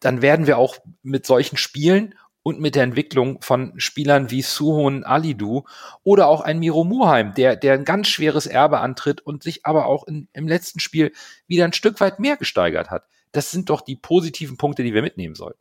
dann 0.00 0.22
werden 0.22 0.46
wir 0.46 0.58
auch 0.58 0.78
mit 1.02 1.26
solchen 1.26 1.56
Spielen 1.56 2.14
und 2.42 2.58
mit 2.58 2.74
der 2.74 2.84
Entwicklung 2.84 3.42
von 3.42 3.78
Spielern 3.78 4.30
wie 4.30 4.40
Suhon 4.40 5.04
Alidu 5.04 5.64
oder 6.02 6.26
auch 6.26 6.40
ein 6.40 6.58
Miro 6.58 6.84
Muheim, 6.84 7.34
der, 7.34 7.54
der 7.54 7.74
ein 7.74 7.84
ganz 7.84 8.08
schweres 8.08 8.46
Erbe 8.46 8.80
antritt 8.80 9.20
und 9.20 9.42
sich 9.42 9.66
aber 9.66 9.86
auch 9.86 10.06
in, 10.06 10.26
im 10.32 10.48
letzten 10.48 10.80
Spiel 10.80 11.12
wieder 11.46 11.66
ein 11.66 11.74
Stück 11.74 12.00
weit 12.00 12.18
mehr 12.18 12.38
gesteigert 12.38 12.90
hat. 12.90 13.04
Das 13.32 13.50
sind 13.50 13.68
doch 13.68 13.82
die 13.82 13.94
positiven 13.94 14.56
Punkte, 14.56 14.82
die 14.82 14.94
wir 14.94 15.02
mitnehmen 15.02 15.34
sollten. 15.34 15.60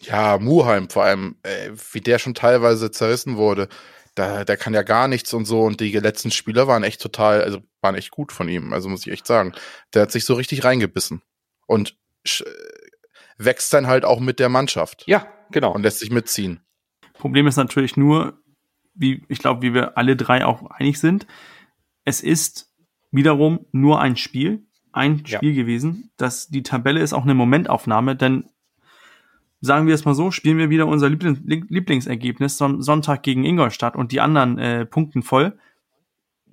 Ja, 0.00 0.38
Muheim 0.38 0.88
vor 0.88 1.04
allem, 1.04 1.36
äh, 1.42 1.72
wie 1.92 2.00
der 2.00 2.18
schon 2.18 2.34
teilweise 2.34 2.90
zerrissen 2.90 3.36
wurde, 3.36 3.68
da, 4.20 4.44
der 4.44 4.56
kann 4.58 4.74
ja 4.74 4.82
gar 4.82 5.08
nichts 5.08 5.32
und 5.32 5.46
so. 5.46 5.62
Und 5.62 5.80
die 5.80 5.90
letzten 5.92 6.30
Spieler 6.30 6.66
waren 6.66 6.82
echt 6.84 7.00
total, 7.00 7.42
also 7.42 7.60
waren 7.80 7.94
echt 7.94 8.10
gut 8.10 8.32
von 8.32 8.48
ihm. 8.48 8.72
Also 8.74 8.88
muss 8.90 9.06
ich 9.06 9.12
echt 9.12 9.26
sagen. 9.26 9.54
Der 9.94 10.02
hat 10.02 10.12
sich 10.12 10.26
so 10.26 10.34
richtig 10.34 10.62
reingebissen. 10.64 11.22
Und 11.66 11.96
äh, 12.24 12.44
wächst 13.38 13.72
dann 13.72 13.86
halt 13.86 14.04
auch 14.04 14.20
mit 14.20 14.38
der 14.38 14.50
Mannschaft. 14.50 15.04
Ja, 15.06 15.26
genau. 15.50 15.72
Und 15.72 15.82
lässt 15.82 16.00
sich 16.00 16.10
mitziehen. 16.10 16.60
Problem 17.14 17.46
ist 17.46 17.56
natürlich 17.56 17.96
nur, 17.96 18.38
wie 18.94 19.24
ich 19.28 19.38
glaube, 19.38 19.62
wie 19.62 19.72
wir 19.72 19.96
alle 19.96 20.16
drei 20.16 20.44
auch 20.44 20.70
einig 20.70 21.00
sind, 21.00 21.26
es 22.04 22.20
ist 22.22 22.70
wiederum 23.10 23.66
nur 23.72 24.00
ein 24.00 24.16
Spiel, 24.16 24.66
ein 24.92 25.22
Ja. 25.26 25.38
Spiel 25.38 25.54
gewesen. 25.54 26.12
Das, 26.18 26.48
die 26.48 26.62
Tabelle 26.62 27.00
ist 27.00 27.14
auch 27.14 27.22
eine 27.22 27.34
Momentaufnahme, 27.34 28.16
denn 28.16 28.50
sagen 29.60 29.86
wir 29.86 29.94
es 29.94 30.04
mal 30.04 30.14
so, 30.14 30.30
spielen 30.30 30.58
wir 30.58 30.70
wieder 30.70 30.86
unser 30.86 31.08
Lieblings 31.08 31.40
Lieblingsergebnis 31.44 32.56
Son 32.56 32.82
Sonntag 32.82 33.22
gegen 33.22 33.44
Ingolstadt 33.44 33.96
und 33.96 34.12
die 34.12 34.20
anderen 34.20 34.58
äh, 34.58 34.86
Punkten 34.86 35.22
voll, 35.22 35.58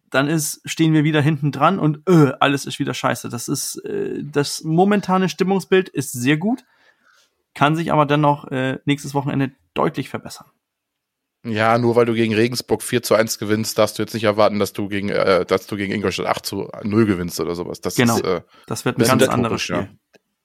dann 0.10 0.28
ist, 0.28 0.62
stehen 0.66 0.94
wir 0.94 1.04
wieder 1.04 1.22
hinten 1.22 1.52
dran 1.52 1.80
und 1.80 2.00
äh, 2.08 2.32
alles 2.40 2.66
ist 2.66 2.80
wieder 2.80 2.94
scheiße. 2.94 3.30
Das 3.30 3.48
ist 3.48 3.76
äh, 3.86 4.24
das 4.24 4.64
momentane 4.64 5.30
Stimmungsbild 5.30 5.90
ist 5.90 6.12
sehr 6.14 6.38
gut, 6.38 6.64
kann 7.54 7.76
sich 7.76 7.92
aber 7.92 8.06
dennoch 8.06 8.46
äh, 8.50 8.80
nächstes 8.86 9.14
Wochenende 9.14 9.52
deutlich 9.74 10.10
verbessern. 10.10 10.48
Ja, 11.46 11.78
nur 11.78 11.96
weil 11.96 12.06
du 12.06 12.14
gegen 12.14 12.34
Regensburg 12.34 12.82
4 12.84 13.04
zu 13.04 13.16
1 13.16 13.38
gewinnst, 13.38 13.78
darfst 13.78 13.98
du 13.98 14.04
jetzt 14.04 14.14
nicht 14.14 14.24
erwarten, 14.26 14.60
dass 14.60 14.74
du 14.74 14.88
gegen, 14.90 15.10
äh, 15.10 15.46
dass 15.46 15.68
du 15.68 15.78
gegen 15.78 15.94
Ingolstadt 15.94 16.26
8 16.26 16.46
zu 16.46 16.70
0 16.84 17.06
gewinnst 17.06 17.40
oder 17.40 17.56
sowas. 17.56 17.80
Das 17.80 17.96
Genau. 17.96 18.16
ist, 18.16 18.24
äh, 18.26 18.42
Das 18.66 18.84
wird 18.86 18.98
ein 19.00 19.06
ganz 19.08 19.28
anderes 19.30 19.62
Spiel. 19.62 19.76
ja. 19.76 19.88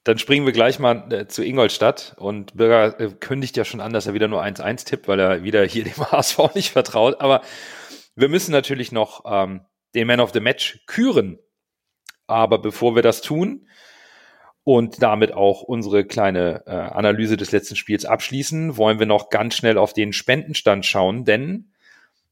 Dann 0.03 0.17
springen 0.17 0.45
wir 0.45 0.53
gleich 0.53 0.79
mal 0.79 1.11
äh, 1.13 1.27
zu 1.27 1.43
Ingolstadt 1.43 2.15
und 2.17 2.55
Bürger 2.57 2.99
äh, 2.99 3.09
kündigt 3.11 3.55
ja 3.55 3.63
schon 3.63 3.79
an, 3.79 3.93
dass 3.93 4.05
er 4.05 4.13
wieder 4.13 4.27
nur 4.27 4.43
1-1 4.43 4.85
tippt, 4.85 5.07
weil 5.07 5.19
er 5.19 5.43
wieder 5.43 5.63
hier 5.63 5.83
dem 5.85 6.11
HSV 6.11 6.39
nicht 6.55 6.71
vertraut. 6.71 7.21
Aber 7.21 7.41
wir 8.15 8.27
müssen 8.27 8.51
natürlich 8.51 8.91
noch 8.91 9.23
ähm, 9.25 9.61
den 9.95 10.07
Man 10.07 10.19
of 10.19 10.33
the 10.33 10.41
Match 10.41 10.83
küren. 10.87 11.39
Aber 12.27 12.57
bevor 12.57 12.95
wir 12.95 13.01
das 13.01 13.21
tun 13.21 13.67
und 14.63 15.01
damit 15.01 15.33
auch 15.33 15.61
unsere 15.61 16.05
kleine 16.05 16.63
äh, 16.65 16.71
Analyse 16.71 17.37
des 17.37 17.51
letzten 17.51 17.75
Spiels 17.75 18.05
abschließen, 18.05 18.77
wollen 18.77 18.99
wir 18.99 19.05
noch 19.05 19.29
ganz 19.29 19.55
schnell 19.55 19.77
auf 19.77 19.93
den 19.93 20.13
Spendenstand 20.13 20.85
schauen, 20.85 21.25
denn 21.25 21.73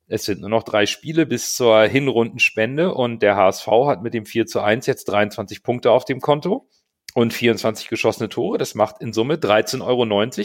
es 0.07 0.25
sind 0.25 0.41
nur 0.41 0.49
noch 0.49 0.63
drei 0.63 0.85
Spiele 0.85 1.25
bis 1.25 1.55
zur 1.55 1.83
Hinrundenspende 1.83 2.93
und 2.93 3.21
der 3.21 3.37
HSV 3.37 3.67
hat 3.85 4.01
mit 4.01 4.13
dem 4.13 4.25
4 4.25 4.45
zu 4.45 4.59
1 4.59 4.85
jetzt 4.85 5.05
23 5.05 5.63
Punkte 5.63 5.91
auf 5.91 6.03
dem 6.03 6.19
Konto 6.19 6.67
und 7.13 7.33
24 7.33 7.89
geschossene 7.89 8.29
Tore. 8.29 8.57
Das 8.57 8.75
macht 8.75 9.01
in 9.01 9.13
Summe 9.13 9.35
13,90 9.35 9.81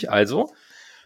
Euro. 0.09 0.13
Also 0.13 0.55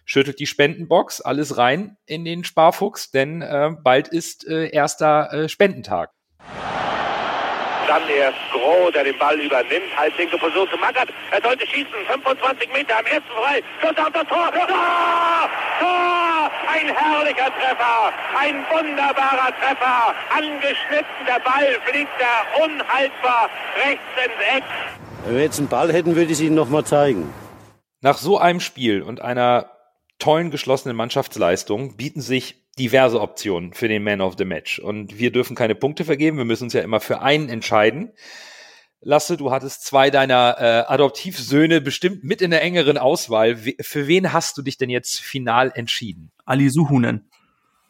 schüttelt 0.05 0.41
die 0.41 0.47
Spendenbox, 0.47 1.21
alles 1.21 1.57
rein 1.57 1.97
in 2.07 2.25
den 2.25 2.45
Sparfuchs, 2.45 3.11
denn 3.11 3.43
äh, 3.43 3.71
bald 3.83 4.09
ist 4.09 4.47
äh, 4.47 4.71
erster 4.71 5.33
äh, 5.33 5.49
Spendentag. 5.49 6.11
Dann 7.87 8.09
erst 8.09 8.39
Groh, 8.53 8.91
der 8.93 9.05
den 9.05 9.19
Ball 9.19 9.39
übernimmt. 9.41 9.97
Halblinke 9.97 10.39
Position 10.39 10.69
zu 10.71 10.77
Mackert. 10.77 11.09
Er 11.33 11.43
sollte 11.43 11.67
schießen. 11.67 11.93
25 12.07 12.73
Meter 12.73 12.99
am 12.99 13.07
ersten 13.07 13.31
frei. 13.31 13.63
Schuss 13.81 13.99
auf 13.99 14.13
das 14.13 14.27
Tor. 14.29 14.53
Tor! 14.53 14.69
Tor! 15.81 16.51
Ein 16.69 16.95
herrlicher 16.95 17.51
Treffer. 17.59 18.13
Ein 18.39 18.65
wunderbarer 18.71 19.53
Treffer. 19.59 20.15
Angeschnitten. 20.31 21.27
Der 21.27 21.41
Ball 21.41 21.81
fliegt 21.87 22.13
da 22.21 22.65
unhaltbar 22.65 23.51
rechts 23.85 24.05
ins 24.25 24.57
Eck. 24.57 24.65
Wenn 25.25 25.35
wir 25.35 25.43
jetzt 25.43 25.59
einen 25.59 25.69
Ball 25.69 25.93
hätten, 25.93 26.17
würde 26.17 26.27
ich 26.27 26.39
es 26.39 26.41
Ihnen 26.41 26.55
nochmal 26.55 26.85
zeigen. 26.85 27.33
Nach 28.01 28.19
so 28.19 28.39
einem 28.39 28.61
Spiel 28.61 29.03
und 29.03 29.21
einer 29.21 29.71
tollen 30.19 30.51
geschlossenen 30.51 30.97
Mannschaftsleistung 30.97 31.97
bieten 31.97 32.21
sich 32.21 32.65
diverse 32.79 33.21
Optionen 33.21 33.75
für 33.75 33.89
den 33.89 34.03
Man 34.03 34.21
of 34.21 34.35
the 34.39 34.45
Match. 34.45 34.79
Und 34.79 35.19
wir 35.19 35.31
dürfen 35.33 35.55
keine 35.55 35.75
Punkte 35.75 36.05
vergeben. 36.05 36.39
Wir 36.39 36.45
müssen 36.45 36.65
uns 36.65 36.73
ja 36.73 36.81
immer 36.81 37.01
für 37.01 37.21
einen 37.21 37.49
entscheiden. 37.49 38.13
Lasse, 39.03 39.37
du 39.37 39.51
hattest 39.51 39.85
zwei 39.85 40.11
deiner 40.11 40.57
äh, 40.59 40.93
Adoptivsöhne 40.93 41.81
bestimmt 41.81 42.23
mit 42.23 42.43
in 42.43 42.51
der 42.51 42.63
engeren 42.63 42.99
Auswahl. 42.99 43.65
We 43.65 43.75
für 43.81 44.07
wen 44.07 44.33
hast 44.33 44.59
du 44.59 44.63
dich 44.63 44.77
denn 44.77 44.91
jetzt 44.91 45.21
final 45.21 45.73
entschieden? 45.75 46.33
Ali 46.45 46.69
Suhunen. 46.69 47.31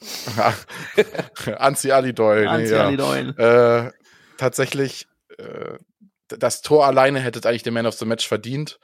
Anzi 1.58 1.90
Ali 1.90 2.14
Doyle. 2.14 2.42
nee, 2.42 2.48
Anzi 2.48 2.72
ja. 2.72 2.86
Ali 2.86 2.96
Doyle. 2.96 3.92
Äh, 3.92 4.36
tatsächlich, 4.38 5.08
äh, 5.38 5.78
das 6.38 6.62
Tor 6.62 6.86
alleine 6.86 7.20
hätte 7.20 7.46
eigentlich 7.48 7.62
den 7.62 7.74
Man 7.74 7.86
of 7.86 7.94
the 7.94 8.04
Match 8.04 8.26
verdient. 8.26 8.78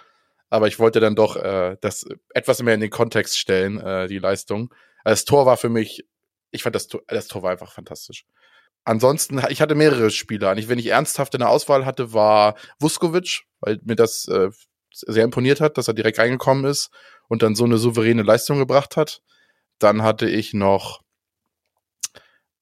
Aber 0.48 0.68
ich 0.68 0.78
wollte 0.78 1.00
dann 1.00 1.16
doch 1.16 1.36
äh, 1.36 1.76
das 1.80 2.06
etwas 2.32 2.62
mehr 2.62 2.74
in 2.74 2.80
den 2.80 2.90
Kontext 2.90 3.38
stellen, 3.38 3.80
äh, 3.80 4.06
die 4.06 4.18
Leistung. 4.18 4.72
Also 5.02 5.12
Das 5.12 5.24
Tor 5.24 5.46
war 5.46 5.56
für 5.56 5.68
mich, 5.68 6.04
ich 6.52 6.62
fand 6.62 6.76
das 6.76 6.86
Tor, 6.86 7.02
das 7.08 7.26
Tor 7.26 7.42
war 7.42 7.50
einfach 7.50 7.72
fantastisch. 7.72 8.24
Ansonsten, 8.84 9.42
ich 9.48 9.60
hatte 9.60 9.74
mehrere 9.74 10.10
Spieler. 10.10 10.50
Eigentlich, 10.50 10.68
wenn 10.68 10.78
ich 10.78 10.86
ernsthaft 10.86 11.34
in 11.34 11.40
der 11.40 11.48
Auswahl 11.48 11.84
hatte, 11.84 12.12
war 12.12 12.54
Vuskovic, 12.78 13.42
weil 13.60 13.80
mir 13.82 13.96
das 13.96 14.28
äh, 14.28 14.50
sehr 14.92 15.24
imponiert 15.24 15.60
hat, 15.60 15.76
dass 15.76 15.88
er 15.88 15.94
direkt 15.94 16.18
reingekommen 16.20 16.64
ist 16.64 16.90
und 17.28 17.42
dann 17.42 17.56
so 17.56 17.64
eine 17.64 17.78
souveräne 17.78 18.22
Leistung 18.22 18.58
gebracht 18.58 18.96
hat. 18.96 19.22
Dann 19.80 20.02
hatte 20.02 20.28
ich 20.28 20.54
noch, 20.54 21.00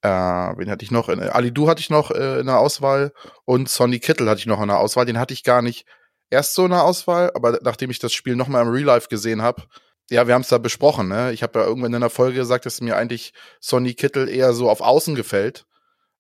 äh, 0.04 0.58
wen 0.58 0.70
hatte 0.70 0.84
ich 0.84 0.90
noch? 0.90 1.08
Äh, 1.08 1.28
Ali 1.28 1.50
Du 1.50 1.66
hatte 1.66 1.80
ich 1.80 1.88
noch 1.88 2.10
äh, 2.10 2.38
in 2.38 2.46
der 2.46 2.58
Auswahl 2.58 3.12
und 3.46 3.70
Sonny 3.70 4.00
Kittel 4.00 4.28
hatte 4.28 4.40
ich 4.40 4.46
noch 4.46 4.60
in 4.60 4.68
der 4.68 4.78
Auswahl. 4.78 5.06
Den 5.06 5.18
hatte 5.18 5.32
ich 5.32 5.44
gar 5.44 5.62
nicht 5.62 5.86
erst 6.28 6.54
so 6.54 6.66
in 6.66 6.72
der 6.72 6.84
Auswahl, 6.84 7.30
aber 7.34 7.58
nachdem 7.62 7.90
ich 7.90 8.00
das 8.00 8.12
Spiel 8.12 8.36
nochmal 8.36 8.62
im 8.62 8.68
Real 8.68 8.84
Life 8.84 9.08
gesehen 9.08 9.40
habe, 9.40 9.62
ja, 10.10 10.26
wir 10.26 10.34
haben 10.34 10.42
es 10.42 10.48
da 10.48 10.58
besprochen. 10.58 11.08
Ne? 11.08 11.32
Ich 11.32 11.42
habe 11.42 11.58
ja 11.58 11.64
irgendwann 11.64 11.94
in 11.94 12.02
der 12.02 12.10
Folge 12.10 12.36
gesagt, 12.36 12.66
dass 12.66 12.82
mir 12.82 12.98
eigentlich 12.98 13.32
Sonny 13.60 13.94
Kittel 13.94 14.28
eher 14.28 14.52
so 14.52 14.68
auf 14.68 14.82
Außen 14.82 15.14
gefällt. 15.14 15.64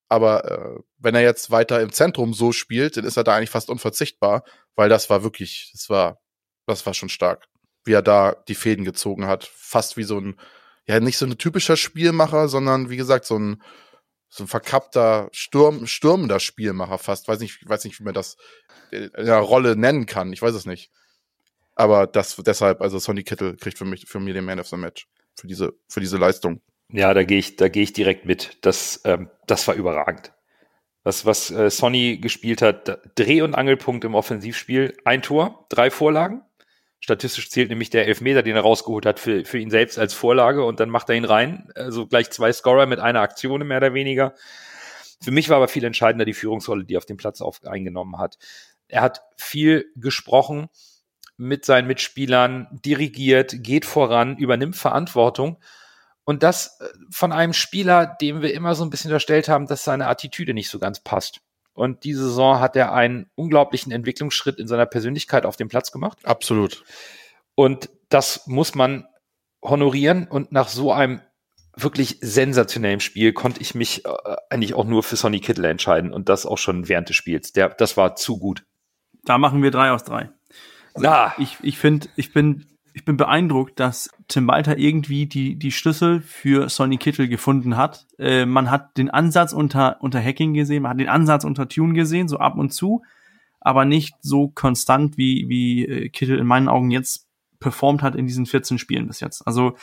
Aber 0.08 0.50
äh, 0.50 0.80
wenn 0.96 1.14
er 1.14 1.20
jetzt 1.22 1.50
weiter 1.50 1.82
im 1.82 1.92
Zentrum 1.92 2.32
so 2.32 2.52
spielt, 2.52 2.96
dann 2.96 3.04
ist 3.04 3.18
er 3.18 3.24
da 3.24 3.36
eigentlich 3.36 3.50
fast 3.50 3.68
unverzichtbar, 3.68 4.44
weil 4.76 4.88
das 4.88 5.10
war 5.10 5.22
wirklich, 5.22 5.70
das 5.74 5.90
war, 5.90 6.20
das 6.66 6.86
war 6.86 6.94
schon 6.94 7.10
stark, 7.10 7.44
wie 7.84 7.92
er 7.92 8.02
da 8.02 8.34
die 8.48 8.54
Fäden 8.54 8.86
gezogen 8.86 9.26
hat. 9.26 9.44
Fast 9.44 9.98
wie 9.98 10.04
so 10.04 10.18
ein, 10.18 10.40
ja, 10.86 11.00
nicht 11.00 11.18
so 11.18 11.26
ein 11.26 11.38
typischer 11.38 11.76
Spielmacher, 11.76 12.48
sondern 12.48 12.90
wie 12.90 12.96
gesagt, 12.96 13.24
so 13.24 13.38
ein, 13.38 13.62
so 14.28 14.44
ein 14.44 14.48
verkappter, 14.48 15.28
Sturm, 15.32 15.86
stürmender 15.86 16.40
Spielmacher 16.40 16.98
fast. 16.98 17.28
Weiß 17.28 17.40
nicht, 17.40 17.68
weiß 17.68 17.84
nicht, 17.84 17.98
wie 18.00 18.04
man 18.04 18.14
das 18.14 18.36
in 18.90 19.10
der 19.16 19.38
Rolle 19.38 19.76
nennen 19.76 20.06
kann. 20.06 20.32
Ich 20.32 20.42
weiß 20.42 20.54
es 20.54 20.66
nicht. 20.66 20.90
Aber 21.74 22.06
das 22.06 22.36
deshalb, 22.36 22.80
also 22.80 22.98
Sonny 22.98 23.22
Kittel 23.22 23.56
kriegt 23.56 23.78
für 23.78 23.84
mich, 23.84 24.06
für 24.06 24.20
mich 24.20 24.34
den 24.34 24.44
Man 24.44 24.60
of 24.60 24.68
the 24.68 24.76
Match. 24.76 25.08
Für 25.36 25.46
diese, 25.46 25.72
für 25.88 26.00
diese 26.00 26.16
Leistung. 26.16 26.60
Ja, 26.90 27.14
da 27.14 27.24
gehe 27.24 27.38
ich, 27.38 27.56
da 27.56 27.68
gehe 27.68 27.82
ich 27.82 27.92
direkt 27.92 28.24
mit. 28.24 28.58
Das, 28.62 29.00
ähm, 29.04 29.30
das 29.46 29.66
war 29.66 29.74
überragend. 29.74 30.32
Was, 31.02 31.26
was 31.26 31.50
äh, 31.50 31.70
Sonny 31.70 32.18
gespielt 32.18 32.62
hat, 32.62 33.00
Dreh- 33.14 33.42
und 33.42 33.54
Angelpunkt 33.54 34.04
im 34.04 34.14
Offensivspiel, 34.14 34.96
ein 35.04 35.22
Tor, 35.22 35.66
drei 35.68 35.90
Vorlagen. 35.90 36.42
Statistisch 37.04 37.50
zählt 37.50 37.68
nämlich 37.68 37.90
der 37.90 38.06
Elfmeter, 38.06 38.42
den 38.42 38.56
er 38.56 38.62
rausgeholt 38.62 39.04
hat, 39.04 39.20
für, 39.20 39.44
für 39.44 39.58
ihn 39.58 39.68
selbst 39.68 39.98
als 39.98 40.14
Vorlage 40.14 40.64
und 40.64 40.80
dann 40.80 40.88
macht 40.88 41.10
er 41.10 41.16
ihn 41.16 41.26
rein. 41.26 41.68
Also 41.74 42.06
gleich 42.06 42.30
zwei 42.30 42.50
Scorer 42.50 42.86
mit 42.86 42.98
einer 42.98 43.20
Aktion 43.20 43.60
mehr 43.66 43.76
oder 43.76 43.92
weniger. 43.92 44.32
Für 45.22 45.30
mich 45.30 45.50
war 45.50 45.58
aber 45.58 45.68
viel 45.68 45.84
entscheidender 45.84 46.24
die 46.24 46.32
Führungsrolle, 46.32 46.86
die 46.86 46.94
er 46.94 46.98
auf 46.98 47.04
dem 47.04 47.18
Platz 47.18 47.42
auf, 47.42 47.62
eingenommen 47.66 48.16
hat. 48.16 48.38
Er 48.88 49.02
hat 49.02 49.20
viel 49.36 49.84
gesprochen 49.96 50.70
mit 51.36 51.66
seinen 51.66 51.88
Mitspielern, 51.88 52.68
dirigiert, 52.70 53.62
geht 53.62 53.84
voran, 53.84 54.38
übernimmt 54.38 54.76
Verantwortung. 54.76 55.58
Und 56.24 56.42
das 56.42 56.80
äh, 56.80 56.88
von 57.10 57.32
einem 57.32 57.52
Spieler, 57.52 58.16
dem 58.18 58.40
wir 58.40 58.54
immer 58.54 58.74
so 58.74 58.82
ein 58.82 58.88
bisschen 58.88 59.10
unterstellt 59.10 59.50
haben, 59.50 59.66
dass 59.66 59.84
seine 59.84 60.06
Attitüde 60.06 60.54
nicht 60.54 60.70
so 60.70 60.78
ganz 60.78 61.00
passt. 61.00 61.42
Und 61.74 62.04
diese 62.04 62.24
Saison 62.24 62.60
hat 62.60 62.76
er 62.76 62.92
einen 62.92 63.30
unglaublichen 63.34 63.92
Entwicklungsschritt 63.92 64.58
in 64.58 64.68
seiner 64.68 64.86
Persönlichkeit 64.86 65.44
auf 65.44 65.56
dem 65.56 65.68
Platz 65.68 65.90
gemacht. 65.90 66.18
Absolut. 66.24 66.84
Und 67.54 67.90
das 68.08 68.46
muss 68.46 68.74
man 68.74 69.06
honorieren. 69.62 70.28
Und 70.28 70.52
nach 70.52 70.68
so 70.68 70.92
einem 70.92 71.20
wirklich 71.76 72.18
sensationellen 72.20 73.00
Spiel 73.00 73.32
konnte 73.32 73.60
ich 73.60 73.74
mich 73.74 74.04
äh, 74.04 74.10
eigentlich 74.50 74.74
auch 74.74 74.84
nur 74.84 75.02
für 75.02 75.16
Sonny 75.16 75.40
Kittel 75.40 75.64
entscheiden. 75.64 76.12
Und 76.12 76.28
das 76.28 76.46
auch 76.46 76.58
schon 76.58 76.88
während 76.88 77.08
des 77.08 77.16
Spiels. 77.16 77.52
Der, 77.52 77.70
das 77.70 77.96
war 77.96 78.14
zu 78.14 78.38
gut. 78.38 78.64
Da 79.24 79.38
machen 79.38 79.62
wir 79.62 79.70
drei 79.70 79.90
aus 79.90 80.04
drei. 80.04 80.30
Na, 80.96 81.34
Ich, 81.38 81.58
ich 81.62 81.78
finde, 81.78 82.08
ich 82.14 82.32
bin, 82.32 82.66
ich 82.94 83.04
bin 83.04 83.16
beeindruckt, 83.16 83.80
dass 83.80 84.08
Tim 84.28 84.46
Walter 84.46 84.78
irgendwie 84.78 85.26
die, 85.26 85.56
die 85.56 85.72
Schlüssel 85.72 86.20
für 86.20 86.68
Sonny 86.68 86.96
Kittel 86.96 87.26
gefunden 87.26 87.76
hat. 87.76 88.06
Äh, 88.18 88.46
man 88.46 88.70
hat 88.70 88.96
den 88.96 89.10
Ansatz 89.10 89.52
unter, 89.52 90.00
unter 90.00 90.22
Hacking 90.22 90.54
gesehen, 90.54 90.84
man 90.84 90.92
hat 90.92 91.00
den 91.00 91.08
Ansatz 91.08 91.42
unter 91.42 91.68
Tune 91.68 91.94
gesehen, 91.94 92.28
so 92.28 92.38
ab 92.38 92.56
und 92.56 92.72
zu, 92.72 93.02
aber 93.60 93.84
nicht 93.84 94.14
so 94.20 94.48
konstant, 94.48 95.18
wie, 95.18 95.46
wie 95.48 95.84
äh, 95.84 96.08
Kittel 96.08 96.38
in 96.38 96.46
meinen 96.46 96.68
Augen 96.68 96.92
jetzt 96.92 97.26
performt 97.58 98.02
hat 98.02 98.14
in 98.14 98.28
diesen 98.28 98.46
14 98.46 98.78
Spielen 98.78 99.08
bis 99.08 99.18
jetzt. 99.18 99.44
Also 99.44 99.76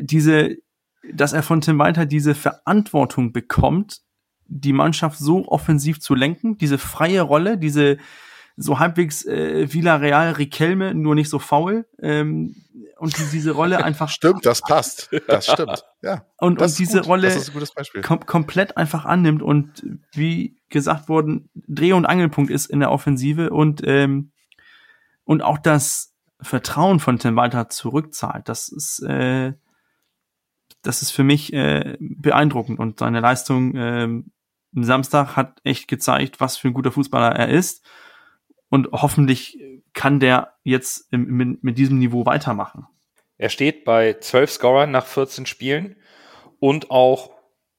diese, 0.00 0.56
dass 1.12 1.32
er 1.32 1.44
von 1.44 1.60
Tim 1.60 1.78
Walter 1.78 2.06
diese 2.06 2.34
Verantwortung 2.34 3.32
bekommt, 3.32 4.00
die 4.46 4.72
Mannschaft 4.72 5.18
so 5.18 5.46
offensiv 5.46 6.00
zu 6.00 6.16
lenken, 6.16 6.58
diese 6.58 6.78
freie 6.78 7.22
Rolle, 7.22 7.56
diese 7.56 7.98
so 8.62 8.78
halbwegs 8.78 9.24
äh, 9.24 9.72
Villarreal 9.72 10.32
Riquelme, 10.32 10.94
nur 10.94 11.14
nicht 11.14 11.30
so 11.30 11.38
faul. 11.38 11.86
Ähm, 12.00 12.54
und 12.98 13.16
die, 13.16 13.24
diese 13.32 13.52
Rolle 13.52 13.82
einfach. 13.84 14.10
Stimmt, 14.10 14.44
das 14.44 14.60
passt. 14.60 15.10
Das 15.26 15.46
stimmt. 15.46 15.84
Ja. 16.02 16.26
Und, 16.38 16.60
und 16.60 16.78
diese. 16.78 17.02
Rolle 17.02 17.34
kom 18.02 18.20
komplett 18.26 18.76
einfach 18.76 19.04
annimmt 19.04 19.42
und 19.42 19.84
wie 20.12 20.56
gesagt 20.70 21.08
worden, 21.08 21.50
Dreh- 21.54 21.92
und 21.92 22.06
Angelpunkt 22.06 22.50
ist 22.50 22.66
in 22.66 22.80
der 22.80 22.90
Offensive 22.90 23.50
und, 23.50 23.82
ähm, 23.84 24.32
und 25.24 25.42
auch 25.42 25.58
das 25.58 26.14
Vertrauen 26.40 27.00
von 27.00 27.18
Tim 27.18 27.36
Walter 27.36 27.68
zurückzahlt. 27.68 28.48
Das 28.48 28.68
ist, 28.68 29.00
äh, 29.00 29.52
das 30.80 31.02
ist 31.02 31.10
für 31.10 31.24
mich 31.24 31.52
äh, 31.52 31.98
beeindruckend 32.00 32.78
und 32.78 32.98
seine 32.98 33.20
Leistung 33.20 33.74
ähm, 33.76 34.32
am 34.74 34.84
Samstag 34.84 35.36
hat 35.36 35.60
echt 35.64 35.88
gezeigt, 35.88 36.40
was 36.40 36.56
für 36.56 36.68
ein 36.68 36.74
guter 36.74 36.92
Fußballer 36.92 37.36
er 37.36 37.48
ist. 37.48 37.84
Und 38.70 38.88
hoffentlich 38.92 39.58
kann 39.92 40.20
der 40.20 40.54
jetzt 40.62 41.12
im, 41.12 41.26
mit, 41.26 41.64
mit 41.64 41.78
diesem 41.78 41.98
Niveau 41.98 42.24
weitermachen. 42.24 42.86
Er 43.36 43.48
steht 43.48 43.84
bei 43.84 44.14
12 44.14 44.50
Scorern 44.50 44.90
nach 44.90 45.06
14 45.06 45.46
Spielen 45.46 45.96
und 46.58 46.90
auch 46.90 47.30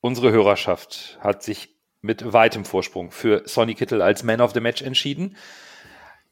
unsere 0.01 0.31
Hörerschaft 0.31 1.17
hat 1.21 1.43
sich 1.43 1.69
mit 2.01 2.33
weitem 2.33 2.65
Vorsprung 2.65 3.11
für 3.11 3.43
Sonny 3.45 3.75
Kittel 3.75 4.01
als 4.01 4.23
Man 4.23 4.41
of 4.41 4.53
the 4.53 4.59
Match 4.59 4.81
entschieden. 4.81 5.37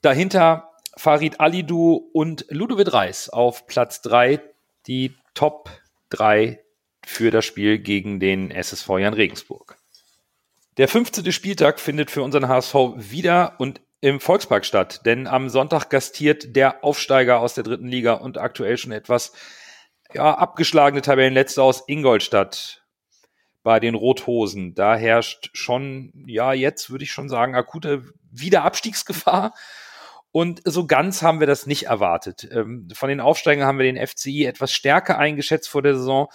Dahinter 0.02 0.72
Farid 0.98 1.40
Alidu 1.40 2.10
und 2.12 2.46
Ludovic 2.50 2.92
Reis 2.92 3.30
auf 3.30 3.68
Platz 3.68 4.02
3, 4.02 4.42
die 4.88 5.16
Top 5.34 5.70
3 6.10 6.60
für 7.06 7.32
das 7.32 7.46
Spiel 7.46 7.80
gegen 7.80 8.20
den 8.20 8.52
SSV 8.52 8.90
Jan 8.98 9.14
Regensburg. 9.14 9.78
Der 10.78 10.88
15. 10.88 11.32
Spieltag 11.32 11.80
findet 11.80 12.10
für 12.10 12.24
unseren 12.24 12.48
HSV 12.48 12.76
wieder 12.96 13.60
und 13.60 13.82
im 14.02 14.20
Volkspark 14.20 14.66
statt, 14.66 15.02
denn 15.06 15.28
am 15.28 15.50
Sonntag 15.50 15.90
gastiert 15.90 16.56
der 16.56 16.84
Aufsteiger 16.84 17.40
aus 17.40 17.54
der 17.54 17.64
dritten 17.64 17.88
Liga 17.88 18.14
und 18.14 18.38
aktuell 18.38 18.78
schon 18.78 18.92
etwas 18.92 19.34
ja, 20.14 20.34
abgeschlagene 20.34 21.02
Tabellenletzte 21.02 21.62
aus 21.62 21.84
Ingolstadt 21.88 22.84
bei 23.62 23.80
den 23.80 23.96
Rothosen. 23.96 24.74
Da 24.74 24.96
herrscht 24.96 25.50
schon, 25.54 26.14
ja, 26.26 26.54
jetzt 26.54 26.90
würde 26.90 27.04
ich 27.04 27.12
schon 27.12 27.30
sagen, 27.30 27.56
akute 27.56 28.06
Wiederabstiegsgefahr. 28.32 29.54
Und 30.32 30.62
so 30.64 30.86
ganz 30.86 31.22
haben 31.22 31.40
wir 31.40 31.48
das 31.48 31.66
nicht 31.66 31.88
erwartet. 31.88 32.48
Ähm, 32.52 32.88
von 32.94 33.10
den 33.10 33.20
Aufsteigern 33.20 33.68
haben 33.68 33.80
wir 33.80 33.92
den 33.92 34.08
FCI 34.08 34.46
etwas 34.46 34.72
stärker 34.72 35.18
eingeschätzt 35.18 35.68
vor 35.68 35.82
der 35.82 35.96
Saison. 35.96 36.28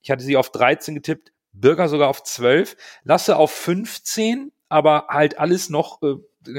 Ich 0.00 0.10
hatte 0.10 0.22
sie 0.22 0.36
auf 0.36 0.50
13 0.50 0.94
getippt, 0.94 1.32
Bürger 1.52 1.88
sogar 1.88 2.08
auf 2.08 2.22
12, 2.22 2.76
Lasse 3.02 3.36
auf 3.36 3.50
15, 3.50 4.52
aber 4.68 5.06
halt 5.08 5.38
alles 5.38 5.70
noch 5.70 6.02
äh, 6.02 6.14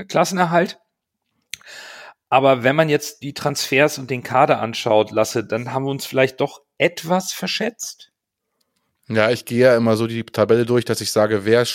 Klassenerhalt. 0.07 0.79
Aber 2.29 2.63
wenn 2.63 2.75
man 2.75 2.89
jetzt 2.89 3.21
die 3.21 3.33
Transfers 3.33 3.99
und 3.99 4.09
den 4.09 4.23
Kader 4.23 4.59
anschaut, 4.59 5.11
Lasse, 5.11 5.43
dann 5.43 5.71
haben 5.71 5.85
wir 5.85 5.91
uns 5.91 6.05
vielleicht 6.05 6.41
doch 6.41 6.61
etwas 6.77 7.31
verschätzt. 7.31 8.11
Ja, 9.07 9.29
ich 9.29 9.45
gehe 9.45 9.65
ja 9.65 9.77
immer 9.77 9.95
so 9.97 10.07
die 10.07 10.23
Tabelle 10.23 10.65
durch, 10.65 10.85
dass 10.85 11.01
ich 11.01 11.11
sage, 11.11 11.45
wer 11.45 11.65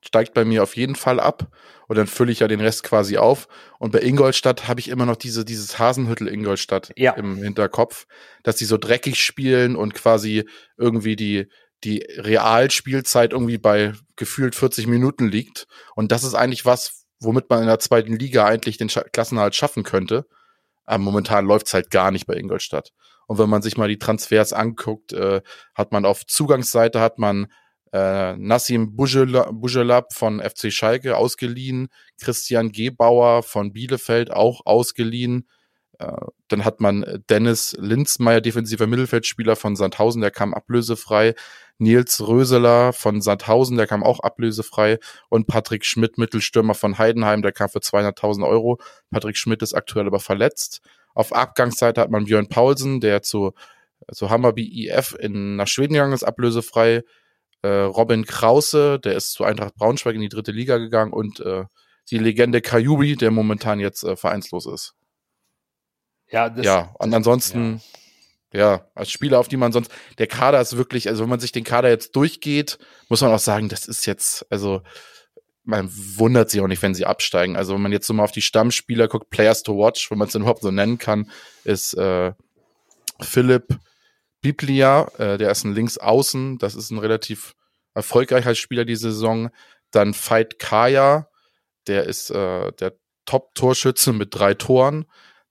steigt 0.00 0.34
bei 0.34 0.44
mir 0.44 0.62
auf 0.62 0.76
jeden 0.76 0.96
Fall 0.96 1.20
ab 1.20 1.50
und 1.86 1.96
dann 1.96 2.06
fülle 2.06 2.30
ich 2.30 2.40
ja 2.40 2.48
den 2.48 2.60
Rest 2.60 2.82
quasi 2.82 3.16
auf. 3.16 3.48
Und 3.78 3.92
bei 3.92 4.00
Ingolstadt 4.00 4.68
habe 4.68 4.80
ich 4.80 4.88
immer 4.88 5.06
noch 5.06 5.16
diese, 5.16 5.44
dieses 5.44 5.78
Hasenhüttel 5.78 6.28
Ingolstadt 6.28 6.92
ja. 6.96 7.12
im 7.12 7.36
Hinterkopf, 7.36 8.06
dass 8.42 8.56
die 8.56 8.66
so 8.66 8.76
dreckig 8.76 9.22
spielen 9.22 9.76
und 9.76 9.94
quasi 9.94 10.46
irgendwie 10.76 11.16
die, 11.16 11.48
die 11.84 12.04
Realspielzeit 12.16 13.32
irgendwie 13.32 13.58
bei 13.58 13.92
gefühlt 14.16 14.54
40 14.54 14.86
Minuten 14.86 15.28
liegt. 15.28 15.66
Und 15.94 16.12
das 16.12 16.24
ist 16.24 16.34
eigentlich 16.34 16.64
was, 16.64 17.06
womit 17.20 17.48
man 17.50 17.60
in 17.60 17.66
der 17.66 17.78
zweiten 17.78 18.16
Liga 18.16 18.44
eigentlich 18.44 18.78
den 18.78 18.88
Klassenhalt 18.88 19.54
schaffen 19.54 19.84
könnte. 19.84 20.26
Aber 20.84 21.02
momentan 21.02 21.46
läuft's 21.46 21.74
halt 21.74 21.90
gar 21.90 22.10
nicht 22.10 22.26
bei 22.26 22.34
Ingolstadt. 22.34 22.92
Und 23.26 23.38
wenn 23.38 23.50
man 23.50 23.62
sich 23.62 23.76
mal 23.76 23.88
die 23.88 23.98
Transfers 23.98 24.52
anguckt, 24.52 25.12
äh, 25.12 25.42
hat 25.74 25.92
man 25.92 26.04
auf 26.04 26.26
Zugangsseite 26.26 27.00
hat 27.00 27.18
man 27.18 27.46
äh, 27.92 28.36
Nassim 28.36 28.96
Bujelab 28.96 30.12
von 30.12 30.40
FC 30.40 30.72
Schalke 30.72 31.16
ausgeliehen, 31.16 31.88
Christian 32.20 32.72
Gebauer 32.72 33.42
von 33.42 33.72
Bielefeld 33.72 34.30
auch 34.30 34.64
ausgeliehen, 34.66 35.42
äh, 35.42 35.57
dann 35.98 36.64
hat 36.64 36.80
man 36.80 37.24
Dennis 37.28 37.76
Linzmeier, 37.80 38.40
defensiver 38.40 38.86
Mittelfeldspieler 38.86 39.56
von 39.56 39.74
Sandhausen, 39.74 40.20
der 40.20 40.30
kam 40.30 40.54
ablösefrei. 40.54 41.34
Nils 41.78 42.20
Röseler 42.26 42.92
von 42.92 43.20
Sandhausen, 43.20 43.76
der 43.76 43.86
kam 43.86 44.02
auch 44.02 44.20
ablösefrei. 44.20 44.98
Und 45.28 45.46
Patrick 45.46 45.84
Schmidt, 45.84 46.18
Mittelstürmer 46.18 46.74
von 46.74 46.98
Heidenheim, 46.98 47.42
der 47.42 47.52
kam 47.52 47.68
für 47.68 47.78
200.000 47.78 48.46
Euro. 48.46 48.78
Patrick 49.10 49.36
Schmidt 49.36 49.62
ist 49.62 49.74
aktuell 49.74 50.06
aber 50.06 50.20
verletzt. 50.20 50.80
Auf 51.14 51.32
Abgangsseite 51.32 52.00
hat 52.00 52.10
man 52.10 52.24
Björn 52.24 52.48
Paulsen, 52.48 53.00
der 53.00 53.22
zu, 53.22 53.52
zu 54.12 54.30
Hammerby 54.30 54.88
IF 54.88 55.16
in, 55.18 55.56
nach 55.56 55.68
Schweden 55.68 55.94
gegangen 55.94 56.12
ist, 56.12 56.24
ablösefrei. 56.24 57.02
Äh, 57.62 57.68
Robin 57.68 58.24
Krause, 58.24 58.98
der 59.00 59.14
ist 59.14 59.32
zu 59.32 59.44
Eintracht 59.44 59.74
Braunschweig 59.74 60.14
in 60.14 60.20
die 60.20 60.28
dritte 60.28 60.52
Liga 60.52 60.78
gegangen. 60.78 61.12
Und 61.12 61.40
äh, 61.40 61.64
die 62.10 62.18
Legende 62.18 62.60
Kajubi, 62.60 63.16
der 63.16 63.30
momentan 63.30 63.78
jetzt 63.80 64.02
äh, 64.02 64.16
vereinslos 64.16 64.66
ist. 64.66 64.94
Ja, 66.30 66.54
ja, 66.60 66.94
und 66.98 67.14
ansonsten, 67.14 67.80
ja. 68.52 68.60
ja, 68.60 68.86
als 68.94 69.10
Spieler, 69.10 69.38
auf 69.38 69.48
die 69.48 69.56
man 69.56 69.72
sonst, 69.72 69.90
der 70.18 70.26
Kader 70.26 70.60
ist 70.60 70.76
wirklich, 70.76 71.08
also 71.08 71.22
wenn 71.22 71.30
man 71.30 71.40
sich 71.40 71.52
den 71.52 71.64
Kader 71.64 71.88
jetzt 71.88 72.14
durchgeht, 72.16 72.78
muss 73.08 73.22
man 73.22 73.32
auch 73.32 73.38
sagen, 73.38 73.68
das 73.68 73.86
ist 73.86 74.06
jetzt, 74.06 74.46
also, 74.50 74.82
man 75.68 75.90
wundert 76.16 76.48
sich 76.48 76.62
auch 76.62 76.66
nicht, 76.66 76.80
wenn 76.80 76.94
sie 76.94 77.04
absteigen. 77.04 77.54
Also 77.54 77.74
wenn 77.74 77.82
man 77.82 77.92
jetzt 77.92 78.06
so 78.06 78.14
mal 78.14 78.24
auf 78.24 78.32
die 78.32 78.40
Stammspieler 78.40 79.06
guckt, 79.06 79.28
Players 79.28 79.62
to 79.62 79.76
Watch, 79.76 80.10
wenn 80.10 80.16
man 80.16 80.28
es 80.28 80.34
überhaupt 80.34 80.62
so 80.62 80.70
nennen 80.70 80.96
kann, 80.96 81.30
ist 81.62 81.92
äh, 81.92 82.32
Philipp 83.20 83.78
Biblia, 84.40 85.10
äh, 85.18 85.36
der 85.36 85.50
ist 85.50 85.64
ein 85.64 85.74
Linksaußen, 85.74 86.56
das 86.56 86.74
ist 86.74 86.90
ein 86.90 86.98
relativ 86.98 87.54
erfolgreicher 87.94 88.54
Spieler 88.54 88.86
diese 88.86 89.12
Saison. 89.12 89.50
Dann 89.90 90.14
Veit 90.14 90.58
Kaya, 90.58 91.28
der 91.86 92.04
ist 92.04 92.30
äh, 92.30 92.72
der 92.72 92.94
Top-Torschütze 93.26 94.14
mit 94.14 94.34
drei 94.34 94.54
Toren. 94.54 95.04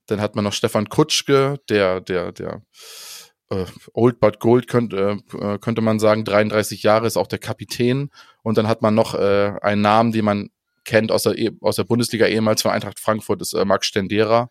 Dann 0.08 0.22
hat 0.22 0.36
man 0.36 0.44
noch 0.44 0.54
Stefan 0.54 0.90
Kutschke, 0.90 1.60
der, 1.70 2.02
der, 2.02 2.32
der 2.32 2.62
äh, 3.50 3.66
Old 3.94 4.20
but 4.20 4.40
Gold 4.40 4.68
könnte, 4.68 5.20
äh, 5.34 5.58
könnte 5.60 5.82
man 5.82 6.00
sagen, 6.00 6.26
33 6.26 6.84
Jahre 6.84 7.08
ist 7.08 7.18
auch 7.18 7.28
der 7.28 7.40
Kapitän. 7.40 8.10
Und 8.42 8.58
dann 8.58 8.68
hat 8.68 8.82
man 8.82 8.96
noch 8.96 9.14
äh, 9.14 9.54
einen 9.62 9.82
Namen, 9.82 10.12
den 10.12 10.26
man 10.26 10.50
kennt 10.86 11.12
aus 11.12 11.24
der, 11.24 11.38
e, 11.38 11.52
aus 11.62 11.76
der 11.76 11.84
Bundesliga 11.84 12.26
ehemals 12.26 12.62
von 12.62 12.72
Eintracht 12.72 13.00
Frankfurt, 13.00 13.42
ist 13.42 13.54
äh, 13.54 13.66
Max 13.66 13.88
Stendera. 13.88 14.50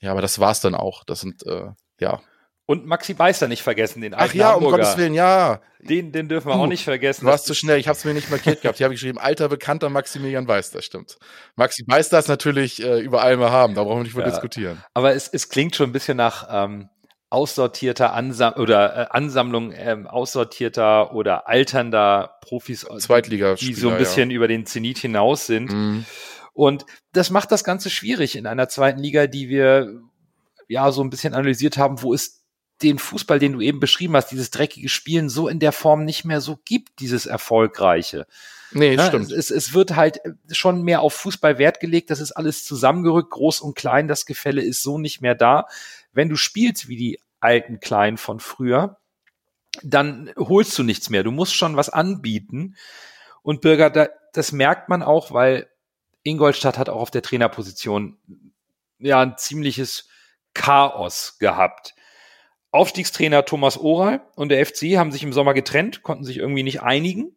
Ja, 0.00 0.12
aber 0.12 0.22
das 0.22 0.38
war's 0.38 0.60
dann 0.60 0.74
auch. 0.74 1.04
Das 1.04 1.20
sind, 1.20 1.46
äh, 1.46 1.70
ja, 1.98 2.20
und 2.66 2.86
Maxi 2.86 3.14
Beister 3.14 3.46
nicht 3.46 3.62
vergessen, 3.62 4.00
den 4.00 4.14
alten 4.14 4.30
Ach 4.30 4.34
ja, 4.34 4.52
Hamburger. 4.52 4.76
um 4.76 4.80
Gottes 4.80 4.96
Willen, 4.96 5.14
ja. 5.14 5.60
Den, 5.80 6.12
den 6.12 6.28
dürfen 6.28 6.48
wir 6.48 6.56
uh, 6.56 6.60
auch 6.60 6.66
nicht 6.66 6.84
vergessen. 6.84 7.26
Du 7.26 7.30
warst 7.30 7.44
zu 7.44 7.52
schnell, 7.52 7.78
ich 7.78 7.88
habe 7.88 7.96
es 7.96 8.04
mir 8.06 8.14
nicht 8.14 8.30
markiert 8.30 8.62
gehabt. 8.62 8.78
Hier 8.78 8.84
habe 8.84 8.94
ich 8.94 9.00
geschrieben, 9.00 9.18
alter 9.18 9.50
bekannter 9.50 9.90
Maximilian 9.90 10.46
Beister, 10.46 10.80
stimmt. 10.80 11.18
Maxi 11.56 11.84
Beister 11.84 12.18
ist 12.18 12.28
natürlich 12.28 12.82
äh, 12.82 13.00
überall 13.00 13.36
mal 13.36 13.50
haben, 13.50 13.74
da 13.74 13.84
brauchen 13.84 13.98
wir 13.98 14.04
nicht 14.04 14.16
mehr 14.16 14.24
ja. 14.24 14.30
diskutieren. 14.30 14.82
Aber 14.94 15.14
es, 15.14 15.28
es 15.28 15.50
klingt 15.50 15.76
schon 15.76 15.90
ein 15.90 15.92
bisschen 15.92 16.16
nach 16.16 16.48
ähm, 16.50 16.88
aussortierter 17.28 18.14
Ansam 18.14 18.54
oder 18.54 18.96
äh, 18.96 19.06
Ansammlung 19.10 19.72
ähm, 19.72 20.06
aussortierter 20.06 21.14
oder 21.14 21.48
alternder 21.48 22.38
Profis, 22.40 22.84
äh, 22.84 22.96
Zweitliga 22.96 23.56
die 23.56 23.74
so 23.74 23.90
ein 23.90 23.98
bisschen 23.98 24.30
ja. 24.30 24.36
über 24.36 24.48
den 24.48 24.64
Zenit 24.64 24.98
hinaus 24.98 25.46
sind. 25.46 25.70
Mhm. 25.70 26.06
Und 26.54 26.86
das 27.12 27.30
macht 27.30 27.52
das 27.52 27.64
Ganze 27.64 27.90
schwierig 27.90 28.36
in 28.36 28.46
einer 28.46 28.68
zweiten 28.68 29.00
Liga, 29.00 29.26
die 29.26 29.48
wir 29.48 30.00
ja 30.68 30.90
so 30.92 31.02
ein 31.02 31.10
bisschen 31.10 31.34
analysiert 31.34 31.76
haben, 31.76 32.00
wo 32.00 32.14
ist 32.14 32.43
den 32.82 32.98
Fußball, 32.98 33.38
den 33.38 33.52
du 33.52 33.60
eben 33.60 33.80
beschrieben 33.80 34.16
hast, 34.16 34.30
dieses 34.30 34.50
dreckige 34.50 34.88
Spielen 34.88 35.28
so 35.28 35.48
in 35.48 35.60
der 35.60 35.72
Form 35.72 36.04
nicht 36.04 36.24
mehr 36.24 36.40
so 36.40 36.58
gibt, 36.64 37.00
dieses 37.00 37.26
erfolgreiche. 37.26 38.26
Nee, 38.72 38.94
ja, 38.94 39.06
stimmt. 39.06 39.30
Es, 39.30 39.50
es 39.50 39.72
wird 39.72 39.94
halt 39.94 40.20
schon 40.50 40.82
mehr 40.82 41.00
auf 41.00 41.14
Fußball 41.14 41.58
Wert 41.58 41.78
gelegt, 41.78 42.10
das 42.10 42.20
ist 42.20 42.32
alles 42.32 42.64
zusammengerückt, 42.64 43.30
groß 43.30 43.60
und 43.60 43.76
klein, 43.76 44.08
das 44.08 44.26
Gefälle 44.26 44.62
ist 44.62 44.82
so 44.82 44.98
nicht 44.98 45.20
mehr 45.20 45.36
da. 45.36 45.66
Wenn 46.12 46.28
du 46.28 46.36
spielst 46.36 46.88
wie 46.88 46.96
die 46.96 47.20
alten 47.40 47.78
Kleinen 47.78 48.16
von 48.16 48.40
früher, 48.40 48.98
dann 49.82 50.32
holst 50.36 50.76
du 50.78 50.82
nichts 50.82 51.10
mehr. 51.10 51.22
Du 51.22 51.30
musst 51.30 51.54
schon 51.54 51.76
was 51.76 51.88
anbieten. 51.88 52.76
Und 53.42 53.60
Bürger, 53.60 53.90
da, 53.90 54.08
das 54.32 54.52
merkt 54.52 54.88
man 54.88 55.02
auch, 55.02 55.32
weil 55.32 55.68
Ingolstadt 56.22 56.78
hat 56.78 56.88
auch 56.88 57.00
auf 57.00 57.10
der 57.10 57.22
Trainerposition 57.22 58.18
ja 58.98 59.20
ein 59.20 59.36
ziemliches 59.36 60.08
Chaos 60.54 61.38
gehabt. 61.38 61.94
Aufstiegstrainer 62.74 63.44
Thomas 63.44 63.78
Oral 63.78 64.20
und 64.34 64.48
der 64.48 64.66
FC 64.66 64.96
haben 64.96 65.12
sich 65.12 65.22
im 65.22 65.32
Sommer 65.32 65.54
getrennt, 65.54 66.02
konnten 66.02 66.24
sich 66.24 66.38
irgendwie 66.38 66.64
nicht 66.64 66.82
einigen. 66.82 67.36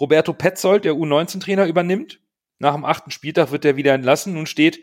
Roberto 0.00 0.32
Petzold, 0.32 0.86
der 0.86 0.94
U19-Trainer, 0.94 1.66
übernimmt. 1.66 2.18
Nach 2.58 2.74
dem 2.74 2.86
achten 2.86 3.10
Spieltag 3.10 3.52
wird 3.52 3.66
er 3.66 3.76
wieder 3.76 3.92
entlassen. 3.92 4.32
Nun 4.32 4.46
steht 4.46 4.80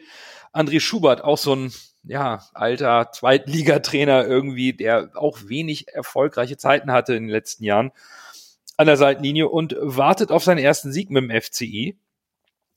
André 0.53 0.79
Schubert, 0.79 1.23
auch 1.23 1.39
so 1.39 1.55
ein 1.55 1.73
ja, 2.03 2.43
alter 2.53 3.11
Zweitligatrainer 3.11 4.23
irgendwie, 4.23 4.73
der 4.73 5.09
auch 5.15 5.39
wenig 5.47 5.87
erfolgreiche 5.87 6.57
Zeiten 6.57 6.91
hatte 6.91 7.15
in 7.15 7.23
den 7.23 7.31
letzten 7.31 7.63
Jahren 7.63 7.91
an 8.77 8.85
der 8.85 8.97
Seitenlinie 8.97 9.49
und 9.49 9.75
wartet 9.79 10.31
auf 10.31 10.43
seinen 10.43 10.59
ersten 10.59 10.91
Sieg 10.91 11.09
mit 11.09 11.23
dem 11.23 11.41
FCI. 11.41 11.97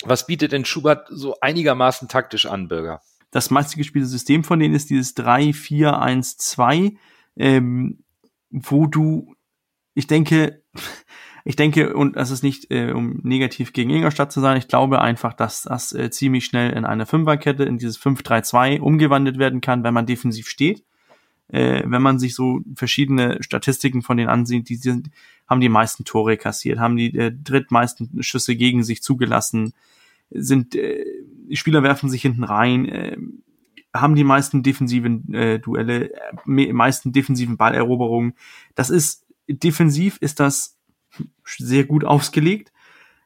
Was 0.05 0.27
bietet 0.27 0.53
denn 0.53 0.65
Schubert 0.65 1.07
so 1.11 1.37
einigermaßen 1.43 2.09
taktisch 2.09 2.47
an, 2.47 2.69
Bürger? 2.69 3.03
Das 3.33 3.51
meiste 3.51 3.77
gespielte 3.77 4.07
System 4.07 4.45
von 4.45 4.61
denen 4.61 4.75
ist 4.75 4.91
dieses 4.91 5.17
3-4-1-2, 5.17 6.97
ähm, 7.37 7.99
wo 8.51 8.87
du, 8.87 9.35
ich 9.95 10.07
denke, 10.07 10.63
ich 11.45 11.57
denke, 11.57 11.95
und 11.95 12.15
das 12.17 12.31
ist 12.31 12.45
nicht, 12.45 12.71
äh, 12.71 12.93
um 12.93 13.21
negativ 13.25 13.73
gegen 13.73 13.91
Ingolstadt 13.91 14.31
zu 14.31 14.41
sein, 14.41 14.59
ich 14.59 14.69
glaube 14.69 15.01
einfach, 15.01 15.33
dass 15.33 15.63
das 15.63 15.93
äh, 15.93 16.11
ziemlich 16.11 16.45
schnell 16.45 16.73
in 16.75 16.85
eine 16.85 17.07
Fünferkette, 17.07 17.65
in 17.65 17.79
dieses 17.79 17.99
5-3-2 17.99 18.81
umgewandelt 18.81 19.39
werden 19.39 19.63
kann, 19.63 19.83
wenn 19.83 19.95
man 19.95 20.07
defensiv 20.07 20.47
steht. 20.47 20.85
Äh, 21.49 21.83
wenn 21.87 22.03
man 22.03 22.19
sich 22.19 22.35
so 22.35 22.61
verschiedene 22.75 23.43
Statistiken 23.43 24.03
von 24.03 24.19
denen 24.19 24.29
ansieht, 24.29 24.69
die 24.69 24.77
sind, 24.77 25.09
haben 25.49 25.63
die 25.63 25.71
meisten 25.71 26.05
Tore 26.05 26.37
kassiert, 26.37 26.79
haben 26.79 26.97
die 26.97 27.17
äh, 27.17 27.33
drittmeisten 27.33 28.23
Schüsse 28.23 28.57
gegen 28.57 28.85
sich 28.85 29.03
zugelassen, 29.03 29.73
sind 30.35 30.75
äh, 30.75 31.05
Spieler 31.53 31.83
werfen 31.83 32.09
sich 32.09 32.23
hinten 32.23 32.45
rein, 32.45 32.87
äh, 32.87 33.17
haben 33.95 34.15
die 34.15 34.25
meisten 34.25 34.63
defensiven 34.63 35.33
äh, 35.35 35.59
Duelle, 35.59 36.13
äh, 36.47 36.73
meisten 36.73 37.13
defensiven 37.13 37.57
Balleroberungen. 37.57 38.35
Das 38.75 38.91
ist 38.91 39.27
defensiv 39.49 40.17
ist 40.21 40.41
das 40.41 40.79
sehr 41.45 41.85
gut 41.85 42.05
ausgelegt, 42.05 42.73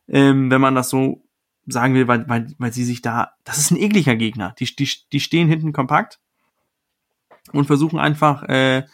ähm, 0.08 0.50
wenn 0.50 0.60
man 0.60 0.74
das 0.74 0.90
so 0.90 1.22
sagen 1.66 1.94
will, 1.94 2.08
weil, 2.08 2.28
weil, 2.28 2.54
weil 2.58 2.72
sie 2.72 2.84
sich 2.84 3.02
da, 3.02 3.32
das 3.44 3.58
ist 3.58 3.70
ein 3.70 3.76
ekliger 3.76 4.16
Gegner. 4.16 4.54
Die, 4.58 4.64
die, 4.64 4.88
die 5.12 5.20
stehen 5.20 5.48
hinten 5.48 5.72
kompakt 5.72 6.20
und 7.52 7.66
versuchen 7.66 7.98
einfach 7.98 8.44
äh, 8.44 8.84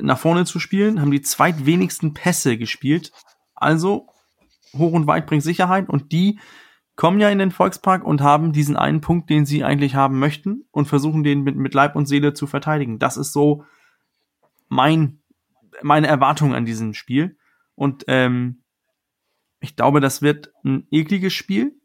nach 0.00 0.18
vorne 0.18 0.44
zu 0.44 0.58
spielen, 0.58 1.00
haben 1.00 1.10
die 1.10 1.22
zweitwenigsten 1.22 2.14
Pässe 2.14 2.56
gespielt. 2.56 3.12
Also 3.54 4.08
hoch 4.76 4.92
und 4.92 5.06
weit 5.06 5.26
bringt 5.26 5.42
Sicherheit 5.42 5.88
und 5.88 6.12
die 6.12 6.38
kommen 6.98 7.20
ja 7.20 7.30
in 7.30 7.38
den 7.38 7.52
Volkspark 7.52 8.02
und 8.02 8.22
haben 8.22 8.52
diesen 8.52 8.76
einen 8.76 9.00
Punkt, 9.00 9.30
den 9.30 9.46
sie 9.46 9.62
eigentlich 9.62 9.94
haben 9.94 10.18
möchten 10.18 10.64
und 10.72 10.86
versuchen 10.86 11.22
den 11.22 11.42
mit, 11.42 11.54
mit 11.54 11.72
Leib 11.72 11.94
und 11.94 12.06
Seele 12.06 12.34
zu 12.34 12.48
verteidigen. 12.48 12.98
Das 12.98 13.16
ist 13.16 13.32
so 13.32 13.64
mein, 14.66 15.20
meine 15.80 16.08
Erwartung 16.08 16.56
an 16.56 16.64
diesem 16.64 16.94
Spiel. 16.94 17.38
Und 17.76 18.04
ähm, 18.08 18.64
ich 19.60 19.76
glaube, 19.76 20.00
das 20.00 20.22
wird 20.22 20.52
ein 20.64 20.88
ekliges 20.90 21.34
Spiel. 21.34 21.80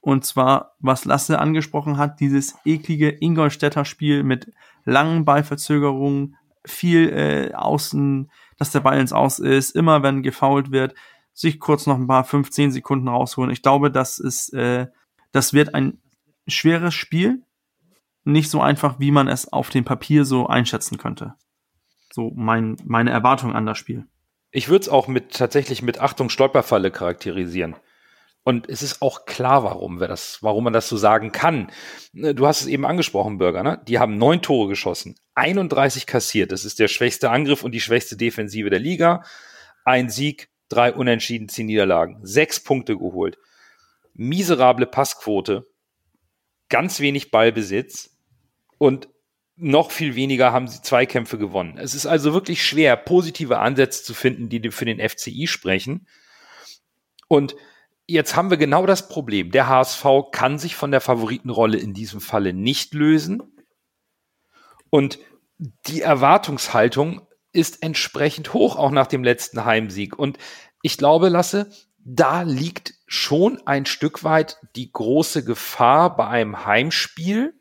Und 0.00 0.26
zwar, 0.26 0.74
was 0.78 1.06
Lasse 1.06 1.38
angesprochen 1.38 1.96
hat, 1.96 2.20
dieses 2.20 2.54
eklige 2.66 3.08
Ingolstädter 3.08 3.86
Spiel 3.86 4.24
mit 4.24 4.52
langen 4.84 5.24
Ballverzögerungen, 5.24 6.36
viel 6.66 7.08
äh, 7.08 7.54
außen, 7.54 8.30
dass 8.58 8.72
der 8.72 8.80
Ball 8.80 9.00
ins 9.00 9.14
Aus 9.14 9.38
ist, 9.38 9.70
immer 9.70 10.02
wenn 10.02 10.22
gefault 10.22 10.70
wird, 10.70 10.94
sich 11.32 11.60
kurz 11.60 11.86
noch 11.86 11.96
ein 11.96 12.06
paar 12.06 12.24
15 12.24 12.72
Sekunden 12.72 13.08
rausholen. 13.08 13.50
Ich 13.50 13.62
glaube, 13.62 13.90
das 13.90 14.18
ist, 14.18 14.52
äh, 14.52 14.88
das 15.32 15.52
wird 15.52 15.74
ein 15.74 15.98
schweres 16.46 16.94
Spiel. 16.94 17.42
Nicht 18.24 18.50
so 18.50 18.60
einfach, 18.60 19.00
wie 19.00 19.10
man 19.10 19.28
es 19.28 19.50
auf 19.50 19.70
dem 19.70 19.84
Papier 19.84 20.24
so 20.24 20.46
einschätzen 20.46 20.98
könnte. 20.98 21.34
So 22.12 22.32
mein, 22.34 22.76
meine 22.84 23.10
Erwartung 23.10 23.54
an 23.54 23.66
das 23.66 23.78
Spiel. 23.78 24.06
Ich 24.50 24.68
würde 24.68 24.82
es 24.82 24.88
auch 24.88 25.08
mit 25.08 25.32
tatsächlich 25.32 25.80
mit 25.80 26.00
Achtung 26.00 26.28
Stolperfalle 26.28 26.90
charakterisieren. 26.90 27.76
Und 28.42 28.68
es 28.68 28.82
ist 28.82 29.02
auch 29.02 29.26
klar, 29.26 29.64
warum 29.64 30.00
wir 30.00 30.08
das, 30.08 30.38
warum 30.40 30.64
man 30.64 30.72
das 30.72 30.88
so 30.88 30.96
sagen 30.96 31.30
kann. 31.30 31.70
Du 32.12 32.46
hast 32.46 32.62
es 32.62 32.66
eben 32.66 32.86
angesprochen, 32.86 33.38
Bürger, 33.38 33.62
ne? 33.62 33.80
Die 33.86 33.98
haben 33.98 34.16
neun 34.16 34.40
Tore 34.40 34.68
geschossen, 34.68 35.16
31 35.34 36.06
kassiert. 36.06 36.50
Das 36.50 36.64
ist 36.64 36.78
der 36.78 36.88
schwächste 36.88 37.30
Angriff 37.30 37.62
und 37.62 37.72
die 37.72 37.80
schwächste 37.80 38.16
Defensive 38.16 38.70
der 38.70 38.78
Liga. 38.78 39.22
Ein 39.84 40.08
Sieg, 40.08 40.49
drei 40.70 40.94
Unentschieden, 40.94 41.50
zehn 41.50 41.66
Niederlagen, 41.66 42.18
sechs 42.22 42.60
Punkte 42.60 42.96
geholt. 42.96 43.36
Miserable 44.14 44.86
Passquote, 44.86 45.66
ganz 46.70 47.00
wenig 47.00 47.30
Ballbesitz 47.30 48.16
und 48.78 49.08
noch 49.56 49.90
viel 49.90 50.14
weniger 50.14 50.52
haben 50.52 50.68
sie 50.68 50.80
Zweikämpfe 50.80 51.36
gewonnen. 51.36 51.76
Es 51.76 51.94
ist 51.94 52.06
also 52.06 52.32
wirklich 52.32 52.64
schwer, 52.64 52.96
positive 52.96 53.58
Ansätze 53.58 54.02
zu 54.02 54.14
finden, 54.14 54.48
die 54.48 54.70
für 54.70 54.86
den 54.86 55.06
FCI 55.06 55.46
sprechen. 55.46 56.06
Und 57.28 57.54
jetzt 58.06 58.36
haben 58.36 58.48
wir 58.48 58.56
genau 58.56 58.86
das 58.86 59.08
Problem. 59.08 59.50
Der 59.50 59.68
HSV 59.68 60.04
kann 60.32 60.58
sich 60.58 60.76
von 60.76 60.90
der 60.90 61.02
Favoritenrolle 61.02 61.76
in 61.76 61.92
diesem 61.92 62.22
Falle 62.22 62.54
nicht 62.54 62.94
lösen. 62.94 63.42
Und 64.88 65.18
die 65.58 66.00
Erwartungshaltung 66.00 67.26
ist 67.52 67.82
entsprechend 67.82 68.54
hoch, 68.54 68.76
auch 68.76 68.90
nach 68.90 69.06
dem 69.06 69.24
letzten 69.24 69.64
Heimsieg. 69.64 70.18
Und 70.18 70.38
ich 70.82 70.96
glaube, 70.96 71.28
Lasse, 71.28 71.70
da 71.98 72.42
liegt 72.42 72.94
schon 73.06 73.60
ein 73.66 73.86
Stück 73.86 74.24
weit 74.24 74.58
die 74.76 74.90
große 74.90 75.44
Gefahr 75.44 76.16
bei 76.16 76.26
einem 76.26 76.64
Heimspiel, 76.64 77.54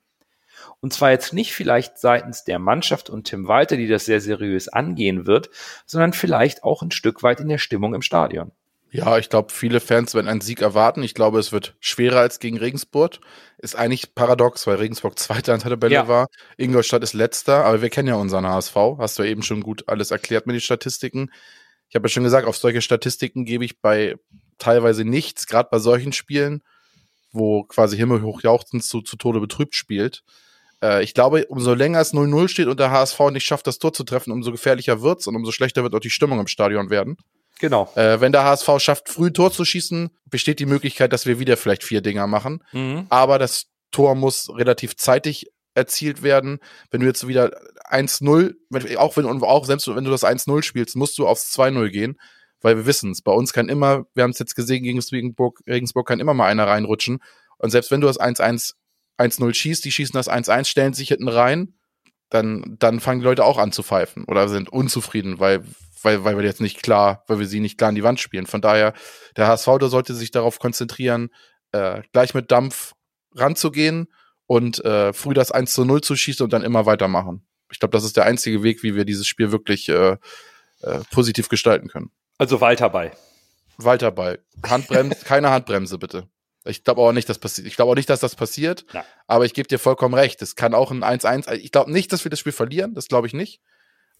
und 0.82 0.94
zwar 0.94 1.12
jetzt 1.12 1.34
nicht 1.34 1.54
vielleicht 1.54 1.98
seitens 1.98 2.46
der 2.46 2.60
Mannschaft 2.60 3.10
und 3.10 3.26
Tim 3.26 3.48
Walter, 3.48 3.76
die 3.76 3.88
das 3.88 4.06
sehr 4.06 4.22
seriös 4.22 4.70
angehen 4.70 5.28
wird, 5.28 5.50
sondern 5.86 6.14
vielleicht 6.14 6.64
auch 6.64 6.82
ein 6.82 6.92
Stück 6.92 7.22
weit 7.22 7.42
in 7.42 7.50
der 7.50 7.58
Stimmung 7.58 7.94
im 7.94 8.02
Stadion. 8.02 8.52
Ja, 8.92 9.20
ich 9.20 9.30
glaube, 9.30 9.54
viele 9.54 9.80
Fans 9.80 10.16
werden 10.16 10.28
einen 10.28 10.42
Sieg 10.42 10.62
erwarten. 10.62 11.04
Ich 11.04 11.14
glaube, 11.14 11.40
es 11.40 11.52
wird 11.52 11.76
schwerer 11.80 12.20
als 12.20 12.40
gegen 12.40 12.58
Regensburg. 12.58 13.20
Ist 13.60 13.76
eigentlich 13.76 14.16
paradox, 14.16 14.66
weil 14.66 14.78
Regensburg 14.78 15.20
Zweiter 15.20 15.54
in 15.54 15.60
der 15.60 15.70
Tabelle 15.72 15.94
ja. 15.94 16.08
war. 16.08 16.28
Ingolstadt 16.58 17.04
ist 17.04 17.14
Letzter, 17.14 17.66
aber 17.66 17.82
wir 17.82 17.90
kennen 17.90 18.08
ja 18.08 18.16
unseren 18.16 18.48
HSV. 18.48 18.76
Hast 18.98 19.20
du 19.20 19.24
eben 19.24 19.44
schon 19.44 19.62
gut 19.62 19.84
alles 19.88 20.12
erklärt 20.12 20.48
mit 20.48 20.56
den 20.56 20.62
Statistiken. 20.62 21.32
Ich 21.90 21.96
habe 21.96 22.08
ja 22.08 22.10
schon 22.10 22.24
gesagt, 22.24 22.48
auf 22.48 22.58
solche 22.58 22.82
Statistiken 22.82 23.46
gebe 23.46 23.66
ich 23.66 23.80
bei 23.80 24.16
teilweise 24.58 25.06
nichts, 25.06 25.48
gerade 25.48 25.70
bei 25.72 25.80
solchen 25.80 26.14
Spielen, 26.14 26.64
wo 27.32 27.64
quasi 27.64 27.96
Himmel 27.96 28.24
hochjauchzend 28.24 28.84
zu, 28.84 29.02
zu 29.02 29.18
Tode 29.18 29.40
betrübt 29.40 29.76
spielt. 29.76 30.24
Äh, 30.82 31.04
ich 31.04 31.14
glaube, 31.14 31.46
umso 31.48 31.74
länger 31.74 32.00
es 32.00 32.14
0-0 32.14 32.48
steht 32.48 32.68
und 32.68 32.80
der 32.80 32.92
HSV 32.92 33.20
nicht 33.32 33.46
schafft, 33.46 33.68
das 33.68 33.80
Tor 33.80 33.94
zu 33.94 34.04
treffen, 34.04 34.32
umso 34.32 34.52
gefährlicher 34.52 35.02
wird's 35.02 35.28
und 35.28 35.36
umso 35.36 35.52
schlechter 35.52 35.84
wird 35.84 35.94
auch 35.94 36.00
die 36.00 36.10
Stimmung 36.10 36.40
im 36.40 36.48
Stadion 36.48 36.90
werden. 36.90 37.18
Genau. 37.60 37.92
Äh, 37.96 38.20
wenn 38.22 38.32
der 38.32 38.44
HSV 38.44 38.70
schafft, 38.80 39.10
früh 39.10 39.32
Tor 39.32 39.52
zu 39.52 39.66
schießen, 39.66 40.10
besteht 40.26 40.60
die 40.60 40.66
Möglichkeit, 40.66 41.14
dass 41.14 41.26
wir 41.26 41.40
wieder 41.40 41.58
vielleicht 41.58 41.84
vier 41.84 42.02
Dinger 42.02 42.28
machen. 42.28 42.64
Mhm. 42.72 43.06
Aber 43.10 43.38
das 43.38 43.68
Tor 43.92 44.16
muss 44.16 44.50
relativ 44.50 44.96
zeitig 44.96 45.48
erzielt 45.76 46.24
werden. 46.24 46.60
Wenn 46.90 47.02
du 47.02 47.08
jetzt 47.08 47.28
wieder 47.28 47.52
1-0, 47.90 48.56
auch 48.98 49.18
wenn, 49.18 49.26
auch 49.26 49.66
selbst 49.66 49.88
wenn 49.88 50.04
du 50.04 50.12
das 50.12 50.24
1-0 50.24 50.64
spielst, 50.64 50.96
musst 50.96 51.18
du 51.18 51.28
aufs 51.28 51.56
2-0 51.58 51.90
gehen, 51.90 52.20
weil 52.62 52.78
wir 52.78 52.86
wissen 52.86 53.12
es. 53.12 53.22
Bei 53.22 53.32
uns 53.32 53.54
kann 53.54 53.70
immer, 53.70 54.06
wir 54.16 54.24
haben 54.24 54.32
es 54.32 54.40
jetzt 54.40 54.56
gesehen 54.56 54.84
gegen 54.84 55.00
Regensburg, 55.00 55.60
Regensburg 55.68 56.08
kann 56.08 56.20
immer 56.20 56.34
mal 56.34 56.48
einer 56.48 56.68
reinrutschen. 56.68 57.20
Und 57.58 57.70
selbst 57.70 57.92
wenn 57.92 58.02
du 58.02 58.08
das 58.08 58.20
1-1 58.20 58.74
1-0 59.20 59.54
schießt, 59.54 59.86
die 59.86 59.92
schießen 59.92 60.14
das 60.14 60.30
1-1, 60.30 60.66
stellen 60.66 60.94
sich 60.94 61.10
hinten 61.10 61.28
rein, 61.28 61.74
dann, 62.30 62.78
dann 62.80 63.00
fangen 63.00 63.20
die 63.20 63.26
Leute 63.26 63.44
auch 63.44 63.58
an 63.58 63.72
zu 63.72 63.84
pfeifen 63.84 64.24
oder 64.26 64.48
sind 64.48 64.70
unzufrieden, 64.70 65.40
weil, 65.40 65.64
weil, 66.04 66.24
weil 66.24 66.38
wir 66.38 66.44
jetzt 66.44 66.62
nicht 66.62 66.82
klar, 66.82 67.24
weil 67.28 67.40
wir 67.40 67.48
sie 67.48 67.60
nicht 67.60 67.78
klar 67.78 67.90
in 67.90 67.96
die 67.96 68.04
Wand 68.04 68.20
spielen. 68.20 68.46
Von 68.46 68.62
daher, 68.62 68.94
der 69.36 69.48
HSV, 69.48 69.68
der 69.80 69.90
sollte 69.90 70.14
sich 70.14 70.32
darauf 70.32 70.60
konzentrieren, 70.60 71.30
äh, 71.72 72.02
gleich 72.14 72.34
mit 72.34 72.52
Dampf 72.52 72.94
ranzugehen 73.36 74.08
und 74.46 74.84
äh, 74.84 75.14
früh 75.14 75.34
das 75.34 75.52
1 75.52 75.72
zu 75.72 75.86
0 75.86 76.02
zu 76.02 76.16
schießen 76.16 76.44
und 76.44 76.54
dann 76.54 76.64
immer 76.64 76.86
weitermachen. 76.86 77.46
Ich 77.72 77.80
glaube, 77.80 77.92
das 77.92 78.04
ist 78.04 78.18
der 78.18 78.26
einzige 78.26 78.64
Weg, 78.64 78.82
wie 78.84 78.96
wir 78.96 79.06
dieses 79.06 79.28
Spiel 79.28 79.52
wirklich 79.52 79.90
äh, 79.90 80.18
äh, 80.82 81.00
positiv 81.12 81.50
gestalten 81.50 81.88
können. 81.88 82.12
Also 82.38 82.62
weiter 82.62 82.90
bei. 82.90 83.12
Weiter 83.78 84.12
bei. 84.12 84.40
Handbremse, 84.66 85.18
keine 85.26 85.50
Handbremse 85.52 85.98
bitte. 86.00 86.28
Ich 86.66 86.84
glaube 86.84 87.02
auch 87.02 87.12
nicht, 87.14 87.30
dass 87.30 87.40
passiert. 87.40 87.68
Ich 87.68 87.76
glaube 87.76 87.92
auch 87.92 87.96
nicht, 87.96 88.10
dass 88.10 88.20
das 88.20 88.36
passiert. 88.36 88.86
Ja. 88.94 89.06
Aber 89.28 89.46
ich 89.46 89.54
gebe 89.54 89.68
dir 89.68 89.80
vollkommen 89.80 90.14
recht. 90.14 90.42
Es 90.42 90.56
kann 90.56 90.74
auch 90.74 90.92
ein 90.92 91.04
1-1. 91.04 91.52
Ich 91.54 91.72
glaube 91.72 91.92
nicht, 91.92 92.12
dass 92.12 92.26
wir 92.26 92.30
das 92.30 92.40
Spiel 92.40 92.52
verlieren. 92.52 92.94
Das 92.94 93.08
glaube 93.08 93.28
ich 93.28 93.34
nicht. 93.34 93.62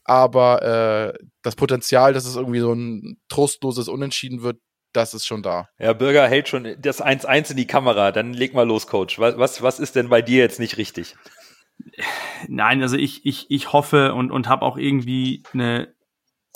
Aber 0.04 0.62
äh, 0.64 1.26
das 1.44 1.56
Potenzial, 1.56 2.14
dass 2.14 2.26
es 2.26 2.36
irgendwie 2.36 2.60
so 2.60 2.74
ein 2.74 3.18
trostloses 3.28 3.88
Unentschieden 3.88 4.42
wird, 4.42 4.60
das 4.94 5.14
ist 5.14 5.28
schon 5.28 5.44
da. 5.44 5.70
Ja, 5.78 5.94
Bürger 5.94 6.28
hält 6.28 6.48
schon 6.48 6.76
das 6.80 7.04
1-1 7.04 7.52
in 7.52 7.58
die 7.58 7.68
Kamera. 7.68 8.12
Dann 8.12 8.34
leg 8.34 8.54
mal 8.54 8.68
los, 8.68 8.88
Coach. 8.88 9.20
Was, 9.20 9.38
was, 9.38 9.62
was 9.62 9.80
ist 9.80 9.96
denn 9.96 10.10
bei 10.10 10.22
dir 10.22 10.40
jetzt 10.40 10.60
nicht 10.60 10.78
richtig? 10.78 11.16
Nein, 12.48 12.82
also 12.82 12.98
ich, 12.98 13.26
ich, 13.26 13.50
ich 13.50 13.72
hoffe 13.72 14.14
und, 14.14 14.32
und 14.32 14.48
habe 14.48 14.66
auch 14.66 14.78
irgendwie 14.78 15.44
eine 15.54 15.94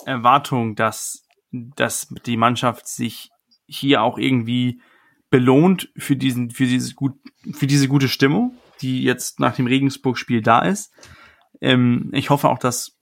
Erwartung, 0.04 0.74
dass, 0.74 1.26
dass 1.52 2.08
die 2.26 2.36
Mannschaft 2.36 2.88
sich 2.88 3.30
hier 3.66 4.02
auch 4.02 4.18
irgendwie 4.18 4.80
belohnt 5.30 5.90
für 5.96 6.16
diesen, 6.16 6.50
für 6.50 6.66
dieses 6.66 6.94
gut, 6.94 7.14
für 7.52 7.66
diese 7.66 7.88
gute 7.88 8.08
Stimmung, 8.08 8.56
die 8.80 9.02
jetzt 9.02 9.40
nach 9.40 9.54
dem 9.56 9.66
Regensburg-Spiel 9.66 10.42
da 10.42 10.62
ist. 10.62 10.92
Ähm, 11.60 12.10
ich 12.12 12.30
hoffe 12.30 12.48
auch, 12.48 12.58
dass, 12.58 12.98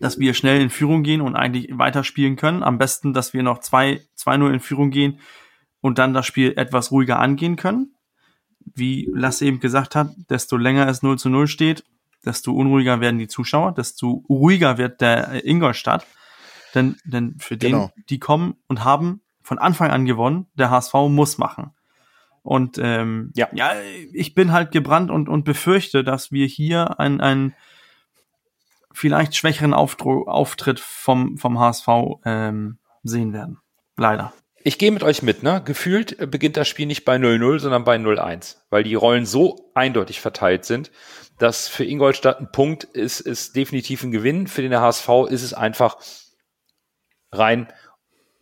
dass 0.00 0.18
wir 0.18 0.34
schnell 0.34 0.60
in 0.60 0.70
Führung 0.70 1.02
gehen 1.02 1.20
und 1.20 1.36
eigentlich 1.36 1.68
weiterspielen 1.76 2.36
können. 2.36 2.62
Am 2.62 2.78
besten, 2.78 3.12
dass 3.12 3.32
wir 3.32 3.42
noch 3.42 3.60
2-0 3.60 4.52
in 4.52 4.60
Führung 4.60 4.90
gehen 4.90 5.20
und 5.80 5.98
dann 5.98 6.14
das 6.14 6.26
Spiel 6.26 6.52
etwas 6.56 6.90
ruhiger 6.90 7.18
angehen 7.18 7.56
können. 7.56 7.92
wie 8.74 9.08
Lasse 9.12 9.44
eben 9.44 9.60
gesagt 9.60 9.94
hat, 9.94 10.10
desto 10.28 10.56
länger 10.56 10.88
es 10.88 11.00
0 11.02 11.18
zu 11.18 11.28
0 11.28 11.46
steht, 11.46 11.84
desto 12.24 12.52
unruhiger 12.52 13.00
werden 13.00 13.18
die 13.18 13.28
Zuschauer, 13.28 13.72
desto 13.72 14.24
ruhiger 14.28 14.76
wird 14.76 15.00
der 15.00 15.44
Ingolstadt. 15.46 16.04
Denn, 16.74 16.96
denn 17.04 17.36
für 17.38 17.56
den, 17.56 17.70
Genau. 17.70 17.90
die 18.10 18.18
kommen 18.18 18.56
und 18.66 18.82
haben 18.84 19.20
von 19.42 19.58
Anfang 19.60 19.92
an 19.92 20.04
gewonnen, 20.04 20.46
der 20.54 20.70
HSV 20.70 20.94
muss 21.08 21.38
machen. 21.38 21.70
Und 22.42 22.78
ähm, 22.82 23.30
Ja. 23.36 23.48
ja, 23.52 23.70
ich 24.12 24.34
bin 24.34 24.50
halt 24.50 24.72
gebrannt 24.72 25.10
und, 25.12 25.28
und 25.28 25.44
befürchte, 25.44 26.02
dass 26.02 26.32
wir 26.32 26.46
hier 26.46 26.98
ein, 26.98 27.20
ein 27.20 27.54
vielleicht 28.96 29.36
schwächeren 29.36 29.74
Auftru 29.74 30.24
Auftritt 30.24 30.80
vom, 30.80 31.36
vom 31.36 31.60
HSV 31.60 31.88
ähm, 32.24 32.78
sehen 33.02 33.32
werden. 33.32 33.58
Leider. 33.96 34.32
Ich 34.62 34.78
gehe 34.78 34.90
mit 34.90 35.04
euch 35.04 35.22
mit, 35.22 35.42
ne? 35.42 35.62
Gefühlt 35.64 36.18
äh, 36.18 36.26
beginnt 36.26 36.56
das 36.56 36.66
Spiel 36.66 36.86
nicht 36.86 37.04
bei 37.04 37.16
0-0, 37.16 37.58
sondern 37.58 37.84
bei 37.84 37.96
0-1, 37.96 38.56
weil 38.70 38.82
die 38.82 38.94
Rollen 38.94 39.26
so 39.26 39.70
eindeutig 39.74 40.20
verteilt 40.20 40.64
sind, 40.64 40.90
dass 41.38 41.68
für 41.68 41.84
Ingolstadt 41.84 42.40
ein 42.40 42.50
Punkt 42.50 42.84
ist, 42.84 43.20
ist 43.20 43.54
definitiv 43.54 44.02
ein 44.02 44.12
Gewinn. 44.12 44.46
Für 44.46 44.62
den 44.62 44.74
HSV 44.74 45.08
ist 45.28 45.42
es 45.42 45.52
einfach 45.52 45.98
rein 47.30 47.72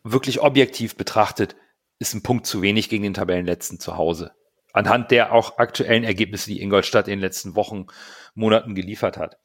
wirklich 0.05 0.41
objektiv 0.41 0.97
betrachtet, 0.97 1.57
ist 1.99 2.15
ein 2.15 2.23
Punkt 2.23 2.47
zu 2.47 2.63
wenig 2.63 2.89
gegen 2.89 3.03
den 3.03 3.15
Tabellenletzten 3.15 3.81
zu 3.81 3.97
Hause. 3.97 4.33
Anhand 4.73 5.11
der 5.11 5.33
auch 5.33 5.59
aktuellen 5.59 6.05
Ergebnisse, 6.05 6.51
die 6.51 6.63
Ingolstadt 6.63 7.09
in 7.09 7.15
den 7.15 7.21
letzten 7.21 7.57
Wochen, 7.57 7.87
Monaten 8.35 8.75
geliefert 8.75 9.17
hat. 9.17 9.39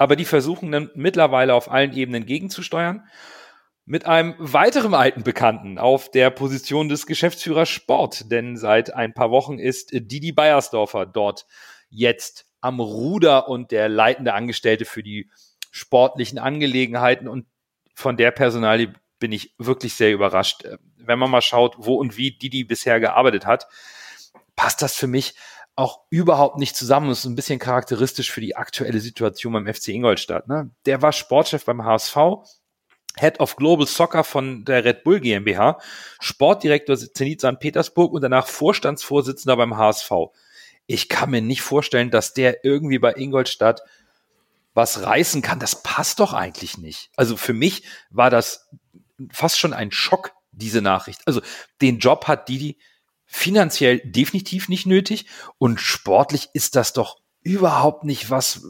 Aber 0.00 0.16
die 0.16 0.24
versuchen 0.24 0.72
dann 0.72 0.90
mittlerweile 0.94 1.52
auf 1.52 1.70
allen 1.70 1.92
Ebenen 1.92 2.24
gegenzusteuern 2.24 3.06
mit 3.84 4.06
einem 4.06 4.34
weiteren 4.38 4.94
alten 4.94 5.24
Bekannten 5.24 5.76
auf 5.76 6.10
der 6.10 6.30
Position 6.30 6.88
des 6.88 7.06
Geschäftsführers 7.06 7.68
Sport. 7.68 8.32
Denn 8.32 8.56
seit 8.56 8.94
ein 8.94 9.12
paar 9.12 9.30
Wochen 9.30 9.58
ist 9.58 9.90
Didi 9.92 10.32
Beiersdorfer 10.32 11.04
dort 11.04 11.44
jetzt 11.90 12.46
am 12.62 12.80
Ruder 12.80 13.46
und 13.50 13.72
der 13.72 13.90
leitende 13.90 14.32
Angestellte 14.32 14.86
für 14.86 15.02
die 15.02 15.28
sportlichen 15.70 16.38
Angelegenheiten. 16.38 17.28
Und 17.28 17.44
von 17.94 18.16
der 18.16 18.30
Personalie 18.30 18.94
bin 19.18 19.32
ich 19.32 19.54
wirklich 19.58 19.92
sehr 19.92 20.12
überrascht. 20.14 20.64
Wenn 20.96 21.18
man 21.18 21.30
mal 21.30 21.42
schaut, 21.42 21.74
wo 21.76 21.96
und 21.96 22.16
wie 22.16 22.30
Didi 22.30 22.64
bisher 22.64 23.00
gearbeitet 23.00 23.44
hat, 23.44 23.66
passt 24.56 24.80
das 24.80 24.94
für 24.94 25.08
mich 25.08 25.34
auch 25.80 26.02
überhaupt 26.10 26.58
nicht 26.58 26.76
zusammen. 26.76 27.08
Das 27.08 27.20
ist 27.20 27.24
ein 27.24 27.34
bisschen 27.34 27.58
charakteristisch 27.58 28.30
für 28.30 28.40
die 28.40 28.54
aktuelle 28.54 29.00
Situation 29.00 29.54
beim 29.54 29.72
FC 29.72 29.88
Ingolstadt. 29.88 30.46
Ne? 30.46 30.70
Der 30.84 31.00
war 31.02 31.12
Sportchef 31.12 31.64
beim 31.64 31.84
HSV, 31.84 32.16
Head 33.18 33.40
of 33.40 33.56
Global 33.56 33.86
Soccer 33.86 34.22
von 34.22 34.64
der 34.64 34.84
Red 34.84 35.04
Bull 35.04 35.20
GmbH, 35.20 35.80
Sportdirektor 36.20 36.96
Zenit 36.96 37.40
St. 37.40 37.58
Petersburg 37.58 38.12
und 38.12 38.22
danach 38.22 38.46
Vorstandsvorsitzender 38.46 39.56
beim 39.56 39.76
HSV. 39.76 40.10
Ich 40.86 41.08
kann 41.08 41.30
mir 41.30 41.40
nicht 41.40 41.62
vorstellen, 41.62 42.10
dass 42.10 42.34
der 42.34 42.64
irgendwie 42.64 42.98
bei 42.98 43.14
Ingolstadt 43.14 43.80
was 44.74 45.02
reißen 45.02 45.40
kann. 45.40 45.60
Das 45.60 45.82
passt 45.82 46.20
doch 46.20 46.34
eigentlich 46.34 46.78
nicht. 46.78 47.10
Also 47.16 47.36
für 47.36 47.54
mich 47.54 47.84
war 48.10 48.28
das 48.30 48.68
fast 49.32 49.58
schon 49.58 49.72
ein 49.72 49.92
Schock, 49.92 50.32
diese 50.52 50.82
Nachricht. 50.82 51.22
Also 51.26 51.40
den 51.80 51.98
Job 51.98 52.28
hat 52.28 52.48
Didi 52.48 52.78
finanziell 53.32 54.00
definitiv 54.04 54.68
nicht 54.68 54.86
nötig 54.86 55.26
und 55.58 55.80
sportlich 55.80 56.48
ist 56.52 56.74
das 56.74 56.92
doch 56.92 57.20
überhaupt 57.42 58.02
nicht 58.02 58.28
was, 58.28 58.66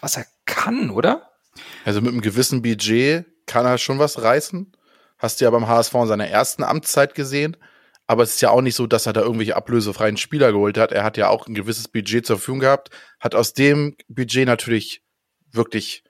was 0.00 0.16
er 0.16 0.24
kann, 0.46 0.90
oder? 0.90 1.30
Also 1.84 2.00
mit 2.00 2.12
einem 2.12 2.20
gewissen 2.20 2.62
Budget 2.62 3.26
kann 3.46 3.66
er 3.66 3.76
schon 3.76 3.98
was 3.98 4.22
reißen. 4.22 4.72
Hast 5.18 5.40
du 5.40 5.44
ja 5.44 5.50
beim 5.50 5.66
HSV 5.66 5.92
in 5.94 6.06
seiner 6.06 6.28
ersten 6.28 6.62
Amtszeit 6.62 7.16
gesehen. 7.16 7.56
Aber 8.06 8.22
es 8.22 8.36
ist 8.36 8.40
ja 8.40 8.50
auch 8.50 8.62
nicht 8.62 8.76
so, 8.76 8.86
dass 8.86 9.06
er 9.06 9.12
da 9.12 9.20
irgendwelche 9.20 9.56
ablösefreien 9.56 10.16
Spieler 10.16 10.52
geholt 10.52 10.78
hat. 10.78 10.92
Er 10.92 11.02
hat 11.02 11.16
ja 11.16 11.28
auch 11.28 11.48
ein 11.48 11.54
gewisses 11.54 11.88
Budget 11.88 12.24
zur 12.24 12.36
Verfügung 12.36 12.60
gehabt, 12.60 12.90
hat 13.18 13.34
aus 13.34 13.52
dem 13.52 13.96
Budget 14.08 14.46
natürlich 14.46 15.02
wirklich, 15.50 16.04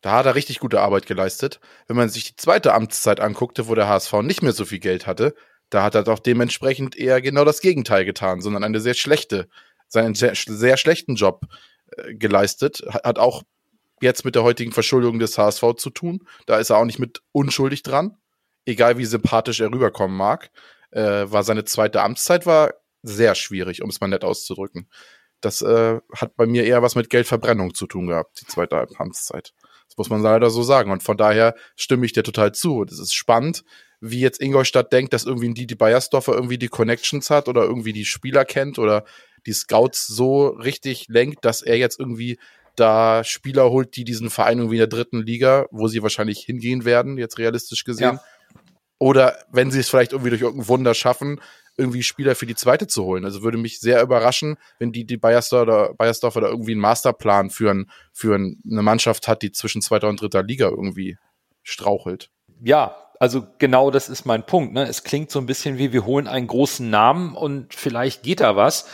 da 0.00 0.12
hat 0.12 0.26
er 0.26 0.34
richtig 0.34 0.58
gute 0.58 0.80
Arbeit 0.80 1.06
geleistet. 1.06 1.60
Wenn 1.86 1.96
man 1.96 2.08
sich 2.08 2.24
die 2.24 2.36
zweite 2.36 2.74
Amtszeit 2.74 3.20
anguckte, 3.20 3.68
wo 3.68 3.76
der 3.76 3.88
HSV 3.88 4.14
nicht 4.22 4.42
mehr 4.42 4.52
so 4.52 4.64
viel 4.64 4.80
Geld 4.80 5.06
hatte, 5.06 5.34
da 5.70 5.82
hat 5.82 5.94
er 5.94 6.02
doch 6.02 6.18
dementsprechend 6.18 6.96
eher 6.96 7.20
genau 7.20 7.44
das 7.44 7.60
Gegenteil 7.60 8.04
getan, 8.04 8.40
sondern 8.40 8.64
eine 8.64 8.80
sehr 8.80 8.94
schlechte, 8.94 9.48
seinen 9.88 10.14
sehr, 10.14 10.34
sehr 10.34 10.76
schlechten 10.76 11.14
Job 11.14 11.42
äh, 11.96 12.14
geleistet. 12.14 12.82
Hat, 12.88 13.18
auch 13.18 13.42
jetzt 14.00 14.24
mit 14.24 14.34
der 14.34 14.42
heutigen 14.44 14.72
Verschuldung 14.72 15.18
des 15.18 15.36
HSV 15.36 15.74
zu 15.76 15.90
tun. 15.90 16.26
Da 16.46 16.58
ist 16.58 16.70
er 16.70 16.78
auch 16.78 16.84
nicht 16.84 16.98
mit 16.98 17.22
unschuldig 17.32 17.82
dran. 17.82 18.16
Egal 18.64 18.98
wie 18.98 19.04
sympathisch 19.04 19.60
er 19.60 19.72
rüberkommen 19.72 20.16
mag, 20.16 20.50
äh, 20.90 21.26
war 21.26 21.42
seine 21.42 21.64
zweite 21.64 22.02
Amtszeit 22.02 22.46
war 22.46 22.74
sehr 23.02 23.34
schwierig, 23.34 23.82
um 23.82 23.90
es 23.90 24.00
mal 24.00 24.08
nett 24.08 24.24
auszudrücken. 24.24 24.88
Das 25.40 25.62
äh, 25.62 26.00
hat 26.14 26.36
bei 26.36 26.46
mir 26.46 26.64
eher 26.64 26.82
was 26.82 26.94
mit 26.94 27.10
Geldverbrennung 27.10 27.74
zu 27.74 27.86
tun 27.86 28.08
gehabt, 28.08 28.40
die 28.40 28.46
zweite 28.46 28.88
Amtszeit. 28.98 29.54
Das 29.88 29.96
muss 29.96 30.10
man 30.10 30.20
leider 30.20 30.50
so 30.50 30.62
sagen. 30.62 30.90
Und 30.90 31.02
von 31.02 31.16
daher 31.16 31.54
stimme 31.76 32.04
ich 32.04 32.12
dir 32.12 32.24
total 32.24 32.52
zu. 32.52 32.84
Das 32.84 32.98
ist 32.98 33.14
spannend, 33.14 33.64
wie 34.00 34.20
jetzt 34.20 34.40
Ingolstadt 34.40 34.92
denkt, 34.92 35.12
dass 35.12 35.24
irgendwie 35.24 35.48
ein 35.48 35.54
Didi 35.54 35.74
Beiersdorfer 35.74 36.34
irgendwie 36.34 36.58
die 36.58 36.68
Connections 36.68 37.30
hat 37.30 37.48
oder 37.48 37.64
irgendwie 37.64 37.92
die 37.92 38.04
Spieler 38.04 38.44
kennt 38.44 38.78
oder 38.78 39.04
die 39.46 39.52
Scouts 39.52 40.06
so 40.06 40.48
richtig 40.48 41.06
lenkt, 41.08 41.44
dass 41.44 41.62
er 41.62 41.76
jetzt 41.76 41.98
irgendwie 41.98 42.38
da 42.76 43.24
Spieler 43.24 43.70
holt, 43.70 43.96
die 43.96 44.04
diesen 44.04 44.30
Verein 44.30 44.58
irgendwie 44.58 44.76
in 44.76 44.80
der 44.80 44.86
dritten 44.86 45.20
Liga, 45.20 45.66
wo 45.70 45.88
sie 45.88 46.02
wahrscheinlich 46.02 46.40
hingehen 46.40 46.84
werden, 46.84 47.18
jetzt 47.18 47.38
realistisch 47.38 47.84
gesehen. 47.84 48.14
Ja. 48.14 48.24
Oder 49.00 49.38
wenn 49.50 49.70
sie 49.70 49.80
es 49.80 49.88
vielleicht 49.88 50.12
irgendwie 50.12 50.30
durch 50.30 50.42
irgendein 50.42 50.68
Wunder 50.68 50.94
schaffen, 50.94 51.40
irgendwie 51.76 52.02
Spieler 52.02 52.34
für 52.34 52.46
die 52.46 52.56
zweite 52.56 52.88
zu 52.88 53.04
holen. 53.04 53.24
Also 53.24 53.42
würde 53.42 53.56
mich 53.56 53.78
sehr 53.78 54.02
überraschen, 54.02 54.56
wenn 54.80 54.90
die, 54.90 55.06
die 55.06 55.16
Bayersdorfer, 55.16 55.94
Bayersdorfer 55.94 56.40
da 56.40 56.48
irgendwie 56.48 56.72
einen 56.72 56.80
Masterplan 56.80 57.50
für, 57.50 57.70
ein, 57.70 57.90
für 58.12 58.34
eine 58.34 58.82
Mannschaft 58.82 59.28
hat, 59.28 59.42
die 59.42 59.52
zwischen 59.52 59.80
zweiter 59.80 60.08
und 60.08 60.20
dritter 60.20 60.42
Liga 60.42 60.68
irgendwie 60.68 61.16
strauchelt. 61.62 62.30
Ja, 62.60 62.96
also 63.18 63.46
genau 63.58 63.90
das 63.90 64.08
ist 64.08 64.24
mein 64.24 64.46
Punkt. 64.46 64.74
Ne? 64.74 64.86
Es 64.86 65.04
klingt 65.04 65.30
so 65.30 65.38
ein 65.38 65.46
bisschen 65.46 65.78
wie, 65.78 65.92
wir 65.92 66.06
holen 66.06 66.28
einen 66.28 66.46
großen 66.46 66.88
Namen 66.88 67.34
und 67.34 67.74
vielleicht 67.74 68.22
geht 68.22 68.40
da 68.40 68.56
was. 68.56 68.86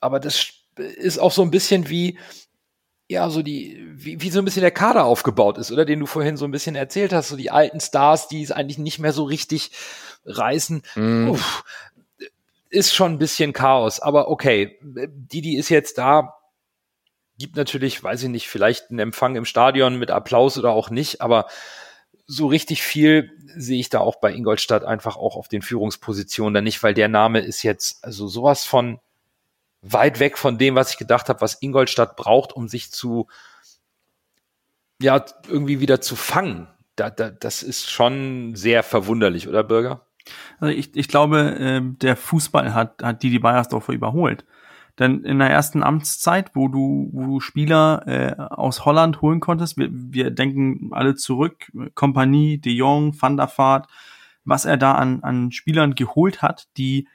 Aber 0.00 0.20
das 0.20 0.46
ist 0.76 1.18
auch 1.18 1.32
so 1.32 1.42
ein 1.42 1.50
bisschen 1.50 1.88
wie, 1.88 2.18
ja, 3.08 3.28
so 3.30 3.42
die, 3.42 3.84
wie, 3.92 4.20
wie 4.20 4.30
so 4.30 4.38
ein 4.38 4.44
bisschen 4.44 4.62
der 4.62 4.70
Kader 4.70 5.04
aufgebaut 5.04 5.58
ist, 5.58 5.70
oder? 5.70 5.84
Den 5.84 6.00
du 6.00 6.06
vorhin 6.06 6.36
so 6.36 6.44
ein 6.44 6.50
bisschen 6.50 6.76
erzählt 6.76 7.12
hast, 7.12 7.28
so 7.28 7.36
die 7.36 7.50
alten 7.50 7.80
Stars, 7.80 8.28
die 8.28 8.42
es 8.42 8.52
eigentlich 8.52 8.78
nicht 8.78 8.98
mehr 8.98 9.12
so 9.12 9.24
richtig 9.24 9.72
reißen. 10.24 10.82
Mm. 10.94 11.30
Uff, 11.30 11.64
ist 12.70 12.94
schon 12.94 13.12
ein 13.12 13.18
bisschen 13.18 13.52
Chaos, 13.52 14.00
aber 14.00 14.28
okay. 14.28 14.78
Didi 14.80 15.56
ist 15.56 15.68
jetzt 15.68 15.98
da, 15.98 16.38
gibt 17.38 17.56
natürlich, 17.56 18.02
weiß 18.02 18.22
ich 18.22 18.28
nicht, 18.28 18.48
vielleicht 18.48 18.90
einen 18.90 19.00
Empfang 19.00 19.36
im 19.36 19.44
Stadion 19.44 19.98
mit 19.98 20.10
Applaus 20.10 20.56
oder 20.56 20.70
auch 20.70 20.88
nicht, 20.88 21.20
aber 21.20 21.46
so 22.32 22.46
richtig 22.46 22.82
viel 22.82 23.30
sehe 23.54 23.78
ich 23.78 23.90
da 23.90 24.00
auch 24.00 24.16
bei 24.16 24.32
Ingolstadt 24.32 24.84
einfach 24.84 25.16
auch 25.16 25.36
auf 25.36 25.48
den 25.48 25.60
Führungspositionen 25.60 26.54
dann 26.54 26.64
nicht, 26.64 26.82
weil 26.82 26.94
der 26.94 27.08
Name 27.08 27.40
ist 27.40 27.62
jetzt 27.62 28.02
also 28.04 28.26
sowas 28.26 28.64
von 28.64 29.00
weit 29.82 30.18
weg 30.18 30.38
von 30.38 30.56
dem, 30.56 30.74
was 30.74 30.92
ich 30.92 30.96
gedacht 30.96 31.28
habe, 31.28 31.42
was 31.42 31.60
Ingolstadt 31.60 32.16
braucht, 32.16 32.54
um 32.54 32.68
sich 32.68 32.90
zu 32.90 33.28
ja 35.00 35.24
irgendwie 35.46 35.80
wieder 35.80 36.00
zu 36.00 36.16
fangen. 36.16 36.68
Da, 36.96 37.10
da, 37.10 37.30
das 37.30 37.62
ist 37.62 37.90
schon 37.90 38.54
sehr 38.54 38.82
verwunderlich, 38.82 39.48
oder 39.48 39.64
Bürger? 39.64 40.06
Also 40.58 40.74
ich, 40.74 40.96
ich 40.96 41.08
glaube, 41.08 41.56
äh, 41.58 41.80
der 41.82 42.16
Fußball 42.16 42.72
hat, 42.72 43.02
hat 43.02 43.22
Didi 43.22 43.40
Beiersdorfer 43.40 43.92
überholt. 43.92 44.44
Denn 44.98 45.24
in 45.24 45.38
der 45.38 45.50
ersten 45.50 45.82
Amtszeit, 45.82 46.54
wo 46.54 46.68
du, 46.68 47.08
wo 47.12 47.24
du 47.24 47.40
Spieler 47.40 48.06
äh, 48.06 48.34
aus 48.36 48.84
Holland 48.84 49.22
holen 49.22 49.40
konntest, 49.40 49.78
wir, 49.78 49.88
wir 49.90 50.30
denken 50.30 50.90
alle 50.92 51.14
zurück, 51.14 51.72
Kompanie, 51.94 52.58
De 52.58 52.72
Jong, 52.72 53.20
Van 53.20 53.36
der 53.36 53.50
Vaart, 53.56 53.88
was 54.44 54.64
er 54.64 54.76
da 54.76 54.94
an, 54.94 55.22
an 55.22 55.50
Spielern 55.50 55.94
geholt 55.94 56.42
hat, 56.42 56.68
die, 56.76 57.08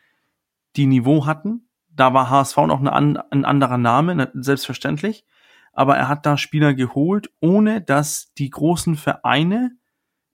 die 0.75 0.87
Niveau 0.87 1.25
hatten. 1.25 1.67
Da 1.89 2.13
war 2.13 2.29
HSV 2.29 2.57
noch 2.57 2.79
eine, 2.79 3.31
ein 3.31 3.45
anderer 3.45 3.77
Name, 3.77 4.15
ne, 4.15 4.31
selbstverständlich. 4.33 5.25
Aber 5.73 5.95
er 5.95 6.07
hat 6.07 6.25
da 6.25 6.37
Spieler 6.37 6.73
geholt, 6.73 7.29
ohne 7.39 7.81
dass 7.81 8.33
die 8.33 8.49
großen 8.49 8.95
Vereine 8.95 9.71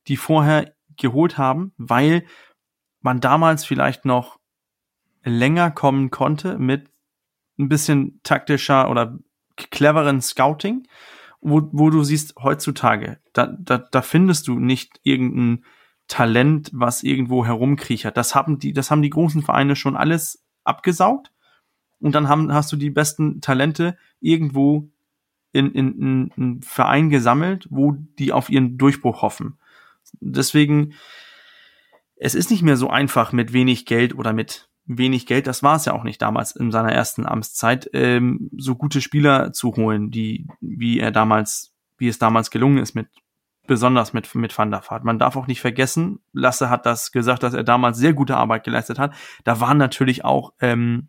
die 0.07 0.17
vorher 0.17 0.73
geholt 0.97 1.37
haben, 1.37 1.73
weil 1.77 2.25
man 3.01 3.19
damals 3.19 3.65
vielleicht 3.65 4.05
noch 4.05 4.39
länger 5.23 5.71
kommen 5.71 6.11
konnte 6.11 6.57
mit 6.57 6.92
ein 7.57 7.69
bisschen 7.69 8.19
taktischer 8.23 8.89
oder 8.89 9.17
cleveren 9.55 10.21
Scouting, 10.21 10.87
wo, 11.41 11.69
wo 11.71 11.89
du 11.89 12.03
siehst, 12.03 12.35
heutzutage, 12.37 13.19
da, 13.33 13.47
da, 13.47 13.77
da 13.77 14.01
findest 14.01 14.47
du 14.47 14.59
nicht 14.59 14.99
irgendein 15.03 15.65
Talent, 16.07 16.69
was 16.73 17.03
irgendwo 17.03 17.45
herumkriechert. 17.45 18.17
Das 18.17 18.35
haben 18.35 18.59
die, 18.59 18.73
das 18.73 18.91
haben 18.91 19.01
die 19.01 19.09
großen 19.09 19.41
Vereine 19.41 19.75
schon 19.75 19.95
alles 19.95 20.43
abgesaugt. 20.63 21.31
Und 21.99 22.13
dann 22.15 22.27
haben, 22.27 22.53
hast 22.53 22.71
du 22.71 22.75
die 22.75 22.89
besten 22.89 23.39
Talente 23.39 23.97
irgendwo 24.19 24.89
in, 25.53 25.71
in, 25.71 26.01
in 26.01 26.31
einen 26.35 26.61
Verein 26.61 27.09
gesammelt, 27.09 27.67
wo 27.69 27.93
die 28.19 28.33
auf 28.33 28.49
ihren 28.49 28.77
Durchbruch 28.77 29.21
hoffen. 29.21 29.57
Deswegen, 30.19 30.93
es 32.15 32.35
ist 32.35 32.51
nicht 32.51 32.63
mehr 32.63 32.77
so 32.77 32.89
einfach 32.89 33.31
mit 33.31 33.53
wenig 33.53 33.85
Geld 33.85 34.15
oder 34.15 34.33
mit 34.33 34.69
wenig 34.85 35.25
Geld, 35.25 35.47
das 35.47 35.63
war 35.63 35.75
es 35.75 35.85
ja 35.85 35.93
auch 35.93 36.03
nicht 36.03 36.21
damals 36.21 36.55
in 36.55 36.71
seiner 36.71 36.91
ersten 36.91 37.25
Amtszeit, 37.25 37.89
ähm, 37.93 38.49
so 38.57 38.75
gute 38.75 39.01
Spieler 39.01 39.53
zu 39.53 39.75
holen, 39.75 40.11
die, 40.11 40.47
wie 40.59 40.99
er 40.99 41.11
damals, 41.11 41.73
wie 41.97 42.07
es 42.07 42.19
damals 42.19 42.51
gelungen 42.51 42.79
ist 42.79 42.93
mit, 42.93 43.07
besonders 43.65 44.11
mit, 44.11 44.33
mit 44.35 44.57
Van 44.57 44.71
der 44.71 44.83
Vaart. 44.87 45.05
Man 45.05 45.19
darf 45.19 45.35
auch 45.37 45.47
nicht 45.47 45.61
vergessen, 45.61 46.19
Lasse 46.33 46.69
hat 46.69 46.85
das 46.85 47.11
gesagt, 47.11 47.43
dass 47.43 47.53
er 47.53 47.63
damals 47.63 47.97
sehr 47.97 48.13
gute 48.13 48.35
Arbeit 48.35 48.65
geleistet 48.65 48.99
hat. 48.99 49.13
Da 49.45 49.61
waren 49.61 49.77
natürlich 49.77 50.25
auch 50.25 50.53
ähm, 50.59 51.07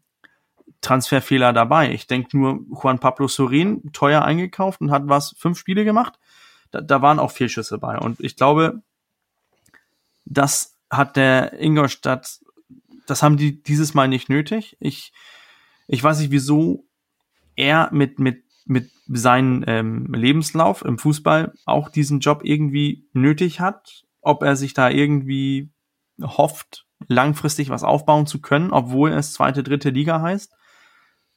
Transferfehler 0.80 1.52
dabei. 1.52 1.92
Ich 1.92 2.06
denke 2.06 2.36
nur, 2.36 2.60
Juan 2.70 3.00
Pablo 3.00 3.26
Sorin, 3.26 3.90
teuer 3.92 4.22
eingekauft 4.22 4.80
und 4.80 4.90
hat 4.90 5.02
was, 5.06 5.34
fünf 5.36 5.58
Spiele 5.58 5.84
gemacht. 5.84 6.18
Da, 6.70 6.80
da 6.80 7.02
waren 7.02 7.18
auch 7.18 7.32
Fehlschüsse 7.32 7.78
bei. 7.78 7.98
Und 7.98 8.20
ich 8.20 8.36
glaube, 8.36 8.82
das 10.24 10.76
hat 10.90 11.16
der 11.16 11.58
Ingolstadt 11.60 12.40
das 13.06 13.22
haben 13.22 13.36
die 13.36 13.62
dieses 13.62 13.94
Mal 13.94 14.08
nicht 14.08 14.28
nötig. 14.28 14.76
Ich, 14.80 15.12
ich 15.86 16.02
weiß 16.02 16.20
nicht, 16.20 16.30
wieso 16.30 16.86
er 17.56 17.88
mit, 17.92 18.18
mit, 18.18 18.44
mit 18.64 18.90
seinem 19.06 19.64
ähm, 19.66 20.12
Lebenslauf 20.12 20.84
im 20.84 20.98
Fußball 20.98 21.52
auch 21.66 21.88
diesen 21.88 22.20
Job 22.20 22.40
irgendwie 22.42 23.06
nötig 23.12 23.60
hat. 23.60 24.04
Ob 24.20 24.42
er 24.42 24.56
sich 24.56 24.72
da 24.72 24.88
irgendwie 24.88 25.70
hofft, 26.22 26.86
langfristig 27.08 27.70
was 27.70 27.84
aufbauen 27.84 28.26
zu 28.26 28.40
können, 28.40 28.70
obwohl 28.70 29.12
es 29.12 29.34
zweite, 29.34 29.62
dritte 29.62 29.90
Liga 29.90 30.22
heißt. 30.22 30.52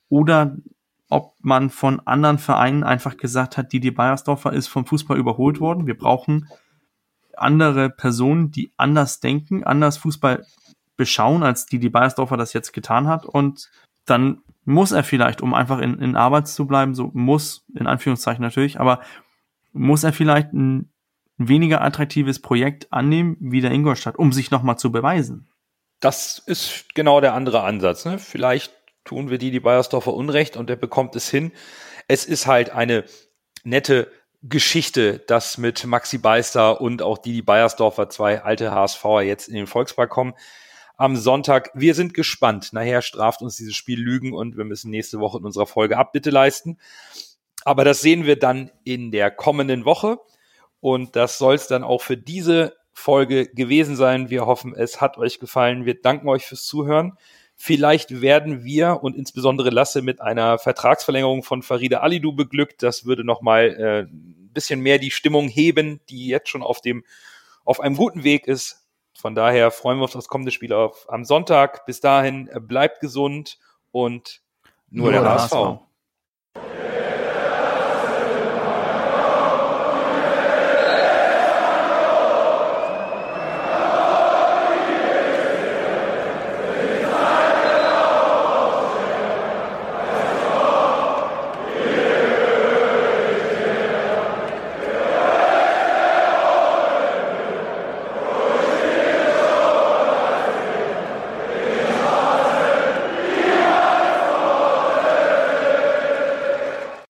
Oder 0.09 0.55
ob 1.09 1.35
man 1.41 1.69
von 1.69 1.99
anderen 2.01 2.37
Vereinen 2.37 2.83
einfach 2.83 3.17
gesagt 3.17 3.57
hat, 3.57 3.71
die 3.73 3.79
die 3.79 3.91
Bayersdorfer 3.91 4.53
ist 4.53 4.67
vom 4.67 4.85
Fußball 4.85 5.17
überholt 5.17 5.59
worden. 5.59 5.87
Wir 5.87 5.97
brauchen 5.97 6.47
andere 7.35 7.89
Personen, 7.89 8.51
die 8.51 8.73
anders 8.77 9.19
denken, 9.19 9.63
anders 9.63 9.97
Fußball 9.97 10.45
beschauen, 10.97 11.43
als 11.43 11.65
die, 11.65 11.79
die 11.79 11.89
Bayersdorfer 11.89 12.37
das 12.37 12.53
jetzt 12.53 12.73
getan 12.73 13.07
hat. 13.07 13.25
Und 13.25 13.69
dann 14.05 14.41
muss 14.65 14.91
er 14.91 15.03
vielleicht, 15.03 15.41
um 15.41 15.53
einfach 15.53 15.79
in, 15.79 15.99
in 15.99 16.15
Arbeit 16.15 16.47
zu 16.47 16.67
bleiben, 16.67 16.93
so 16.93 17.11
muss, 17.13 17.65
in 17.73 17.87
Anführungszeichen 17.87 18.43
natürlich, 18.43 18.79
aber 18.79 19.01
muss 19.71 20.03
er 20.03 20.11
vielleicht 20.11 20.51
ein 20.53 20.91
weniger 21.37 21.81
attraktives 21.81 22.41
Projekt 22.41 22.91
annehmen 22.91 23.37
wie 23.39 23.61
der 23.61 23.71
Ingolstadt, 23.71 24.17
um 24.17 24.33
sich 24.33 24.51
nochmal 24.51 24.77
zu 24.77 24.91
beweisen. 24.91 25.47
Das 25.99 26.39
ist 26.39 26.93
genau 26.95 27.21
der 27.21 27.33
andere 27.33 27.63
Ansatz. 27.63 28.05
Ne? 28.05 28.19
Vielleicht 28.19 28.73
tun 29.03 29.29
wir 29.29 29.37
die, 29.37 29.51
die 29.51 29.59
Bayersdorfer 29.59 30.13
Unrecht 30.13 30.57
und 30.57 30.69
der 30.69 30.75
bekommt 30.75 31.15
es 31.15 31.29
hin. 31.29 31.51
Es 32.07 32.25
ist 32.25 32.47
halt 32.47 32.71
eine 32.71 33.05
nette 33.63 34.11
Geschichte, 34.43 35.19
dass 35.19 35.57
mit 35.57 35.85
Maxi 35.85 36.17
Beister 36.17 36.81
und 36.81 37.01
auch 37.01 37.17
die, 37.17 37.33
die 37.33 37.41
Bayersdorfer, 37.41 38.09
zwei 38.09 38.41
alte 38.43 38.71
HSVer 38.71 39.21
jetzt 39.21 39.47
in 39.47 39.55
den 39.55 39.67
Volkspark 39.67 40.09
kommen 40.09 40.33
am 40.97 41.15
Sonntag. 41.15 41.71
Wir 41.73 41.93
sind 41.93 42.13
gespannt. 42.13 42.73
Nachher 42.73 43.01
straft 43.01 43.41
uns 43.41 43.55
dieses 43.55 43.75
Spiel 43.75 43.99
Lügen 43.99 44.33
und 44.33 44.57
wir 44.57 44.65
müssen 44.65 44.91
nächste 44.91 45.19
Woche 45.19 45.37
in 45.37 45.45
unserer 45.45 45.67
Folge 45.67 45.97
Abbitte 45.97 46.31
leisten. 46.31 46.77
Aber 47.63 47.85
das 47.85 48.01
sehen 48.01 48.25
wir 48.25 48.37
dann 48.37 48.71
in 48.83 49.11
der 49.11 49.31
kommenden 49.31 49.85
Woche. 49.85 50.17
Und 50.79 51.15
das 51.15 51.37
soll 51.37 51.55
es 51.55 51.67
dann 51.67 51.83
auch 51.83 52.01
für 52.01 52.17
diese 52.17 52.75
Folge 52.93 53.47
gewesen 53.47 53.95
sein. 53.95 54.29
Wir 54.29 54.45
hoffen, 54.45 54.73
es 54.75 54.99
hat 54.99 55.17
euch 55.17 55.39
gefallen. 55.39 55.85
Wir 55.85 56.01
danken 56.01 56.27
euch 56.27 56.45
fürs 56.45 56.65
Zuhören. 56.65 57.17
Vielleicht 57.55 58.21
werden 58.21 58.63
wir 58.63 59.03
und 59.03 59.15
insbesondere 59.15 59.69
Lasse 59.69 60.01
mit 60.01 60.21
einer 60.21 60.59
Vertragsverlängerung 60.59 61.43
von 61.43 61.61
Farida 61.61 61.99
Alidu 61.99 62.33
beglückt. 62.33 62.83
Das 62.83 63.05
würde 63.05 63.23
nochmal 63.23 63.75
äh, 63.79 63.99
ein 64.11 64.51
bisschen 64.53 64.79
mehr 64.79 64.99
die 64.99 65.11
Stimmung 65.11 65.47
heben, 65.47 65.99
die 66.09 66.27
jetzt 66.27 66.49
schon 66.49 66.63
auf 66.63 66.81
dem 66.81 67.03
auf 67.65 67.79
einem 67.81 67.97
guten 67.97 68.23
Weg 68.23 68.47
ist. 68.47 68.86
Von 69.17 69.33
daher 69.33 69.71
freuen 69.71 69.97
wir 69.97 70.03
uns 70.03 70.15
auf 70.15 70.21
das 70.21 70.27
kommende 70.27 70.51
Spiel 70.51 70.71
auf, 70.73 71.07
am 71.09 71.25
Sonntag. 71.25 71.85
Bis 71.87 71.99
dahin, 71.99 72.47
äh, 72.49 72.59
bleibt 72.59 72.99
gesund 72.99 73.57
und 73.91 74.41
nur, 74.89 75.05
nur 75.05 75.11
der, 75.11 75.21
der 75.21 75.31
HSV. 75.33 75.53
HSV. 75.53 76.86